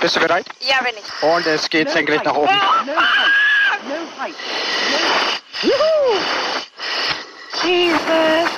Bist 0.00 0.16
du 0.16 0.20
bereit? 0.20 0.46
Ja, 0.60 0.82
bin 0.82 0.92
ich. 0.98 1.22
Und 1.22 1.46
es 1.46 1.70
geht 1.70 1.90
senkrecht 1.90 2.24
nach 2.24 2.34
oben. 2.34 2.52
No 3.88 3.94
height. 4.20 4.34
No 5.62 5.70
Jesus. 7.64 8.50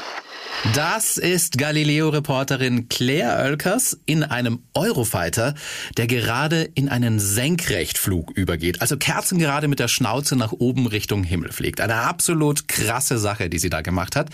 Das 0.75 1.17
ist 1.17 1.57
Galileo-Reporterin 1.57 2.89
Claire 2.89 3.43
Oelkers 3.45 3.99
in 4.07 4.23
einem 4.23 4.65
Eurofighter, 4.75 5.55
der 5.97 6.07
gerade 6.07 6.69
in 6.75 6.89
einen 6.89 7.21
Senkrechtflug 7.21 8.33
übergeht. 8.33 8.81
Also 8.81 8.97
kerzengerade 8.97 9.69
mit 9.69 9.79
der 9.79 9.89
Schnauze 9.89 10.37
nach 10.37 10.53
oben 10.53 10.87
Richtung 10.87 11.23
Himmel 11.25 11.53
fliegt. 11.53 11.81
Eine 11.81 11.97
absolut 11.97 12.69
krasse 12.69 13.19
Sache, 13.19 13.49
die 13.49 13.59
sie 13.59 13.71
da 13.71 13.81
gemacht 13.81 14.17
hat. 14.17 14.31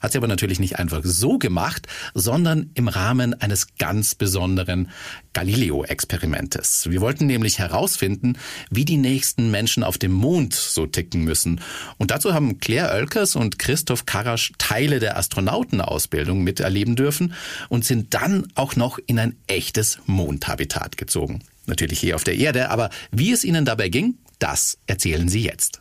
Hat 0.00 0.12
sie 0.12 0.18
aber 0.18 0.28
natürlich 0.28 0.60
nicht 0.60 0.78
einfach 0.78 1.00
so 1.04 1.38
gemacht, 1.38 1.86
sondern 2.14 2.70
im 2.74 2.88
Rahmen 2.88 3.34
eines 3.34 3.76
ganz 3.78 4.14
besonderen 4.14 4.90
Galileo-Experimentes. 5.32 6.88
Wir 6.90 7.00
wollten 7.00 7.26
nämlich 7.26 7.58
herausfinden, 7.58 8.38
wie 8.70 8.84
die 8.84 8.96
nächsten 8.96 9.50
Menschen 9.50 9.82
auf 9.82 9.98
dem 9.98 10.12
Mond 10.12 10.54
so 10.54 10.86
ticken 10.86 11.24
müssen. 11.24 11.60
Und 11.98 12.10
dazu 12.10 12.34
haben 12.34 12.58
Claire 12.58 12.94
Oelkers 12.94 13.36
und 13.36 13.58
Christoph 13.58 14.06
Karasch 14.06 14.52
Teile 14.58 14.98
der 14.98 15.16
Astronautenausbildung 15.16 16.42
miterleben 16.42 16.96
dürfen 16.96 17.34
und 17.68 17.84
sind 17.84 18.14
dann 18.14 18.46
auch 18.54 18.76
noch 18.76 18.98
in 19.06 19.18
ein 19.18 19.36
echtes 19.46 19.98
Mondhabitat 20.06 20.96
gezogen. 20.96 21.42
Natürlich 21.66 22.00
hier 22.00 22.14
auf 22.14 22.24
der 22.24 22.36
Erde, 22.36 22.70
aber 22.70 22.90
wie 23.10 23.32
es 23.32 23.44
ihnen 23.44 23.64
dabei 23.64 23.88
ging, 23.88 24.18
das 24.38 24.78
erzählen 24.86 25.28
sie 25.28 25.42
jetzt. 25.42 25.80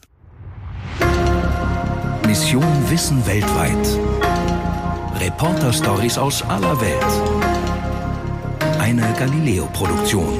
Mission 2.25 2.63
Wissen 2.89 3.23
weltweit. 3.27 3.87
Reporter-Stories 5.21 6.17
aus 6.17 6.41
aller 6.41 6.81
Welt. 6.81 8.79
Eine 8.79 9.13
Galileo-Produktion. 9.13 10.39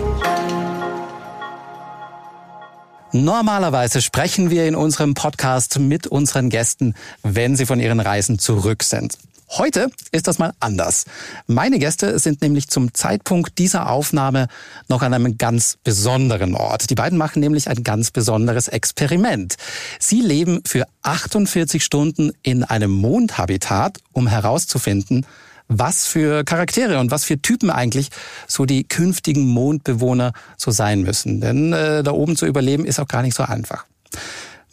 Normalerweise 3.12 4.02
sprechen 4.02 4.50
wir 4.50 4.68
in 4.68 4.76
unserem 4.76 5.14
Podcast 5.14 5.78
mit 5.78 6.08
unseren 6.08 6.50
Gästen, 6.50 6.96
wenn 7.22 7.56
sie 7.56 7.68
von 7.68 7.80
ihren 7.80 8.00
Reisen 8.00 8.40
zurück 8.40 8.82
sind. 8.82 9.20
Heute 9.50 9.90
ist 10.12 10.28
das 10.28 10.40
mal 10.40 10.54
anders. 10.60 11.06
Meine 11.46 11.78
Gäste 11.78 12.18
sind 12.18 12.42
nämlich 12.42 12.68
zum 12.68 12.94
Zeitpunkt 12.94 13.58
dieser 13.60 13.90
Aufnahme 13.90 14.48
noch 14.88 15.04
an 15.04 15.14
einem 15.14 15.38
ganz 15.38 15.78
besonderen 15.84 16.56
Ort. 16.56 16.90
Die 16.90 16.96
beiden 16.96 17.18
machen 17.18 17.42
nämlich 17.42 17.70
ein 17.70 17.84
ganz 17.84 18.10
besonderes 18.12 18.68
Experiment. 18.68 19.56
Sie 20.00 20.22
leben 20.22 20.62
für 20.66 20.86
48 21.04 21.84
Stunden 21.84 22.32
in 22.42 22.64
einem 22.64 22.92
Mondhabitat, 22.92 24.00
um 24.14 24.28
herauszufinden, 24.28 25.26
was 25.68 26.06
für 26.06 26.44
Charaktere 26.44 27.00
und 27.00 27.12
was 27.12 27.24
für 27.24 27.42
Typen 27.42 27.70
eigentlich 27.70 28.10
so 28.48 28.66
die 28.66 28.84
künftigen 28.84 29.48
Mondbewohner 29.48 30.34
so 30.58 30.72
sein 30.72 31.02
müssen. 31.02 31.40
Denn 31.42 31.72
äh, 31.72 32.04
da 32.04 32.12
oben 32.12 32.36
zu 32.36 32.46
überleben 32.46 32.86
ist 32.86 33.00
auch 33.00 33.08
gar 33.08 33.22
nicht 33.22 33.36
so 33.36 33.44
einfach. 33.44 33.86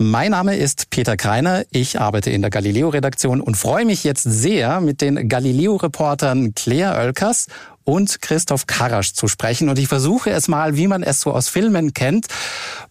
Mein 0.02 0.32
Name 0.32 0.56
ist 0.56 0.90
Peter 0.90 1.16
Kreiner. 1.16 1.62
Ich 1.70 2.00
arbeite 2.00 2.30
in 2.30 2.40
der 2.40 2.50
Galileo-Redaktion 2.50 3.40
und 3.40 3.56
freue 3.56 3.84
mich 3.84 4.02
jetzt 4.02 4.24
sehr, 4.24 4.80
mit 4.80 5.00
den 5.00 5.28
Galileo-Reportern 5.28 6.54
Claire 6.54 6.98
Oelkers 6.98 7.46
und 7.84 8.22
Christoph 8.22 8.66
Karasch 8.66 9.12
zu 9.12 9.28
sprechen. 9.28 9.68
Und 9.68 9.78
ich 9.78 9.88
versuche 9.88 10.30
es 10.30 10.48
mal, 10.48 10.76
wie 10.76 10.86
man 10.86 11.02
es 11.02 11.20
so 11.20 11.32
aus 11.32 11.48
Filmen 11.48 11.94
kennt. 11.94 12.26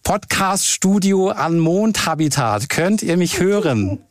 Podcast-Studio 0.02 1.30
an 1.30 1.58
Mondhabitat. 1.58 2.68
Könnt 2.68 3.02
ihr 3.02 3.16
mich 3.16 3.40
hören? 3.40 3.98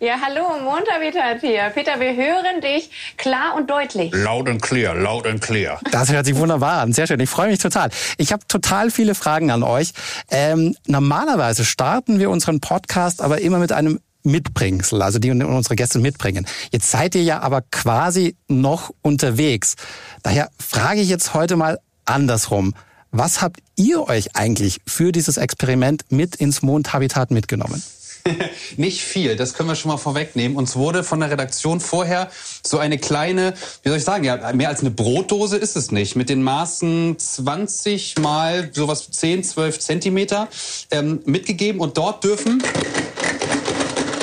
Ja, 0.00 0.16
hallo, 0.20 0.60
Mondhabitat 0.62 1.40
hier. 1.40 1.70
Peter, 1.74 1.98
wir 1.98 2.14
hören 2.14 2.60
dich 2.60 2.90
klar 3.16 3.54
und 3.56 3.70
deutlich. 3.70 4.12
Loud 4.12 4.48
and 4.48 4.60
clear, 4.60 4.94
loud 4.94 5.26
and 5.26 5.40
clear. 5.40 5.78
Das 5.90 6.12
hört 6.12 6.26
sich 6.26 6.36
wunderbar 6.36 6.80
an. 6.80 6.92
Sehr 6.92 7.06
schön. 7.06 7.20
Ich 7.20 7.30
freue 7.30 7.48
mich 7.48 7.58
total. 7.58 7.90
Ich 8.18 8.32
habe 8.32 8.46
total 8.48 8.90
viele 8.90 9.14
Fragen 9.14 9.50
an 9.50 9.62
euch. 9.62 9.92
Ähm, 10.30 10.76
normalerweise 10.86 11.64
starten 11.64 12.18
wir 12.18 12.30
unseren 12.30 12.60
Podcast 12.60 13.22
aber 13.22 13.40
immer 13.40 13.58
mit 13.58 13.72
einem 13.72 14.00
Mitbringsel, 14.22 15.02
also 15.02 15.18
die 15.18 15.30
unsere 15.30 15.76
Gäste 15.76 15.98
mitbringen. 15.98 16.46
Jetzt 16.70 16.90
seid 16.90 17.14
ihr 17.14 17.22
ja 17.22 17.40
aber 17.40 17.62
quasi 17.62 18.36
noch 18.48 18.90
unterwegs. 19.02 19.76
Daher 20.22 20.50
frage 20.58 21.00
ich 21.00 21.08
jetzt 21.08 21.34
heute 21.34 21.56
mal 21.56 21.78
andersrum. 22.04 22.74
Was 23.10 23.42
habt 23.42 23.60
ihr 23.76 24.08
euch 24.08 24.36
eigentlich 24.36 24.80
für 24.86 25.12
dieses 25.12 25.36
Experiment 25.36 26.04
mit 26.10 26.36
ins 26.36 26.62
Mondhabitat 26.62 27.30
mitgenommen? 27.30 27.82
Nicht 28.76 29.02
viel, 29.02 29.36
das 29.36 29.54
können 29.54 29.68
wir 29.68 29.76
schon 29.76 29.90
mal 29.90 29.96
vorwegnehmen. 29.96 30.56
Uns 30.56 30.76
wurde 30.76 31.04
von 31.04 31.20
der 31.20 31.30
Redaktion 31.30 31.80
vorher 31.80 32.30
so 32.64 32.78
eine 32.78 32.98
kleine, 32.98 33.54
wie 33.82 33.88
soll 33.88 33.98
ich 33.98 34.04
sagen, 34.04 34.24
ja, 34.24 34.52
mehr 34.52 34.68
als 34.68 34.80
eine 34.80 34.90
Brotdose 34.90 35.56
ist 35.56 35.76
es 35.76 35.90
nicht, 35.90 36.16
mit 36.16 36.28
den 36.28 36.42
Maßen 36.42 37.18
20 37.18 38.18
mal 38.18 38.70
sowas 38.72 39.10
10, 39.10 39.44
12 39.44 39.78
Zentimeter 39.78 40.48
ähm, 40.90 41.20
mitgegeben 41.24 41.80
und 41.80 41.96
dort 41.96 42.24
dürfen 42.24 42.62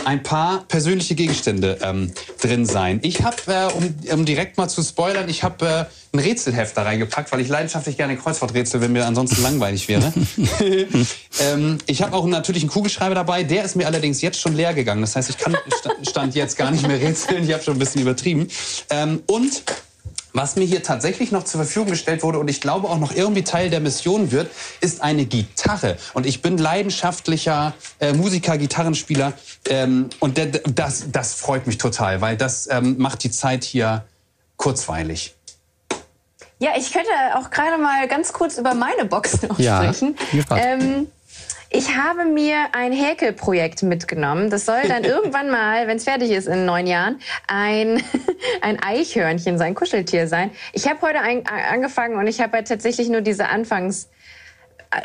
ein 0.09 0.23
paar 0.23 0.65
persönliche 0.67 1.13
Gegenstände 1.13 1.77
ähm, 1.83 2.11
drin 2.41 2.65
sein. 2.65 2.99
Ich 3.03 3.21
habe, 3.21 3.35
äh, 3.45 3.71
um, 3.73 3.95
um 4.11 4.25
direkt 4.25 4.57
mal 4.57 4.67
zu 4.67 4.81
spoilern, 4.81 5.29
ich 5.29 5.43
habe 5.43 5.67
äh, 5.67 5.85
ein 6.15 6.19
Rätselheft 6.19 6.75
da 6.75 6.81
reingepackt, 6.81 7.31
weil 7.31 7.41
ich 7.41 7.47
leidenschaftlich 7.47 7.95
gerne 7.95 8.17
Kreuzworträtsel, 8.17 8.81
wenn 8.81 8.91
mir 8.91 9.05
ansonsten 9.05 9.43
langweilig 9.43 9.87
wäre. 9.87 10.11
ähm, 11.39 11.77
ich 11.85 12.01
habe 12.01 12.15
auch 12.15 12.25
natürlich 12.25 12.63
einen 12.63 12.71
Kugelschreiber 12.71 13.13
dabei, 13.13 13.43
der 13.43 13.63
ist 13.63 13.75
mir 13.75 13.85
allerdings 13.85 14.19
jetzt 14.23 14.39
schon 14.41 14.55
leer 14.55 14.73
gegangen. 14.73 15.01
Das 15.01 15.15
heißt, 15.15 15.29
ich 15.29 15.37
kann 15.37 15.55
stand 16.01 16.33
jetzt 16.33 16.57
gar 16.57 16.71
nicht 16.71 16.87
mehr 16.87 16.99
rätseln, 16.99 17.43
ich 17.43 17.53
habe 17.53 17.63
schon 17.63 17.75
ein 17.75 17.79
bisschen 17.79 18.01
übertrieben. 18.01 18.47
Ähm, 18.89 19.21
und 19.27 19.61
was 20.33 20.55
mir 20.55 20.65
hier 20.65 20.83
tatsächlich 20.83 21.31
noch 21.31 21.43
zur 21.43 21.61
Verfügung 21.61 21.89
gestellt 21.89 22.23
wurde 22.23 22.39
und 22.39 22.47
ich 22.47 22.61
glaube 22.61 22.87
auch 22.87 22.99
noch 22.99 23.13
irgendwie 23.13 23.43
Teil 23.43 23.69
der 23.69 23.79
Mission 23.79 24.31
wird, 24.31 24.49
ist 24.81 25.01
eine 25.01 25.25
Gitarre. 25.25 25.97
Und 26.13 26.25
ich 26.25 26.41
bin 26.41 26.57
leidenschaftlicher 26.57 27.73
äh, 27.99 28.13
Musiker, 28.13 28.57
Gitarrenspieler. 28.57 29.33
Ähm, 29.67 30.09
und 30.19 30.39
das, 30.75 31.05
das 31.11 31.33
freut 31.33 31.67
mich 31.67 31.77
total, 31.77 32.21
weil 32.21 32.37
das 32.37 32.67
ähm, 32.69 32.97
macht 32.97 33.23
die 33.23 33.31
Zeit 33.31 33.63
hier 33.63 34.05
kurzweilig. 34.57 35.35
Ja, 36.59 36.71
ich 36.77 36.91
könnte 36.91 37.09
auch 37.35 37.49
gerade 37.49 37.81
mal 37.81 38.07
ganz 38.07 38.33
kurz 38.33 38.57
über 38.57 38.73
meine 38.73 39.05
Box 39.05 39.41
noch 39.43 39.57
Ja, 39.59 39.81
sprechen. 39.81 40.17
Ähm, 40.51 41.07
ich 41.71 41.95
habe 41.95 42.25
mir 42.25 42.69
ein 42.73 42.91
Häkelprojekt 42.91 43.83
mitgenommen. 43.83 44.49
Das 44.49 44.65
soll 44.65 44.81
dann 44.87 45.03
irgendwann 45.05 45.49
mal, 45.49 45.87
wenn 45.87 45.97
es 45.97 46.03
fertig 46.03 46.31
ist 46.31 46.47
in 46.47 46.65
neun 46.65 46.87
Jahren, 46.87 47.19
ein, 47.47 48.01
ein 48.61 48.81
Eichhörnchen 48.81 49.57
sein, 49.57 49.75
Kuscheltier 49.75 50.27
sein. 50.27 50.51
Ich 50.73 50.87
habe 50.87 51.01
heute 51.01 51.21
ein, 51.21 51.45
angefangen 51.45 52.17
und 52.17 52.27
ich 52.27 52.41
habe 52.41 52.53
halt 52.53 52.67
tatsächlich 52.67 53.09
nur 53.09 53.21
diese 53.21 53.47
Anfangs... 53.47 54.09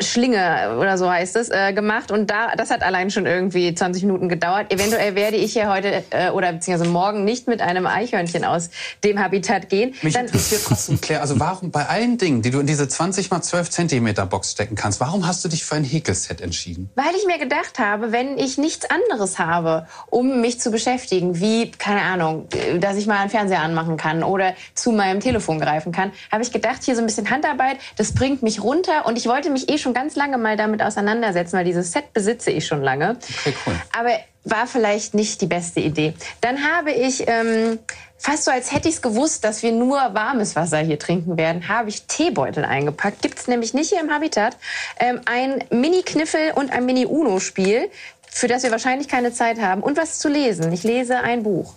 Schlinge 0.01 0.77
oder 0.79 0.97
so 0.97 1.09
heißt 1.09 1.35
es, 1.35 1.49
äh, 1.49 1.71
gemacht. 1.71 2.11
Und 2.11 2.31
da, 2.31 2.55
das 2.55 2.71
hat 2.71 2.81
allein 2.81 3.11
schon 3.11 3.27
irgendwie 3.27 3.73
20 3.73 4.03
Minuten 4.03 4.29
gedauert. 4.29 4.73
Eventuell 4.73 5.13
werde 5.13 5.37
ich 5.37 5.53
ja 5.53 5.71
heute 5.71 6.03
äh, 6.09 6.31
oder 6.31 6.53
beziehungsweise 6.53 6.89
morgen 6.89 7.23
nicht 7.23 7.47
mit 7.47 7.61
einem 7.61 7.85
Eichhörnchen 7.85 8.45
aus 8.45 8.71
dem 9.03 9.19
Habitat 9.19 9.69
gehen. 9.69 9.93
Mich 10.01 10.15
Dann, 10.15 10.25
interessiert 10.25 10.63
trotzdem, 10.65 10.99
Claire, 10.99 11.21
also 11.21 11.39
warum 11.39 11.69
bei 11.69 11.85
allen 11.85 12.17
Dingen, 12.17 12.41
die 12.41 12.49
du 12.49 12.59
in 12.59 12.67
diese 12.67 12.87
20 12.87 13.29
mal 13.29 13.41
12 13.41 13.69
Zentimeter 13.69 14.25
Box 14.25 14.51
stecken 14.51 14.75
kannst, 14.75 14.99
warum 14.99 15.27
hast 15.27 15.45
du 15.45 15.49
dich 15.49 15.63
für 15.63 15.75
ein 15.75 15.83
Häkelset 15.83 16.41
entschieden? 16.41 16.89
Weil 16.95 17.13
ich 17.15 17.27
mir 17.27 17.37
gedacht 17.37 17.77
habe, 17.77 18.11
wenn 18.11 18.39
ich 18.39 18.57
nichts 18.57 18.87
anderes 18.89 19.37
habe, 19.37 19.85
um 20.09 20.41
mich 20.41 20.59
zu 20.59 20.71
beschäftigen, 20.71 21.39
wie, 21.39 21.69
keine 21.69 22.01
Ahnung, 22.01 22.47
dass 22.79 22.97
ich 22.97 23.05
mal 23.05 23.19
einen 23.19 23.29
Fernseher 23.29 23.61
anmachen 23.61 23.97
kann 23.97 24.23
oder 24.23 24.55
zu 24.73 24.91
meinem 24.91 25.19
Telefon 25.19 25.59
greifen 25.59 25.91
kann, 25.91 26.11
habe 26.31 26.41
ich 26.41 26.51
gedacht, 26.51 26.81
hier 26.83 26.95
so 26.95 27.01
ein 27.01 27.05
bisschen 27.05 27.29
Handarbeit, 27.29 27.77
das 27.97 28.13
bringt 28.13 28.41
mich 28.41 28.63
runter 28.63 29.05
und 29.05 29.17
ich 29.17 29.27
wollte 29.27 29.51
mich 29.51 29.74
eh 29.75 29.77
schon 29.77 29.93
ganz 29.93 30.15
lange 30.15 30.37
mal 30.37 30.57
damit 30.57 30.81
auseinandersetzen, 30.81 31.57
weil 31.57 31.65
dieses 31.65 31.91
Set 31.91 32.13
besitze 32.13 32.51
ich 32.51 32.65
schon 32.65 32.81
lange. 32.81 33.17
Okay, 33.39 33.53
cool. 33.65 33.75
Aber 33.97 34.11
war 34.45 34.67
vielleicht 34.67 35.13
nicht 35.13 35.41
die 35.41 35.47
beste 35.47 35.79
Idee. 35.79 36.13
Dann 36.41 36.63
habe 36.63 36.91
ich, 36.91 37.27
ähm, 37.27 37.79
fast 38.17 38.45
so 38.45 38.51
als 38.51 38.71
hätte 38.71 38.87
ich 38.87 38.95
es 38.95 39.01
gewusst, 39.01 39.43
dass 39.43 39.63
wir 39.63 39.71
nur 39.71 39.97
warmes 39.97 40.55
Wasser 40.55 40.77
hier 40.77 40.99
trinken 40.99 41.35
werden, 41.37 41.67
habe 41.67 41.89
ich 41.89 42.03
Teebeutel 42.03 42.63
eingepackt. 42.63 43.21
Gibt 43.21 43.39
es 43.39 43.47
nämlich 43.47 43.73
nicht 43.73 43.89
hier 43.89 43.99
im 43.99 44.11
Habitat. 44.11 44.57
Ähm, 44.99 45.21
ein 45.25 45.63
Mini-Kniffel 45.71 46.51
und 46.53 46.71
ein 46.71 46.85
Mini-Uno-Spiel, 46.85 47.89
für 48.29 48.47
das 48.47 48.63
wir 48.63 48.71
wahrscheinlich 48.71 49.07
keine 49.07 49.33
Zeit 49.33 49.59
haben. 49.59 49.81
Und 49.81 49.97
was 49.97 50.19
zu 50.19 50.29
lesen. 50.29 50.71
Ich 50.71 50.83
lese 50.83 51.19
ein 51.19 51.43
Buch. 51.43 51.73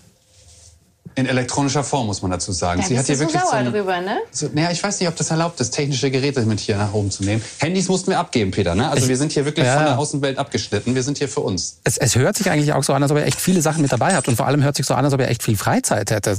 In 1.19 1.27
elektronischer 1.27 1.83
Form, 1.83 2.07
muss 2.07 2.23
man 2.23 2.31
dazu 2.31 2.53
sagen. 2.53 2.81
Da 2.81 2.89
bist 2.95 3.09
du 3.09 3.17
so 3.17 3.29
sauer 3.29 3.53
ein- 3.55 3.73
drüber, 3.73 4.01
ne? 4.01 4.19
So, 4.31 4.49
naja, 4.55 4.71
ich 4.71 4.81
weiß 4.81 5.01
nicht, 5.01 5.09
ob 5.09 5.17
das 5.17 5.31
erlaubt 5.33 5.61
ist, 5.61 5.71
technische 5.71 6.13
Geräte 6.13 6.43
mit 6.43 6.61
hier 6.61 6.77
nach 6.77 6.93
oben 6.95 7.11
zu 7.11 7.25
nehmen. 7.25 7.43
Handys 7.59 7.89
mussten 7.89 8.13
wir 8.13 8.21
abgeben, 8.21 8.53
Peter. 8.53 8.77
Ne? 8.77 8.89
Also 8.89 9.09
wir 9.09 9.17
sind 9.17 9.33
hier 9.33 9.45
wirklich 9.45 9.67
Ja. 9.67 9.75
von 9.75 9.85
der 9.85 9.99
Außenwelt 9.99 10.39
abgeschnitten. 10.39 10.95
Wir 10.95 11.03
sind 11.03 11.19
hier 11.19 11.29
für 11.29 11.41
uns. 11.41 11.81
Es, 11.83 11.97
es 11.99 12.15
hört 12.15 12.37
sich 12.37 12.49
eigentlich 12.51 12.73
auch 12.73 12.85
so 12.85 12.93
an, 12.93 13.03
als 13.03 13.11
ob 13.11 13.19
ihr 13.19 13.25
echt 13.27 13.41
viele 13.41 13.61
Sachen 13.63 13.83
mit 13.83 13.91
dabei 13.91 14.15
habt. 14.15 14.29
Und 14.29 14.37
vor 14.37 14.47
allem 14.47 14.63
hört 14.63 14.77
sich 14.77 14.87
so 14.87 14.95
an, 14.95 15.05
als 15.05 15.13
ob 15.13 15.19
ihr 15.21 15.27
echt 15.29 15.43
viel 15.43 15.57
Freizeit 15.57 16.09
hättet. 16.13 16.39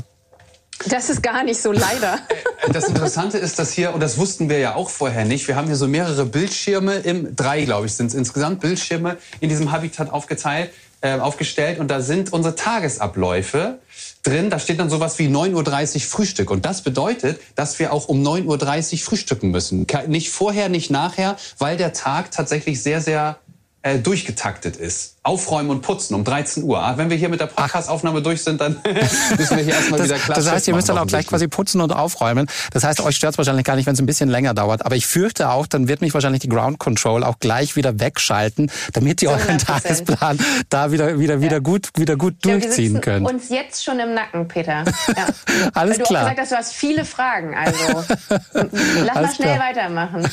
Das 0.87 1.09
ist 1.09 1.21
gar 1.21 1.43
nicht 1.43 1.61
so, 1.61 1.73
leider. 1.73 2.19
Das 2.71 2.87
Interessante 2.87 3.37
ist, 3.37 3.57
dass 3.59 3.71
hier, 3.73 3.93
und 3.93 3.99
das 4.01 4.17
wussten 4.17 4.47
wir 4.47 4.59
ja 4.59 4.75
auch 4.75 4.89
vorher 4.89 5.25
nicht, 5.25 5.47
wir 5.47 5.55
haben 5.55 5.67
hier 5.67 5.75
so 5.75 5.87
mehrere 5.87 6.25
Bildschirme, 6.25 6.95
im 6.97 7.35
drei, 7.35 7.63
glaube 7.65 7.87
ich, 7.87 7.93
sind 7.95 8.07
es 8.07 8.13
insgesamt 8.13 8.59
Bildschirme 8.61 9.17
in 9.39 9.49
diesem 9.49 9.71
Habitat 9.71 10.09
aufgeteilt. 10.11 10.71
äh, 11.01 11.17
aufgestellt 11.17 11.79
und 11.79 11.87
da 11.89 12.01
sind 12.01 12.33
unsere 12.33 12.55
Tagesabläufe 12.55 13.79
drin. 14.23 14.49
Da 14.49 14.59
steht 14.59 14.79
dann 14.79 14.89
sowas 14.89 15.19
wie 15.19 15.27
9.30 15.27 15.95
Uhr 15.95 16.01
Frühstück. 16.01 16.51
Und 16.51 16.65
das 16.65 16.81
bedeutet, 16.81 17.39
dass 17.55 17.79
wir 17.79 17.93
auch 17.93 18.07
um 18.07 18.21
9.30 18.21 18.93
Uhr 18.93 18.99
frühstücken 18.99 19.51
müssen. 19.51 19.85
Nicht 20.07 20.29
vorher, 20.29 20.69
nicht 20.69 20.89
nachher, 20.89 21.37
weil 21.57 21.77
der 21.77 21.93
Tag 21.93 22.31
tatsächlich 22.31 22.81
sehr, 22.81 23.01
sehr 23.01 23.39
äh, 23.81 23.97
durchgetaktet 23.97 24.75
ist. 24.75 25.15
Aufräumen 25.23 25.69
und 25.69 25.81
putzen 25.81 26.15
um 26.15 26.23
13 26.23 26.63
Uhr. 26.63 26.81
Ah, 26.81 26.97
wenn 26.97 27.09
wir 27.09 27.15
hier 27.15 27.29
mit 27.29 27.39
der 27.39 27.45
Podcast-Aufnahme 27.45 28.21
durch 28.21 28.43
sind, 28.43 28.59
dann 28.59 28.77
müssen 29.37 29.57
wir 29.57 29.63
hier 29.63 29.73
erstmal 29.73 30.03
wieder 30.03 30.17
klar 30.17 30.35
Das 30.35 30.49
heißt, 30.49 30.67
ihr 30.67 30.73
müsst 30.73 30.89
dann 30.89 30.97
auch 30.97 31.07
gleich 31.07 31.27
quasi 31.27 31.47
putzen 31.47 31.79
und 31.79 31.91
aufräumen. 31.91 32.47
Das 32.71 32.83
heißt, 32.83 32.99
euch 33.01 33.15
stört 33.15 33.33
es 33.33 33.37
wahrscheinlich 33.37 33.65
gar 33.65 33.75
nicht, 33.75 33.85
wenn 33.85 33.93
es 33.93 33.99
ein 34.01 34.05
bisschen 34.05 34.27
länger 34.27 34.53
dauert. 34.53 34.85
Aber 34.85 34.95
ich 34.95 35.07
fürchte 35.07 35.49
auch, 35.49 35.67
dann 35.67 35.87
wird 35.87 36.01
mich 36.01 36.13
wahrscheinlich 36.13 36.41
die 36.41 36.49
Ground 36.49 36.79
Control 36.79 37.23
auch 37.23 37.39
gleich 37.39 37.75
wieder 37.75 37.99
wegschalten, 37.99 38.71
damit 38.93 39.21
ihr 39.21 39.29
euren 39.29 39.57
Tagesplan 39.59 40.39
da 40.69 40.91
wieder, 40.91 41.19
wieder, 41.19 41.41
wieder 41.41 41.61
gut, 41.61 41.89
wieder 41.95 42.15
gut 42.15 42.35
ja, 42.45 42.57
durchziehen 42.57 42.99
könnt. 42.99 43.29
uns 43.29 43.49
jetzt 43.49 43.83
schon 43.83 43.99
im 43.99 44.13
Nacken, 44.13 44.47
Peter. 44.47 44.83
Ja. 45.17 45.25
Alles 45.73 45.97
Weil 45.97 45.97
du 45.97 46.03
klar. 46.03 46.23
Du 46.23 46.29
hast 46.29 46.35
gesagt, 46.35 46.39
dass 46.39 46.49
du 46.49 46.55
hast 46.55 46.73
viele 46.73 47.03
Fragen. 47.03 47.55
Also 47.55 48.05
lass 49.05 49.15
mal 49.15 49.35
schnell 49.35 49.55
klar. 49.55 49.69
weitermachen. 49.69 50.29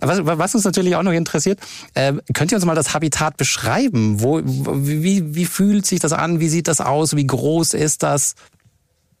was, 0.00 0.20
was 0.22 0.54
uns 0.54 0.64
natürlich 0.64 0.94
auch 0.96 1.02
noch 1.02 1.12
interessiert, 1.12 1.58
äh, 1.94 2.12
könnt 2.40 2.52
ihr 2.52 2.56
uns 2.56 2.64
mal 2.64 2.74
das 2.74 2.94
Habitat 2.94 3.36
beschreiben? 3.36 4.22
Wo, 4.22 4.40
wie, 4.42 5.34
wie 5.34 5.44
fühlt 5.44 5.84
sich 5.84 6.00
das 6.00 6.14
an? 6.14 6.40
Wie 6.40 6.48
sieht 6.48 6.68
das 6.68 6.80
aus? 6.80 7.14
Wie 7.14 7.26
groß 7.26 7.74
ist 7.74 8.02
das? 8.02 8.34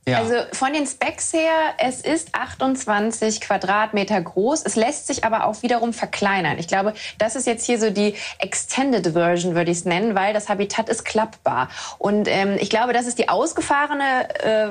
Ja. 0.08 0.18
Also 0.18 0.34
von 0.52 0.72
den 0.72 0.86
Specs 0.86 1.32
her, 1.34 1.52
es 1.78 2.00
ist 2.00 2.34
28 2.34 3.40
Quadratmeter 3.40 4.20
groß. 4.20 4.62
Es 4.64 4.74
lässt 4.74 5.06
sich 5.06 5.24
aber 5.24 5.44
auch 5.44 5.62
wiederum 5.62 5.92
verkleinern. 5.92 6.58
Ich 6.58 6.68
glaube, 6.68 6.94
das 7.18 7.36
ist 7.36 7.46
jetzt 7.46 7.66
hier 7.66 7.78
so 7.78 7.90
die 7.90 8.14
Extended 8.38 9.12
Version, 9.12 9.54
würde 9.54 9.70
ich 9.70 9.78
es 9.78 9.84
nennen, 9.84 10.14
weil 10.14 10.32
das 10.32 10.48
Habitat 10.48 10.88
ist 10.88 11.04
klappbar. 11.04 11.68
Und 11.98 12.28
ähm, 12.28 12.56
ich 12.58 12.70
glaube, 12.70 12.94
das 12.94 13.06
ist 13.06 13.18
die 13.18 13.28
ausgefahrene 13.28 14.28
äh, 14.42 14.68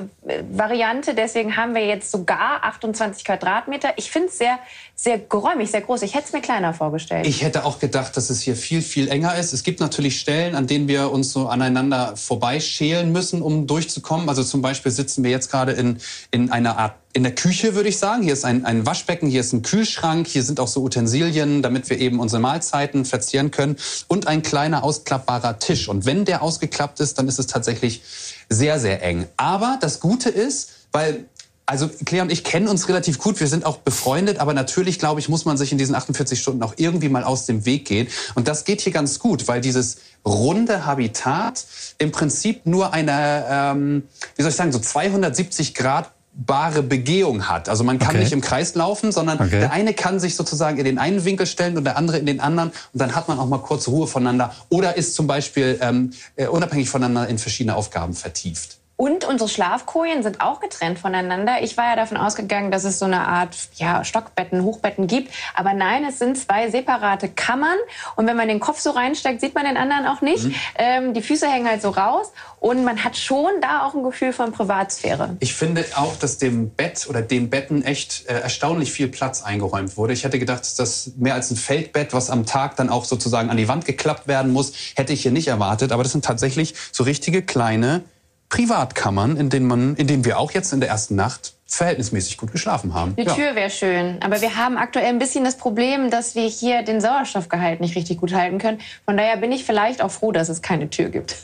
Variante. 0.51 1.13
Deswegen 1.13 1.55
haben 1.55 1.75
wir 1.75 1.85
jetzt 1.85 2.11
sogar 2.11 2.63
28 2.63 3.23
Quadratmeter. 3.23 3.89
Ich 3.97 4.09
finde 4.09 4.29
es 4.29 4.37
sehr, 4.39 4.57
sehr 4.95 5.19
geräumig, 5.19 5.71
sehr 5.71 5.81
groß. 5.81 6.01
Ich 6.01 6.15
hätte 6.15 6.25
es 6.25 6.33
mir 6.33 6.41
kleiner 6.41 6.73
vorgestellt. 6.73 7.27
Ich 7.27 7.43
hätte 7.43 7.65
auch 7.65 7.79
gedacht, 7.79 8.17
dass 8.17 8.29
es 8.29 8.41
hier 8.41 8.55
viel, 8.55 8.81
viel 8.81 9.07
enger 9.07 9.35
ist. 9.35 9.53
Es 9.53 9.63
gibt 9.63 9.79
natürlich 9.79 10.19
Stellen, 10.19 10.55
an 10.55 10.67
denen 10.67 10.87
wir 10.87 11.11
uns 11.11 11.31
so 11.31 11.47
aneinander 11.47 12.17
vorbeischälen 12.17 13.11
müssen, 13.11 13.41
um 13.41 13.67
durchzukommen. 13.67 14.27
Also 14.27 14.43
zum 14.43 14.61
Beispiel 14.61 14.91
sitzen 14.91 15.18
wir 15.23 15.29
wir 15.29 15.35
jetzt 15.35 15.51
gerade 15.51 15.71
in, 15.73 15.97
in 16.31 16.51
einer 16.51 16.77
Art 16.77 16.95
in 17.13 17.23
der 17.23 17.33
Küche, 17.33 17.73
würde 17.75 17.89
ich 17.89 17.97
sagen. 17.97 18.23
Hier 18.23 18.33
ist 18.33 18.45
ein, 18.45 18.65
ein 18.65 18.85
Waschbecken, 18.85 19.29
hier 19.29 19.41
ist 19.41 19.53
ein 19.53 19.61
Kühlschrank, 19.61 20.27
hier 20.27 20.43
sind 20.43 20.59
auch 20.59 20.67
so 20.67 20.83
Utensilien, 20.83 21.61
damit 21.61 21.89
wir 21.89 21.99
eben 21.99 22.19
unsere 22.19 22.41
Mahlzeiten 22.41 23.05
verzehren 23.05 23.51
können 23.51 23.77
und 24.07 24.27
ein 24.27 24.43
kleiner 24.43 24.83
ausklappbarer 24.83 25.59
Tisch. 25.59 25.87
Und 25.87 26.05
wenn 26.05 26.25
der 26.25 26.41
ausgeklappt 26.41 26.99
ist, 26.99 27.17
dann 27.17 27.27
ist 27.27 27.39
es 27.39 27.47
tatsächlich 27.47 28.03
sehr, 28.49 28.79
sehr 28.79 29.01
eng. 29.01 29.27
Aber 29.37 29.77
das 29.81 29.99
Gute 29.99 30.29
ist, 30.29 30.71
weil 30.91 31.25
also 31.69 31.89
Claire 32.05 32.23
und 32.23 32.31
ich 32.31 32.43
kennen 32.43 32.67
uns 32.67 32.89
relativ 32.89 33.19
gut, 33.19 33.39
wir 33.39 33.47
sind 33.47 33.65
auch 33.65 33.77
befreundet, 33.77 34.39
aber 34.39 34.53
natürlich, 34.53 34.97
glaube 34.97 35.19
ich, 35.19 35.29
muss 35.29 35.45
man 35.45 35.55
sich 35.55 35.71
in 35.71 35.77
diesen 35.77 35.93
48 35.93 36.39
Stunden 36.39 36.63
auch 36.63 36.73
irgendwie 36.77 37.09
mal 37.09 37.23
aus 37.23 37.45
dem 37.45 37.65
Weg 37.65 37.85
gehen. 37.85 38.07
Und 38.33 38.47
das 38.47 38.65
geht 38.65 38.81
hier 38.81 38.91
ganz 38.91 39.19
gut, 39.19 39.47
weil 39.47 39.61
dieses 39.61 39.97
runde 40.25 40.85
Habitat 40.85 41.65
im 41.99 42.11
Prinzip 42.11 42.65
nur 42.65 42.91
eine, 42.93 43.45
ähm, 43.49 44.03
wie 44.35 44.41
soll 44.41 44.49
ich 44.49 44.57
sagen, 44.57 44.71
so 44.71 44.79
270 44.79 45.75
Grad 45.75 46.11
bare 46.33 46.81
Begehung 46.81 47.49
hat. 47.49 47.69
Also 47.69 47.83
man 47.83 47.99
kann 47.99 48.09
okay. 48.09 48.19
nicht 48.19 48.31
im 48.31 48.41
Kreis 48.41 48.73
laufen, 48.73 49.11
sondern 49.11 49.39
okay. 49.39 49.59
der 49.59 49.71
eine 49.71 49.93
kann 49.93 50.19
sich 50.19 50.35
sozusagen 50.35 50.77
in 50.77 50.85
den 50.85 50.97
einen 50.97 51.25
Winkel 51.25 51.45
stellen 51.45 51.77
und 51.77 51.83
der 51.83 51.97
andere 51.97 52.17
in 52.17 52.25
den 52.25 52.39
anderen 52.39 52.69
und 52.69 53.01
dann 53.01 53.13
hat 53.13 53.27
man 53.27 53.37
auch 53.37 53.47
mal 53.47 53.59
kurz 53.59 53.87
Ruhe 53.87 54.07
voneinander 54.07 54.55
oder 54.69 54.95
ist 54.95 55.15
zum 55.15 55.27
Beispiel 55.27 55.77
ähm, 55.81 56.13
äh, 56.35 56.47
unabhängig 56.47 56.89
voneinander 56.89 57.27
in 57.27 57.37
verschiedene 57.37 57.75
Aufgaben 57.75 58.13
vertieft. 58.13 58.78
Und 58.99 59.23
unsere 59.23 59.47
Schlafkojen 59.47 60.23
sind 60.23 60.41
auch 60.41 60.59
getrennt 60.59 60.99
voneinander. 60.99 61.63
Ich 61.63 61.77
war 61.77 61.85
ja 61.85 61.95
davon 61.95 62.17
ausgegangen, 62.17 62.69
dass 62.69 62.83
es 62.83 62.99
so 62.99 63.05
eine 63.05 63.25
Art 63.25 63.55
ja, 63.75 64.03
Stockbetten, 64.03 64.61
Hochbetten 64.61 65.07
gibt. 65.07 65.33
Aber 65.53 65.73
nein, 65.73 66.03
es 66.03 66.19
sind 66.19 66.37
zwei 66.37 66.69
separate 66.69 67.29
Kammern. 67.29 67.77
Und 68.17 68.27
wenn 68.27 68.35
man 68.35 68.49
den 68.49 68.59
Kopf 68.59 68.81
so 68.81 68.89
reinsteckt, 68.89 69.39
sieht 69.39 69.55
man 69.55 69.63
den 69.63 69.77
anderen 69.77 70.05
auch 70.05 70.19
nicht. 70.19 70.43
Mhm. 70.43 70.55
Ähm, 70.75 71.13
die 71.13 71.21
Füße 71.21 71.47
hängen 71.47 71.65
halt 71.65 71.81
so 71.81 71.91
raus. 71.91 72.33
Und 72.59 72.83
man 72.83 73.01
hat 73.01 73.15
schon 73.15 73.49
da 73.61 73.87
auch 73.87 73.93
ein 73.93 74.03
Gefühl 74.03 74.33
von 74.33 74.51
Privatsphäre. 74.51 75.37
Ich 75.39 75.53
finde 75.53 75.85
auch, 75.95 76.17
dass 76.17 76.37
dem 76.37 76.71
Bett 76.71 77.07
oder 77.09 77.21
den 77.21 77.49
Betten 77.49 77.85
echt 77.85 78.25
äh, 78.27 78.41
erstaunlich 78.41 78.91
viel 78.91 79.07
Platz 79.07 79.43
eingeräumt 79.43 79.95
wurde. 79.95 80.11
Ich 80.11 80.25
hätte 80.25 80.39
gedacht, 80.39 80.59
dass 80.59 80.75
das 80.75 81.13
mehr 81.15 81.35
als 81.35 81.49
ein 81.51 81.55
Feldbett, 81.55 82.11
was 82.11 82.29
am 82.29 82.45
Tag 82.45 82.75
dann 82.75 82.89
auch 82.89 83.05
sozusagen 83.05 83.49
an 83.49 83.55
die 83.55 83.69
Wand 83.69 83.85
geklappt 83.85 84.27
werden 84.27 84.51
muss, 84.51 84.73
hätte 84.95 85.13
ich 85.13 85.21
hier 85.21 85.31
nicht 85.31 85.47
erwartet. 85.47 85.93
Aber 85.93 86.03
das 86.03 86.11
sind 86.11 86.25
tatsächlich 86.25 86.73
so 86.91 87.05
richtige 87.05 87.41
kleine 87.41 88.03
Privatkammern, 88.49 89.37
in 89.37 89.49
denen 89.49 89.67
man, 89.67 89.95
in 89.95 90.07
denen 90.07 90.25
wir 90.25 90.39
auch 90.39 90.51
jetzt 90.51 90.73
in 90.73 90.79
der 90.79 90.89
ersten 90.89 91.15
Nacht 91.15 91.53
verhältnismäßig 91.67 92.37
gut 92.37 92.51
geschlafen 92.51 92.93
haben. 92.93 93.15
Die 93.15 93.25
Tür 93.25 93.55
wäre 93.55 93.69
schön, 93.69 94.17
aber 94.21 94.41
wir 94.41 94.57
haben 94.57 94.77
aktuell 94.77 95.05
ein 95.05 95.19
bisschen 95.19 95.43
das 95.43 95.55
Problem, 95.55 96.09
dass 96.09 96.33
wir 96.33 96.47
hier 96.47 96.81
den 96.81 96.99
Sauerstoffgehalt 96.99 97.79
nicht 97.79 97.95
richtig 97.95 98.17
gut 98.17 98.33
halten 98.33 98.57
können. 98.57 98.79
Von 99.05 99.17
daher 99.17 99.37
bin 99.37 99.51
ich 99.51 99.63
vielleicht 99.63 100.01
auch 100.01 100.11
froh, 100.11 100.31
dass 100.31 100.49
es 100.49 100.61
keine 100.61 100.89
Tür 100.89 101.09
gibt. 101.09 101.35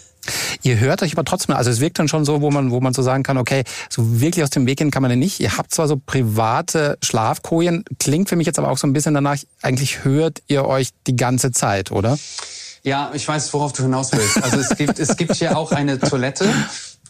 Ihr 0.64 0.80
hört 0.80 1.04
euch 1.04 1.14
aber 1.14 1.24
trotzdem, 1.24 1.56
also 1.56 1.70
es 1.70 1.80
wirkt 1.80 2.00
dann 2.00 2.08
schon 2.08 2.26
so, 2.26 2.42
wo 2.42 2.50
man, 2.50 2.72
wo 2.72 2.82
man 2.82 2.92
so 2.92 3.04
sagen 3.04 3.22
kann, 3.22 3.38
okay, 3.38 3.64
so 3.88 4.20
wirklich 4.20 4.44
aus 4.44 4.50
dem 4.50 4.66
Weg 4.66 4.80
gehen 4.80 4.90
kann 4.90 5.04
man 5.04 5.10
denn 5.10 5.20
nicht. 5.20 5.40
Ihr 5.40 5.58
habt 5.58 5.72
zwar 5.72 5.88
so 5.88 6.02
private 6.04 6.98
Schlafkojen, 7.04 7.86
klingt 8.00 8.30
für 8.30 8.36
mich 8.36 8.48
jetzt 8.48 8.58
aber 8.58 8.72
auch 8.72 8.78
so 8.80 8.88
ein 8.88 8.94
bisschen 8.94 9.14
danach, 9.14 9.38
eigentlich 9.62 10.04
hört 10.04 10.42
ihr 10.48 10.66
euch 10.66 10.90
die 11.06 11.16
ganze 11.16 11.52
Zeit, 11.52 11.92
oder? 11.92 12.18
Ja, 12.82 13.12
ich 13.14 13.28
weiß, 13.28 13.54
worauf 13.54 13.74
du 13.74 13.84
hinaus 13.84 14.12
willst. 14.12 14.44
Also 14.44 14.60
es 14.60 14.76
gibt, 14.76 15.00
es 15.00 15.16
gibt 15.18 15.36
hier 15.36 15.58
auch 15.58 15.72
eine 15.72 16.00
Toilette 16.00 16.48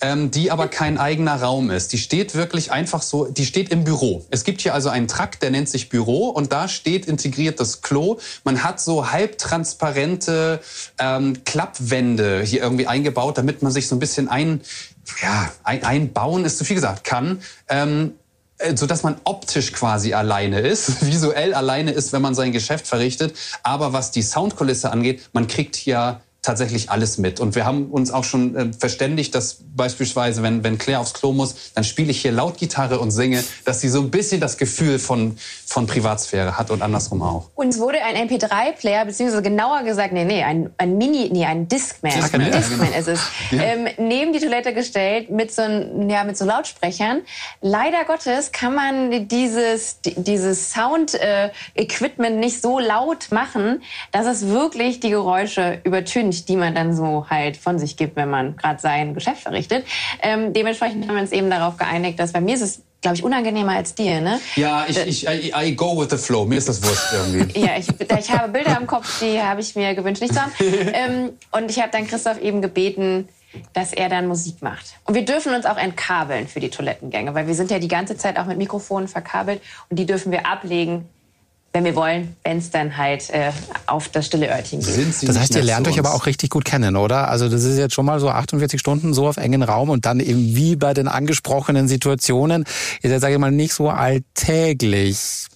ähm, 0.01 0.31
die 0.31 0.51
aber 0.51 0.67
kein 0.67 0.97
eigener 0.97 1.41
Raum 1.41 1.69
ist. 1.69 1.93
Die 1.93 1.97
steht 1.97 2.35
wirklich 2.35 2.71
einfach 2.71 3.01
so, 3.01 3.25
die 3.25 3.45
steht 3.45 3.69
im 3.69 3.83
Büro. 3.83 4.25
Es 4.29 4.43
gibt 4.43 4.61
hier 4.61 4.73
also 4.73 4.89
einen 4.89 5.07
Trakt, 5.07 5.41
der 5.41 5.51
nennt 5.51 5.69
sich 5.69 5.89
Büro 5.89 6.29
und 6.29 6.51
da 6.51 6.67
steht 6.67 7.05
integriert 7.05 7.59
das 7.59 7.81
Klo. 7.81 8.19
Man 8.43 8.63
hat 8.63 8.79
so 8.81 9.11
halbtransparente 9.11 10.59
ähm, 10.99 11.43
Klappwände 11.45 12.41
hier 12.43 12.61
irgendwie 12.61 12.87
eingebaut, 12.87 13.37
damit 13.37 13.61
man 13.61 13.71
sich 13.71 13.87
so 13.87 13.95
ein 13.95 13.99
bisschen 13.99 14.27
ein, 14.27 14.61
ja, 15.21 15.51
ein, 15.63 15.83
einbauen 15.83 16.45
ist 16.45 16.57
zu 16.57 16.65
viel 16.65 16.75
gesagt, 16.75 17.03
kann. 17.03 17.41
Ähm, 17.69 18.13
äh, 18.57 18.75
so 18.75 18.85
dass 18.85 19.03
man 19.03 19.17
optisch 19.23 19.73
quasi 19.73 20.13
alleine 20.13 20.61
ist, 20.61 21.05
visuell 21.05 21.53
alleine 21.53 21.91
ist, 21.91 22.13
wenn 22.13 22.21
man 22.21 22.35
sein 22.35 22.51
Geschäft 22.51 22.87
verrichtet. 22.87 23.35
Aber 23.63 23.93
was 23.93 24.11
die 24.11 24.21
Soundkulisse 24.21 24.91
angeht, 24.91 25.29
man 25.33 25.47
kriegt 25.47 25.75
hier 25.75 26.21
tatsächlich 26.45 26.89
alles 26.89 27.17
mit. 27.17 27.39
Und 27.39 27.55
wir 27.55 27.65
haben 27.65 27.87
uns 27.87 28.11
auch 28.11 28.23
schon 28.23 28.55
äh, 28.55 28.71
verständigt, 28.73 29.35
dass 29.35 29.57
beispielsweise, 29.75 30.43
wenn, 30.43 30.63
wenn 30.63 30.77
Claire 30.77 30.99
aufs 30.99 31.13
Klo 31.13 31.33
muss, 31.33 31.55
dann 31.73 31.83
spiele 31.83 32.11
ich 32.11 32.21
hier 32.21 32.31
laut 32.31 32.57
Gitarre 32.57 32.99
und 32.99 33.11
singe, 33.11 33.43
dass 33.65 33.81
sie 33.81 33.89
so 33.89 33.99
ein 33.99 34.11
bisschen 34.11 34.39
das 34.39 34.57
Gefühl 34.57 34.99
von, 34.99 35.37
von 35.65 35.87
Privatsphäre 35.87 36.57
hat 36.57 36.69
und 36.69 36.81
andersrum 36.81 37.21
auch. 37.21 37.49
Uns 37.55 37.79
wurde 37.79 38.01
ein 38.03 38.29
MP3-Player, 38.29 39.05
beziehungsweise 39.05 39.41
genauer 39.41 39.83
gesagt, 39.83 40.13
nee, 40.13 40.23
nee, 40.23 40.43
ein, 40.43 40.69
ein 40.77 40.97
Mini, 40.97 41.29
nee, 41.31 41.45
ein 41.45 41.67
Discman. 41.67 42.13
Discman, 42.13 42.41
ein 42.41 42.51
Discman 42.51 42.91
ja, 42.91 42.99
ist 42.99 43.07
es. 43.07 43.19
Ja. 43.51 43.63
Ähm, 43.63 43.87
neben 43.97 44.31
die 44.31 44.39
Toilette 44.39 44.73
gestellt 44.73 45.31
mit 45.31 45.51
so, 45.51 45.63
ja, 45.63 46.23
mit 46.23 46.37
so 46.37 46.45
Lautsprechern. 46.45 47.21
Leider 47.61 48.05
Gottes 48.05 48.51
kann 48.51 48.75
man 48.75 49.27
dieses, 49.27 49.99
dieses 50.01 50.71
Sound-Equipment 50.71 52.35
äh, 52.35 52.39
nicht 52.39 52.61
so 52.61 52.79
laut 52.79 53.31
machen, 53.31 53.81
dass 54.11 54.27
es 54.27 54.47
wirklich 54.47 54.99
die 54.99 55.09
Geräusche 55.09 55.79
übertönt 55.83 56.34
die 56.43 56.57
man 56.57 56.75
dann 56.75 56.93
so 56.93 57.27
halt 57.29 57.55
von 57.55 57.79
sich 57.79 57.95
gibt, 57.95 58.17
wenn 58.17 58.29
man 58.29 58.57
gerade 58.57 58.81
sein 58.81 59.13
Geschäft 59.13 59.43
verrichtet. 59.43 59.85
Ähm, 60.21 60.51
dementsprechend 60.51 61.07
haben 61.07 61.15
wir 61.15 61.21
uns 61.21 61.31
eben 61.31 61.49
darauf 61.49 61.77
geeinigt, 61.77 62.19
dass 62.19 62.33
bei 62.33 62.41
mir 62.41 62.55
ist 62.55 62.61
es 62.61 62.81
glaube 63.01 63.17
ich, 63.17 63.23
unangenehmer 63.23 63.73
als 63.73 63.93
dir, 63.93 64.19
ne? 64.19 64.39
Ja, 64.55 64.85
ich, 64.87 64.97
ich 64.97 65.27
I, 65.27 65.53
I, 65.55 65.75
go 65.75 65.95
with 65.95 66.07
the 66.09 66.17
flow. 66.17 66.43
Mir 66.43 66.57
ist 66.57 66.67
das 66.67 66.81
wurscht 66.81 67.13
irgendwie. 67.13 67.59
ja, 67.63 67.77
ich, 67.77 67.87
ich 67.99 68.31
habe 68.31 68.51
Bilder 68.51 68.75
im 68.81 68.87
Kopf, 68.87 69.19
die 69.19 69.39
habe 69.39 69.61
ich 69.61 69.75
mir 69.75 69.93
gewünscht, 69.93 70.23
nicht 70.23 70.33
so. 70.33 70.39
ähm, 70.59 71.33
und 71.51 71.69
ich 71.69 71.79
habe 71.79 71.91
dann 71.91 72.07
Christoph 72.07 72.41
eben 72.41 72.63
gebeten, 72.63 73.29
dass 73.73 73.93
er 73.93 74.09
dann 74.09 74.27
Musik 74.27 74.63
macht. 74.63 74.95
Und 75.05 75.13
wir 75.13 75.23
dürfen 75.23 75.53
uns 75.53 75.67
auch 75.67 75.77
entkabeln 75.77 76.47
für 76.47 76.59
die 76.59 76.69
Toilettengänge, 76.69 77.33
weil 77.35 77.45
wir 77.45 77.53
sind 77.53 77.69
ja 77.69 77.77
die 77.77 77.87
ganze 77.87 78.17
Zeit 78.17 78.39
auch 78.39 78.45
mit 78.45 78.57
Mikrofonen 78.57 79.07
verkabelt 79.07 79.61
und 79.89 79.97
die 79.99 80.07
dürfen 80.07 80.31
wir 80.31 80.47
ablegen, 80.47 81.07
wenn 81.75 81.83
wir 81.83 81.95
wollen, 81.95 82.35
wenn 82.43 82.57
es 82.57 82.71
dann 82.71 82.95
halt 82.95 83.29
äh, 83.31 83.51
auf 83.85 84.07
das 84.07 84.27
stille 84.27 84.49
Örtchen 84.49 84.79
geht. 84.79 85.07
das 85.27 85.37
heißt, 85.37 85.55
ihr 85.55 85.61
lernt 85.61 85.87
euch 85.89 85.99
aber 85.99 86.13
auch 86.13 86.25
richtig 86.25 86.49
gut 86.49 86.63
kennen, 86.63 86.95
oder? 86.95 87.27
Also 87.27 87.49
das 87.49 87.65
ist 87.65 87.77
jetzt 87.77 87.93
schon 87.93 88.05
mal 88.05 88.21
so 88.21 88.29
48 88.29 88.79
Stunden 88.79 89.13
so 89.13 89.27
auf 89.27 89.35
engen 89.35 89.61
Raum 89.61 89.89
und 89.89 90.05
dann 90.05 90.21
eben 90.21 90.55
wie 90.55 90.77
bei 90.77 90.93
den 90.93 91.09
angesprochenen 91.09 91.89
Situationen, 91.89 92.63
ihr 93.01 93.09
seid, 93.09 93.19
sage 93.19 93.33
ich 93.33 93.39
mal, 93.39 93.51
nicht 93.51 93.73
so 93.73 93.89
alltäglich. 93.89 95.47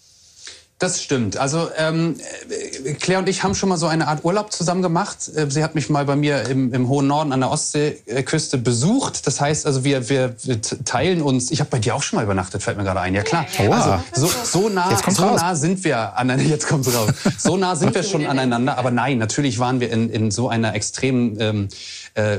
Das 0.80 1.04
stimmt. 1.04 1.36
Also 1.36 1.70
ähm, 1.78 2.16
äh, 2.86 2.94
Claire 2.94 3.20
und 3.20 3.28
ich 3.28 3.44
haben 3.44 3.54
schon 3.54 3.68
mal 3.68 3.76
so 3.78 3.88
eine 3.88 4.08
Art 4.08 4.24
Urlaub 4.24 4.54
zusammen 4.54 4.82
gemacht. 4.82 5.30
Äh, 5.36 5.52
Sie 5.52 5.62
hat 5.62 5.76
mich 5.76 5.90
mal 5.90 6.06
bei 6.06 6.16
mir 6.16 6.44
im, 6.50 6.74
im 6.74 6.88
hohen 6.88 7.06
Norden 7.06 7.34
an 7.34 7.42
der 7.42 7.52
Ostseeküste 7.52 8.58
besucht. 8.58 9.28
Das 9.28 9.42
heißt, 9.42 9.66
also 9.66 9.84
wir, 9.84 10.08
wir, 10.08 10.36
wir 10.44 10.62
teilen 10.62 11.22
uns. 11.22 11.52
Ich 11.52 11.60
habe 11.60 11.70
bei 11.70 11.80
dir 11.80 11.96
auch 11.96 12.02
schon 12.02 12.16
mal 12.16 12.24
übernachtet, 12.24 12.64
fällt 12.64 12.78
mir 12.78 12.86
gerade 12.86 13.02
ein. 13.02 13.14
Ja 13.14 13.24
klar. 13.24 13.46
Ja, 13.62 13.70
Also 14.14 14.28
so, 14.28 14.32
so 14.62 14.70
nah, 14.70 14.90
so 15.10 15.24
raus. 15.24 15.42
nah 15.42 15.54
sind 15.54 15.84
wir 15.84 16.16
aneinander. 16.18 16.50
Jetzt 16.50 16.68
kommt's 16.68 16.94
raus. 16.96 17.12
So 17.38 17.58
nah 17.58 17.76
sind 17.76 17.94
wir 17.94 18.04
schon 18.04 18.26
aneinander. 18.26 18.78
Aber 18.78 18.90
nein, 18.90 19.18
natürlich 19.18 19.60
waren 19.60 19.82
wir 19.82 19.92
in, 19.92 20.10
in 20.10 20.32
so 20.32 20.48
einer 20.48 20.76
extremen 20.76 21.36
ähm, 21.42 21.68
äh, 22.14 22.38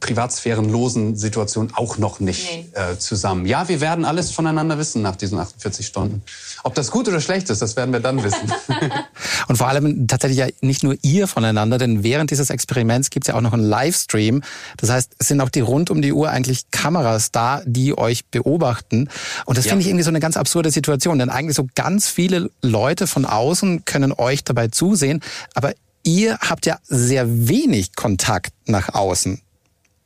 privatsphärenlosen 0.00 1.16
Situation 1.16 1.72
auch 1.74 1.98
noch 1.98 2.20
nicht 2.20 2.32
Nee. 2.52 2.66
äh, 2.74 2.98
zusammen. 2.98 3.46
Ja, 3.46 3.68
wir 3.68 3.80
werden 3.80 4.04
alles 4.04 4.30
voneinander 4.30 4.78
wissen 4.78 5.02
nach 5.02 5.16
diesen 5.16 5.38
48 5.38 5.86
Stunden. 5.86 6.22
Ob 6.64 6.74
das 6.74 6.90
gut 6.90 7.08
oder 7.08 7.20
schlecht 7.20 7.50
ist, 7.50 7.60
das 7.62 7.76
werden 7.76 7.81
wir 7.90 8.00
dann 8.00 8.22
wissen. 8.22 8.52
Und 9.48 9.56
vor 9.56 9.68
allem 9.68 10.06
tatsächlich 10.06 10.38
ja 10.38 10.46
nicht 10.60 10.82
nur 10.82 10.94
ihr 11.00 11.26
voneinander, 11.26 11.78
denn 11.78 12.04
während 12.04 12.30
dieses 12.30 12.50
Experiments 12.50 13.08
gibt's 13.08 13.28
ja 13.28 13.34
auch 13.34 13.40
noch 13.40 13.54
einen 13.54 13.64
Livestream. 13.64 14.42
Das 14.76 14.90
heißt, 14.90 15.16
es 15.18 15.28
sind 15.28 15.40
auch 15.40 15.48
die 15.48 15.60
rund 15.60 15.90
um 15.90 16.02
die 16.02 16.12
Uhr 16.12 16.30
eigentlich 16.30 16.70
Kameras 16.70 17.32
da, 17.32 17.62
die 17.64 17.96
euch 17.96 18.26
beobachten. 18.26 19.08
Und 19.46 19.56
das 19.56 19.64
Ja. 19.64 19.70
finde 19.70 19.82
ich 19.82 19.88
irgendwie 19.88 20.04
so 20.04 20.10
eine 20.10 20.20
ganz 20.20 20.36
absurde 20.36 20.70
Situation, 20.70 21.18
denn 21.18 21.30
eigentlich 21.30 21.56
so 21.56 21.66
ganz 21.74 22.08
viele 22.08 22.50
Leute 22.60 23.06
von 23.06 23.24
außen 23.24 23.86
können 23.86 24.12
euch 24.12 24.44
dabei 24.44 24.68
zusehen, 24.68 25.20
aber 25.54 25.72
ihr 26.04 26.36
habt 26.38 26.66
ja 26.66 26.78
sehr 26.84 27.48
wenig 27.48 27.94
Kontakt 27.96 28.52
nach 28.66 28.92
außen. 28.94 29.40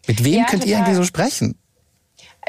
Mit 0.06 0.22
wem 0.22 0.34
Ja, 0.34 0.44
könnt 0.46 0.64
ihr 0.64 0.72
total. 0.76 0.84
eigentlich 0.86 0.96
so 0.98 1.04
sprechen? 1.04 1.56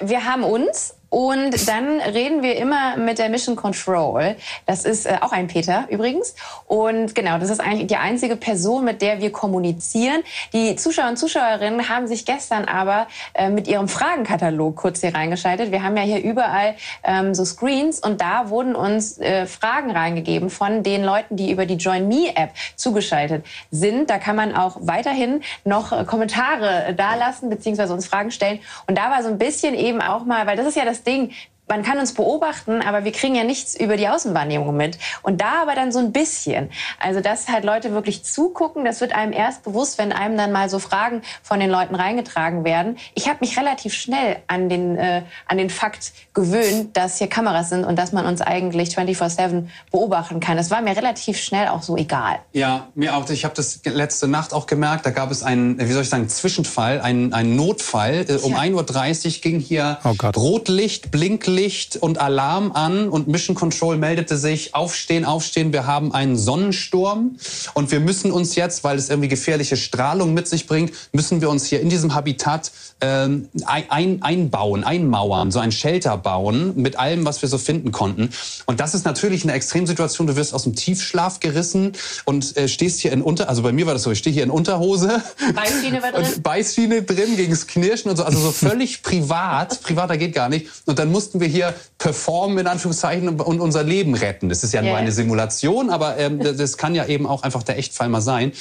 Wir 0.04 0.26
haben 0.26 0.44
uns 0.44 0.94
und 1.10 1.68
dann 1.68 2.02
reden 2.02 2.44
wir 2.44 2.58
immer 2.58 2.98
mit 2.98 3.18
der 3.18 3.30
Mission 3.30 3.56
Control. 3.56 4.36
Das 4.66 4.84
ist 4.84 5.06
äh, 5.06 5.18
auch 5.22 5.32
ein 5.32 5.48
Peter 5.48 5.86
übrigens. 5.90 6.36
Und 6.66 7.16
genau, 7.16 7.38
das 7.38 7.50
ist 7.50 7.62
eigentlich 7.62 7.88
die 7.88 7.96
einzige 7.96 8.36
Person, 8.36 8.84
mit 8.84 9.02
der 9.02 9.22
wir 9.22 9.32
kommunizieren. 9.32 10.22
Die 10.54 10.76
Zuschauer 10.76 11.10
und 11.10 11.18
Zuschauerinnen 11.18 11.88
haben 11.88 12.08
sich 12.08 12.26
gestern 12.26 12.66
aber 12.66 13.08
äh, 13.34 13.50
mit 13.50 13.68
ihrem 13.68 13.88
Fragenkatalog 13.88 14.76
kurz 14.76 15.00
hier 15.00 15.16
reingeschaltet. 15.16 15.72
Wir 15.72 15.82
haben 15.84 15.96
ja 15.96 16.04
hier 16.04 16.22
überall 16.22 16.76
ähm, 17.04 17.34
so 17.34 17.46
Screens 17.46 18.00
und 18.00 18.20
da 18.20 18.50
wurden 18.50 18.76
uns 18.76 19.18
äh, 19.18 19.46
Fragen 19.46 19.92
reingegeben 19.92 20.50
von 20.50 20.84
den 20.84 21.04
Leuten, 21.04 21.38
die 21.38 21.52
über 21.52 21.66
die 21.66 21.76
Join 21.76 22.08
Me 22.08 22.36
App 22.36 22.52
zugeschaltet 22.76 23.46
sind. 23.72 24.10
Da 24.10 24.18
kann 24.18 24.36
man 24.36 24.54
auch 24.54 24.78
weiterhin 24.82 25.42
noch 25.64 26.06
Kommentare 26.06 26.94
dalassen 26.96 27.50
beziehungsweise 27.50 27.94
uns 27.94 28.08
Fragen 28.08 28.32
stellen. 28.32 28.60
Und 28.88 28.98
da 28.98 29.10
war 29.10 29.24
so 29.24 29.30
ein 29.30 29.38
bisschen 29.38 29.74
eben 29.74 30.02
auch 30.02 30.26
mal, 30.26 30.46
weil 30.48 30.58
das 30.58 30.68
ist 30.68 30.76
ja 30.76 30.84
das 30.84 30.97
Ding, 31.00 31.34
man 31.68 31.84
kann 31.84 32.00
uns 32.00 32.14
beobachten, 32.14 32.82
aber 32.82 33.04
wir 33.04 33.12
kriegen 33.12 33.36
ja 33.36 33.44
nichts 33.44 33.76
über 33.78 33.98
die 33.98 34.08
Außenwahrnehmung 34.08 34.76
mit. 34.76 34.98
Und 35.22 35.42
da 35.42 35.62
aber 35.62 35.76
dann 35.76 35.92
so 35.92 36.00
ein 36.00 36.14
bisschen. 36.14 36.70
Also, 37.00 37.20
dass 37.20 37.50
halt 37.50 37.66
Leute 37.66 37.92
wirklich 37.92 38.24
zugucken, 38.24 38.86
das 38.86 39.02
wird 39.02 39.14
einem 39.14 39.34
erst 39.34 39.64
bewusst, 39.64 39.98
wenn 39.98 40.14
einem 40.14 40.38
dann 40.38 40.52
mal 40.54 40.70
so 40.70 40.80
Fragen 40.80 41.22
von 41.44 41.60
den 41.60 41.70
Leuten 41.70 41.96
reingetragen 41.96 42.64
werden. 42.64 42.98
Ich 43.16 43.28
habe 43.28 43.40
mich 43.42 43.58
relativ 43.58 43.94
schnell 43.94 44.38
an 44.48 44.70
den, 44.70 44.96
äh, 44.98 45.24
an 45.48 45.58
den 45.58 45.70
Fakt 45.70 46.14
gewöhnt, 46.34 46.96
dass 46.96 47.18
hier 47.18 47.28
Kameras 47.28 47.70
sind 47.70 47.84
und 47.84 47.98
dass 47.98 48.14
man 48.14 48.26
uns 48.26 48.42
eigentlich 48.42 48.98
24-7 48.98 49.68
beobachten 49.92 50.40
kann. 50.40 50.56
Das 50.56 50.72
war 50.72 50.82
mir 50.82 50.96
relativ 50.96 51.38
schnell 51.38 51.68
auch 51.68 51.84
so 51.84 51.98
egal. 51.98 52.40
Ja, 52.54 52.88
mir 52.96 53.16
auch. 53.16 53.30
Ich 53.30 53.44
habe 53.44 53.56
das 53.56 53.82
letzte 53.84 54.28
Nacht 54.30 54.54
auch 54.54 54.68
gemerkt. 54.68 55.06
Da 55.06 55.10
gab 55.10 55.32
es 55.32 55.44
einen, 55.44 55.78
wie 55.80 55.92
soll 55.92 56.04
ich 56.04 56.10
sagen, 56.10 56.30
Zwischenfall, 56.30 57.02
einen, 57.02 57.34
einen 57.34 57.56
Notfall. 57.58 58.26
Äh, 58.30 58.36
Um 58.38 58.54
Ja. 58.54 58.60
1.30 58.60 59.26
Uhr 59.26 59.42
ging 59.42 59.60
hier 59.60 59.98
Oh. 60.04 60.16
Rotlicht, 60.36 61.12
Blinklicht 61.12 61.57
und 62.00 62.20
Alarm 62.20 62.72
an 62.72 63.10
und 63.10 63.28
Mission 63.28 63.56
Control 63.56 63.98
meldete 63.98 64.38
sich, 64.38 64.76
aufstehen, 64.76 65.26
aufstehen, 65.26 65.74
wir 65.74 65.88
haben 65.88 66.14
einen 66.14 66.38
Sonnensturm. 66.38 67.38
Und 67.74 67.92
wir 67.92 68.00
müssen 68.00 68.32
uns 68.32 68.56
jetzt, 68.56 68.84
weil 68.84 68.98
es 68.98 69.10
irgendwie 69.10 69.28
gefährliche 69.28 69.76
Strahlung 69.76 70.36
mit 70.36 70.48
sich 70.48 70.68
bringt, 70.68 70.92
müssen 71.14 71.42
wir 71.42 71.50
uns 71.50 71.66
hier 71.66 71.82
in 71.82 71.90
diesem 71.90 72.14
Habitat 72.14 72.72
ähm, 73.02 73.50
ein, 73.66 73.84
ein, 73.90 74.22
einbauen, 74.24 74.84
einmauern, 74.84 75.52
so 75.52 75.60
ein 75.60 75.72
Shelter 75.72 76.18
bauen 76.18 76.74
mit 76.76 76.98
allem, 76.98 77.26
was 77.26 77.42
wir 77.42 77.50
so 77.50 77.58
finden 77.58 77.92
konnten. 77.92 78.30
Und 78.66 78.80
das 78.80 78.96
ist 78.96 79.06
natürlich 79.06 79.44
eine 79.44 79.54
Extremsituation. 79.54 80.26
Du 80.28 80.36
wirst 80.36 80.54
aus 80.54 80.64
dem 80.64 80.76
Tiefschlaf 80.76 81.40
gerissen 81.40 81.94
und 82.26 82.58
äh, 82.58 82.68
stehst 82.68 83.00
hier 83.02 83.12
in 83.12 83.22
Unter, 83.22 83.50
also 83.50 83.62
bei 83.62 83.72
mir 83.72 83.86
war 83.86 83.94
das 83.94 84.04
so, 84.04 84.12
ich 84.12 84.20
stehe 84.20 84.34
hier 84.34 84.44
in 84.44 84.50
Unterhose. 84.50 85.22
Beißschiene 85.54 86.02
war 86.02 86.12
drin? 86.14 86.42
Beißschiene 86.42 87.04
drin 87.04 87.36
gegens 87.36 87.68
Knirschen 87.68 88.10
und 88.10 88.18
so, 88.18 88.24
also 88.24 88.40
so 88.40 88.52
völlig 88.68 89.04
privat. 89.04 89.82
Privater 89.84 90.18
geht 90.18 90.34
gar 90.34 90.50
nicht. 90.50 90.68
Und 90.86 90.98
dann 90.98 91.12
mussten 91.12 91.40
wir 91.40 91.48
hier 91.48 91.74
performen, 91.98 92.58
in 92.60 92.68
Anführungszeichen, 92.68 93.40
und 93.40 93.60
unser 93.60 93.84
Leben 93.84 94.16
retten. 94.16 94.50
Das 94.50 94.64
ist 94.64 94.74
ja 94.74 94.82
nur 94.82 94.92
Ja. 94.92 94.98
eine 94.98 95.12
Simulation, 95.12 95.90
aber 95.90 96.18
ähm, 96.18 96.40
das- 96.58 96.78
kann 96.78 96.94
ja 96.96 97.06
eben 97.08 97.26
auch 97.26 97.44
einfach 97.44 97.64
der 97.64 97.78
Echtfall 97.78 98.08
mal 98.10 98.22
sein. 98.22 98.52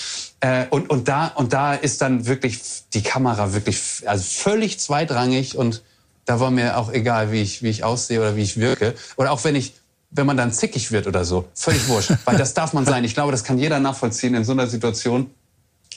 Äh, 0.40 0.66
und, 0.70 0.90
und, 0.90 1.06
da, 1.08 1.28
und 1.34 1.52
da 1.52 1.74
ist 1.74 2.00
dann 2.02 2.26
wirklich 2.26 2.60
die 2.94 3.02
Kamera 3.02 3.52
wirklich 3.52 4.02
also 4.06 4.22
völlig 4.26 4.78
zweitrangig 4.78 5.56
und 5.56 5.82
da 6.24 6.40
war 6.40 6.50
mir 6.50 6.76
auch 6.76 6.92
egal, 6.92 7.32
wie 7.32 7.40
ich, 7.40 7.62
wie 7.62 7.68
ich 7.68 7.84
aussehe 7.84 8.20
oder 8.20 8.36
wie 8.36 8.42
ich 8.42 8.58
wirke. 8.58 8.94
Oder 9.16 9.32
auch 9.32 9.44
wenn 9.44 9.54
ich 9.54 9.74
wenn 10.10 10.26
man 10.26 10.36
dann 10.36 10.52
zickig 10.52 10.92
wird 10.92 11.06
oder 11.06 11.24
so, 11.24 11.46
völlig 11.54 11.88
wurscht. 11.88 12.12
Weil 12.24 12.36
das 12.36 12.54
darf 12.54 12.72
man 12.72 12.84
sein. 12.84 13.04
Ich 13.04 13.14
glaube, 13.14 13.32
das 13.32 13.44
kann 13.44 13.58
jeder 13.58 13.80
nachvollziehen 13.80 14.34
in 14.34 14.44
so 14.44 14.52
einer 14.52 14.66
Situation, 14.66 15.30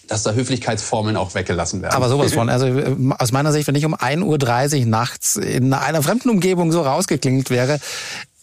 dass 0.08 0.24
da 0.24 0.34
Höflichkeitsformeln 0.34 1.16
auch 1.16 1.36
weggelassen 1.36 1.82
werden. 1.82 1.94
Aber 1.94 2.10
sowas 2.10 2.34
von. 2.34 2.50
Also 2.50 2.68
aus 3.20 3.32
meiner 3.32 3.52
Sicht, 3.52 3.68
wenn 3.68 3.76
ich 3.76 3.86
um 3.86 3.96
1.30 3.96 4.80
Uhr 4.80 4.86
nachts 4.88 5.36
in 5.36 5.72
einer 5.74 6.02
fremden 6.02 6.30
Umgebung 6.30 6.72
so 6.72 6.82
rausgeklingelt 6.82 7.52
wäre, 7.52 7.80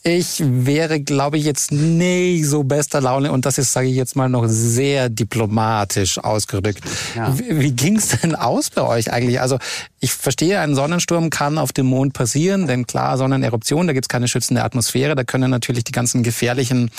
ich 0.06 0.40
wäre, 0.40 1.00
glaube 1.00 1.36
ich, 1.36 1.44
jetzt 1.44 1.72
nicht 1.72 2.46
so 2.46 2.62
bester 2.62 3.00
Laune 3.00 3.32
und 3.32 3.44
das 3.44 3.58
ist, 3.58 3.72
sage 3.72 3.88
ich 3.88 3.96
jetzt 3.96 4.14
mal, 4.14 4.28
noch 4.28 4.46
sehr 4.46 5.08
diplomatisch 5.08 6.18
ausgedrückt. 6.18 6.80
Ja. 7.16 7.36
Wie, 7.36 7.60
wie 7.60 7.72
ging's 7.72 8.08
denn 8.08 8.36
aus 8.36 8.70
bei 8.70 8.82
euch 8.82 9.12
eigentlich? 9.12 9.40
Also 9.40 9.58
ich 9.98 10.12
verstehe, 10.12 10.60
ein 10.60 10.76
Sonnensturm 10.76 11.28
kann 11.30 11.58
auf 11.58 11.72
dem 11.72 11.86
Mond 11.86 12.12
passieren, 12.12 12.68
denn 12.68 12.86
klar, 12.86 13.18
Sonneneruption, 13.18 13.88
da 13.88 13.92
gibt's 13.92 14.08
keine 14.08 14.28
schützende 14.28 14.62
Atmosphäre, 14.62 15.16
da 15.16 15.24
können 15.24 15.50
natürlich 15.50 15.82
die 15.82 15.92
ganzen 15.92 16.22
gefährlichen 16.22 16.90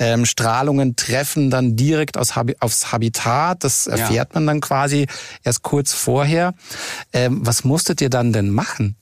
ähm, 0.00 0.26
Strahlungen 0.26 0.96
treffen 0.96 1.50
dann 1.50 1.76
direkt 1.76 2.18
aus 2.18 2.34
Habi 2.34 2.56
aufs 2.58 2.90
Habitat. 2.90 3.62
Das 3.62 3.86
erfährt 3.86 4.34
man 4.34 4.44
dann 4.44 4.60
quasi 4.60 5.06
erst 5.44 5.62
kurz 5.62 5.92
vorher. 5.92 6.52
Ähm, 7.12 7.40
was 7.44 7.62
musstet 7.62 8.00
ihr 8.00 8.10
dann 8.10 8.32
denn 8.32 8.50
machen? 8.50 8.96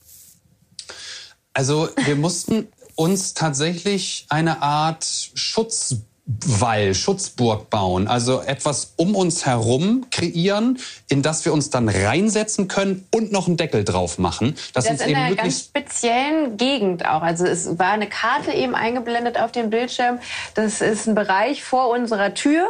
Also 1.54 1.88
wir 2.04 2.16
mussten 2.16 2.66
uns 2.97 3.35
tatsächlich 3.35 4.27
eine 4.29 4.63
Art 4.63 5.05
Schutzwall, 6.26 6.95
Schutzburg 6.95 7.69
bauen. 7.69 8.09
Also 8.09 8.40
etwas 8.40 8.95
um 8.97 9.14
uns 9.14 9.45
herum 9.45 10.07
kreieren, 10.11 10.78
in 11.09 11.23
das 11.23 11.45
wir 11.45 11.52
uns 11.52 11.69
dann 11.69 11.88
reinsetzen 11.88 12.66
können 12.66 13.07
und 13.14 13.31
noch 13.31 13.47
einen 13.47 13.59
Deckel 13.59 13.85
drauf 13.85 14.19
machen. 14.19 14.54
Dass 14.73 14.85
Das 14.85 14.93
uns 14.95 15.02
in 15.02 15.16
einer 15.16 15.37
ganz 15.37 15.61
speziellen 15.61 16.57
Gegend 16.57 17.04
auch. 17.07 17.21
Also 17.21 17.45
es 17.45 17.78
war 17.78 17.93
eine 17.93 18.09
Karte 18.09 18.52
eben 18.52 18.75
eingeblendet 18.75 19.38
auf 19.38 19.52
dem 19.52 19.69
Bildschirm. 19.69 20.19
Das 20.54 20.81
ist 20.81 21.07
ein 21.07 21.14
Bereich 21.14 21.62
vor 21.62 21.90
unserer 21.90 22.33
Tür 22.33 22.69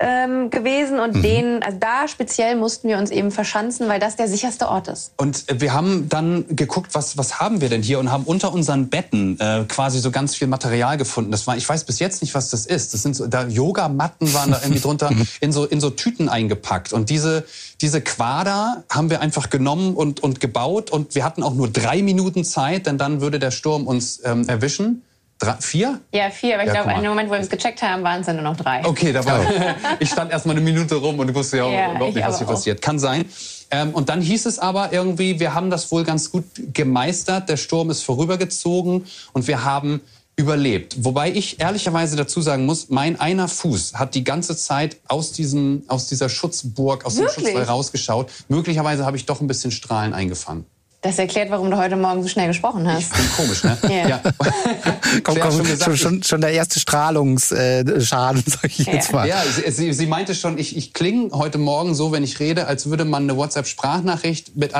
ähm, 0.00 0.48
gewesen 0.48 0.98
und 0.98 1.22
den, 1.22 1.62
also 1.62 1.78
da 1.78 2.08
speziell 2.08 2.56
mussten 2.56 2.88
wir 2.88 2.96
uns 2.96 3.10
eben 3.10 3.30
verschanzen, 3.30 3.88
weil 3.88 4.00
das 4.00 4.16
der 4.16 4.28
sicherste 4.28 4.68
Ort 4.68 4.88
ist. 4.88 5.12
Und 5.18 5.44
wir 5.52 5.74
haben 5.74 6.08
dann 6.08 6.46
geguckt, 6.48 6.94
was, 6.94 7.18
was 7.18 7.40
haben 7.40 7.60
wir 7.60 7.68
denn 7.68 7.82
hier 7.82 7.98
und 7.98 8.10
haben 8.10 8.24
unter 8.24 8.54
unseren 8.54 8.88
Betten 8.88 9.38
äh, 9.38 9.64
quasi 9.68 9.98
so 9.98 10.10
ganz 10.10 10.34
viel 10.34 10.48
Material 10.48 10.96
gefunden. 10.96 11.30
Das 11.30 11.46
war, 11.46 11.58
ich 11.58 11.68
weiß 11.68 11.84
bis 11.84 11.98
jetzt 11.98 12.22
nicht, 12.22 12.34
was 12.34 12.48
das 12.48 12.64
ist. 12.64 12.85
Das 12.94 13.02
sind 13.02 13.16
so, 13.16 13.26
da 13.26 13.46
Yogamatten 13.46 14.32
waren 14.34 14.50
da 14.50 14.60
irgendwie 14.62 14.80
drunter 14.80 15.10
in 15.40 15.52
so, 15.52 15.64
in 15.64 15.80
so 15.80 15.90
Tüten 15.90 16.28
eingepackt. 16.28 16.92
Und 16.92 17.10
diese, 17.10 17.44
diese 17.80 18.00
Quader 18.00 18.84
haben 18.90 19.10
wir 19.10 19.20
einfach 19.20 19.50
genommen 19.50 19.94
und, 19.94 20.20
und 20.22 20.40
gebaut. 20.40 20.90
Und 20.90 21.14
wir 21.14 21.24
hatten 21.24 21.42
auch 21.42 21.54
nur 21.54 21.68
drei 21.68 22.02
Minuten 22.02 22.44
Zeit, 22.44 22.86
denn 22.86 22.98
dann 22.98 23.20
würde 23.20 23.38
der 23.38 23.50
Sturm 23.50 23.86
uns 23.86 24.20
ähm, 24.24 24.48
erwischen. 24.48 25.02
Drei, 25.38 25.52
vier? 25.60 26.00
Ja, 26.14 26.30
vier, 26.30 26.54
aber 26.54 26.62
ich 26.62 26.68
Ja, 26.68 26.82
glaube, 26.82 26.96
in 26.96 27.02
dem 27.02 27.10
Moment, 27.10 27.28
wo 27.28 27.34
wir 27.34 27.40
es 27.40 27.50
gecheckt 27.50 27.82
haben, 27.82 28.02
waren 28.02 28.20
es 28.20 28.26
dann 28.26 28.36
nur 28.36 28.44
noch 28.44 28.56
drei. 28.56 28.82
Okay, 28.86 29.12
da 29.12 29.22
war, 29.24 29.40
ich 30.00 30.08
stand 30.08 30.30
erst 30.32 30.46
mal 30.46 30.52
eine 30.52 30.62
Minute 30.62 30.94
rum 30.94 31.18
und 31.18 31.34
wusste 31.34 31.58
ja, 31.58 31.68
Ja, 31.70 31.90
überhaupt 31.90 32.08
ich 32.10 32.14
nicht, 32.16 32.26
was 32.26 32.38
hier 32.38 32.46
auch. 32.46 32.50
passiert. 32.52 32.80
Kann 32.80 32.98
sein. 32.98 33.26
Ähm, 33.70 33.90
und 33.90 34.08
dann 34.08 34.22
hieß 34.22 34.46
es 34.46 34.58
aber 34.58 34.92
irgendwie, 34.92 35.38
wir 35.40 35.52
haben 35.52 35.70
das 35.70 35.90
wohl 35.90 36.04
ganz 36.04 36.30
gut 36.30 36.44
gemeistert. 36.72 37.48
Der 37.48 37.56
Sturm 37.58 37.90
ist 37.90 38.02
vorübergezogen 38.02 39.04
und 39.32 39.46
wir 39.46 39.64
haben 39.64 40.00
überlebt. 40.36 40.96
Wobei 41.04 41.32
ich 41.32 41.60
ehrlicherweise 41.60 42.14
dazu 42.16 42.42
sagen 42.42 42.66
muss, 42.66 42.90
mein 42.90 43.18
einer 43.18 43.48
Fuß 43.48 43.94
hat 43.94 44.14
die 44.14 44.22
ganze 44.22 44.54
Zeit 44.56 44.98
aus, 45.08 45.32
diesem, 45.32 45.82
aus 45.88 46.08
dieser 46.08 46.28
Schutzburg, 46.28 47.06
aus 47.06 47.14
dem 47.14 47.24
Wirklich? 47.24 47.46
Schutzwall 47.46 47.64
rausgeschaut. 47.64 48.30
Möglicherweise 48.48 49.06
habe 49.06 49.16
ich 49.16 49.24
doch 49.24 49.40
ein 49.40 49.46
bisschen 49.46 49.70
Strahlen 49.70 50.12
eingefangen. 50.12 50.66
Das 51.00 51.18
erklärt, 51.18 51.50
warum 51.50 51.70
du 51.70 51.76
heute 51.76 51.96
Morgen 51.96 52.22
so 52.22 52.28
schnell 52.28 52.48
gesprochen 52.48 52.90
hast. 52.90 53.12
Bin 53.14 53.24
komisch, 53.36 53.62
ne? 53.64 53.78
Ja. 54.08 54.20
Komm, 55.22 55.38
komm, 55.38 55.52
schon 55.52 55.64
gesagt, 55.64 55.98
schon, 55.98 56.22
schon, 56.22 56.40
der 56.40 56.50
erste 56.50 56.80
Strahlungsschaden, 56.80 58.42
sag 58.46 58.64
ich 58.64 58.78
jetzt 58.86 59.10
Ja. 59.10 59.16
mal. 59.16 59.28
Ja, 59.28 59.42
sie, 59.44 59.70
sie, 59.70 59.92
sie 59.92 60.06
meinte 60.06 60.34
schon, 60.34 60.58
ich, 60.58 60.76
ich 60.76 60.92
klinge 60.92 61.30
heute 61.32 61.58
Morgen 61.58 61.94
so, 61.94 62.10
wenn 62.12 62.24
ich 62.24 62.40
rede, 62.40 62.66
als 62.66 62.90
würde 62.90 63.04
man 63.04 63.22
eine 63.22 63.36
WhatsApp-Sprachnachricht 63.36 64.56
mit 64.56 64.74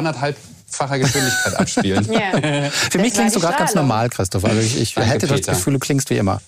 anderthalbfacher 0.67 0.99
Geschwindigkeit 0.99 1.55
abspielen. 1.55 2.07
Ja. 2.17 2.71
Für 2.71 2.99
mich 2.99 3.13
Das 3.13 3.19
war 3.19 3.25
klingst 3.25 3.37
du 3.37 3.41
gerade 3.41 3.59
ganz 3.59 3.75
normal, 3.75 4.09
Christoph. 4.09 4.45
Also 4.45 4.61
ich, 4.61 4.81
ich 4.81 4.95
Danke, 4.95 5.11
hätte 5.11 5.27
das 5.27 5.41
Peter. 5.41 5.53
Gefühl, 5.53 5.75
du 5.75 5.79
klingst 5.79 6.11
wie 6.11 6.17
immer. 6.17 6.41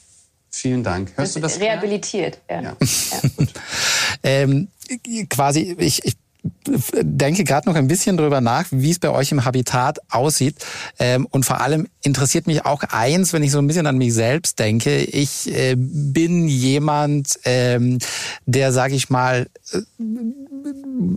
Vielen 0.50 0.82
Dank. 0.82 1.12
Hörst 1.16 1.36
du 1.36 1.40
das? 1.40 1.60
Rehabilitiert, 1.60 2.38
ja. 2.48 2.60
ja. 2.60 2.76
ja. 2.80 3.46
ähm, 4.22 4.68
quasi, 5.28 5.76
ich, 5.78 6.04
ich 6.04 6.16
denke 7.02 7.44
gerade 7.44 7.68
noch 7.68 7.76
ein 7.76 7.88
bisschen 7.88 8.16
drüber 8.16 8.40
nach, 8.40 8.66
wie 8.70 8.90
es 8.90 8.98
bei 8.98 9.10
euch 9.10 9.32
im 9.32 9.44
Habitat 9.44 9.98
aussieht. 10.10 10.56
Ähm, 10.98 11.26
und 11.26 11.44
vor 11.44 11.60
allem 11.60 11.88
interessiert 12.02 12.46
mich 12.46 12.64
auch 12.64 12.82
eins, 12.84 13.32
wenn 13.32 13.42
ich 13.42 13.50
so 13.50 13.58
ein 13.58 13.66
bisschen 13.66 13.86
an 13.86 13.98
mich 13.98 14.14
selbst 14.14 14.58
denke. 14.58 14.98
Ich 14.98 15.52
äh, 15.54 15.74
bin 15.76 16.48
jemand, 16.48 17.38
ähm, 17.44 17.98
der, 18.46 18.72
sage 18.72 18.94
ich 18.94 19.10
mal, 19.10 19.48
äh, 19.72 19.80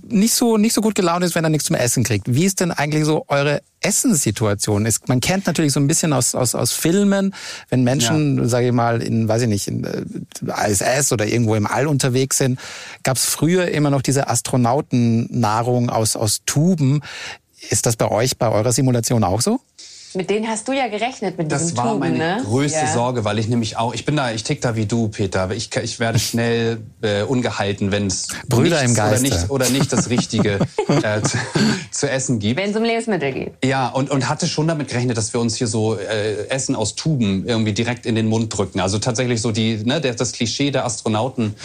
nicht 0.07 0.33
so 0.33 0.57
nicht 0.57 0.73
so 0.73 0.81
gut 0.81 0.95
gelaunt 0.95 1.23
ist, 1.23 1.35
wenn 1.35 1.43
er 1.43 1.49
nichts 1.49 1.67
zum 1.67 1.75
Essen 1.75 2.03
kriegt. 2.03 2.33
Wie 2.33 2.45
ist 2.45 2.59
denn 2.59 2.71
eigentlich 2.71 3.05
so 3.05 3.25
eure 3.27 3.61
Essenssituation 3.81 4.85
ist. 4.85 5.09
Man 5.09 5.19
kennt 5.19 5.47
natürlich 5.47 5.73
so 5.73 5.79
ein 5.79 5.87
bisschen 5.87 6.13
aus, 6.13 6.35
aus, 6.35 6.53
aus 6.55 6.71
Filmen, 6.71 7.33
wenn 7.69 7.83
Menschen, 7.83 8.37
ja. 8.37 8.47
sage 8.47 8.67
ich 8.67 8.73
mal, 8.73 9.01
in, 9.01 9.27
weiß 9.27 9.41
ich 9.43 9.47
nicht, 9.47 9.67
in 9.67 9.83
äh, 9.83 10.71
ISS 10.71 11.11
oder 11.11 11.25
irgendwo 11.25 11.55
im 11.55 11.65
All 11.65 11.87
unterwegs 11.87 12.37
sind, 12.37 12.59
gab 13.03 13.17
es 13.17 13.25
früher 13.25 13.69
immer 13.69 13.89
noch 13.89 14.03
diese 14.03 14.29
Astronautennahrung 14.29 15.89
aus, 15.89 16.15
aus 16.15 16.41
Tuben. 16.45 17.01
Ist 17.69 17.85
das 17.85 17.95
bei 17.95 18.09
euch, 18.09 18.37
bei 18.37 18.49
eurer 18.49 18.71
Simulation 18.71 19.23
auch 19.23 19.41
so? 19.41 19.59
Mit 20.13 20.29
denen 20.29 20.47
hast 20.47 20.67
du 20.67 20.73
ja 20.73 20.87
gerechnet 20.87 21.37
mit 21.37 21.51
das 21.51 21.61
diesem 21.61 21.75
Das 21.75 21.85
war 21.85 21.93
Tuben, 21.93 21.99
meine 21.99 22.17
ne? 22.17 22.41
größte 22.43 22.79
ja. 22.79 22.93
Sorge, 22.93 23.23
weil 23.23 23.39
ich 23.39 23.47
nämlich 23.47 23.77
auch, 23.77 23.93
ich 23.93 24.05
bin 24.05 24.15
da, 24.15 24.31
ich 24.31 24.43
tick 24.43 24.61
da 24.61 24.75
wie 24.75 24.85
du, 24.85 25.07
Peter. 25.07 25.49
Ich, 25.51 25.69
ich 25.75 25.99
werde 25.99 26.19
schnell 26.31 26.79
äh, 27.01 27.23
ungehalten, 27.23 27.91
wenn 27.91 28.07
es 28.07 28.27
Brüder 28.47 28.81
im 28.81 28.93
Geiste. 28.93 29.25
oder 29.25 29.35
nicht 29.35 29.49
oder 29.49 29.69
nicht 29.69 29.93
das 29.93 30.09
Richtige 30.09 30.59
äh, 30.87 31.21
zu, 31.21 31.37
zu, 31.91 32.09
essen 32.09 32.39
gibt. 32.39 32.59
Wenn 32.59 32.71
es 32.71 32.75
um 32.75 32.83
Lebensmittel 32.83 33.31
geht. 33.31 33.53
Ja, 33.63 33.87
und 33.87 34.09
und 34.11 34.27
hatte 34.27 34.47
schon 34.47 34.67
damit 34.67 34.89
gerechnet, 34.89 35.17
dass 35.17 35.33
wir 35.33 35.39
uns 35.39 35.55
hier 35.55 35.67
so 35.67 35.97
äh, 35.97 36.47
Essen 36.49 36.75
aus 36.75 36.95
Tuben 36.95 37.45
irgendwie 37.45 37.73
direkt 37.73 38.05
in 38.05 38.15
den 38.15 38.27
Mund 38.27 38.55
drücken. 38.55 38.79
Also 38.79 38.99
tatsächlich 38.99 39.41
so 39.41 39.51
die, 39.51 39.77
ne, 39.77 40.01
das 40.01 40.31
Klischee 40.33 40.71
der 40.71 40.85
Astronauten. 40.85 41.55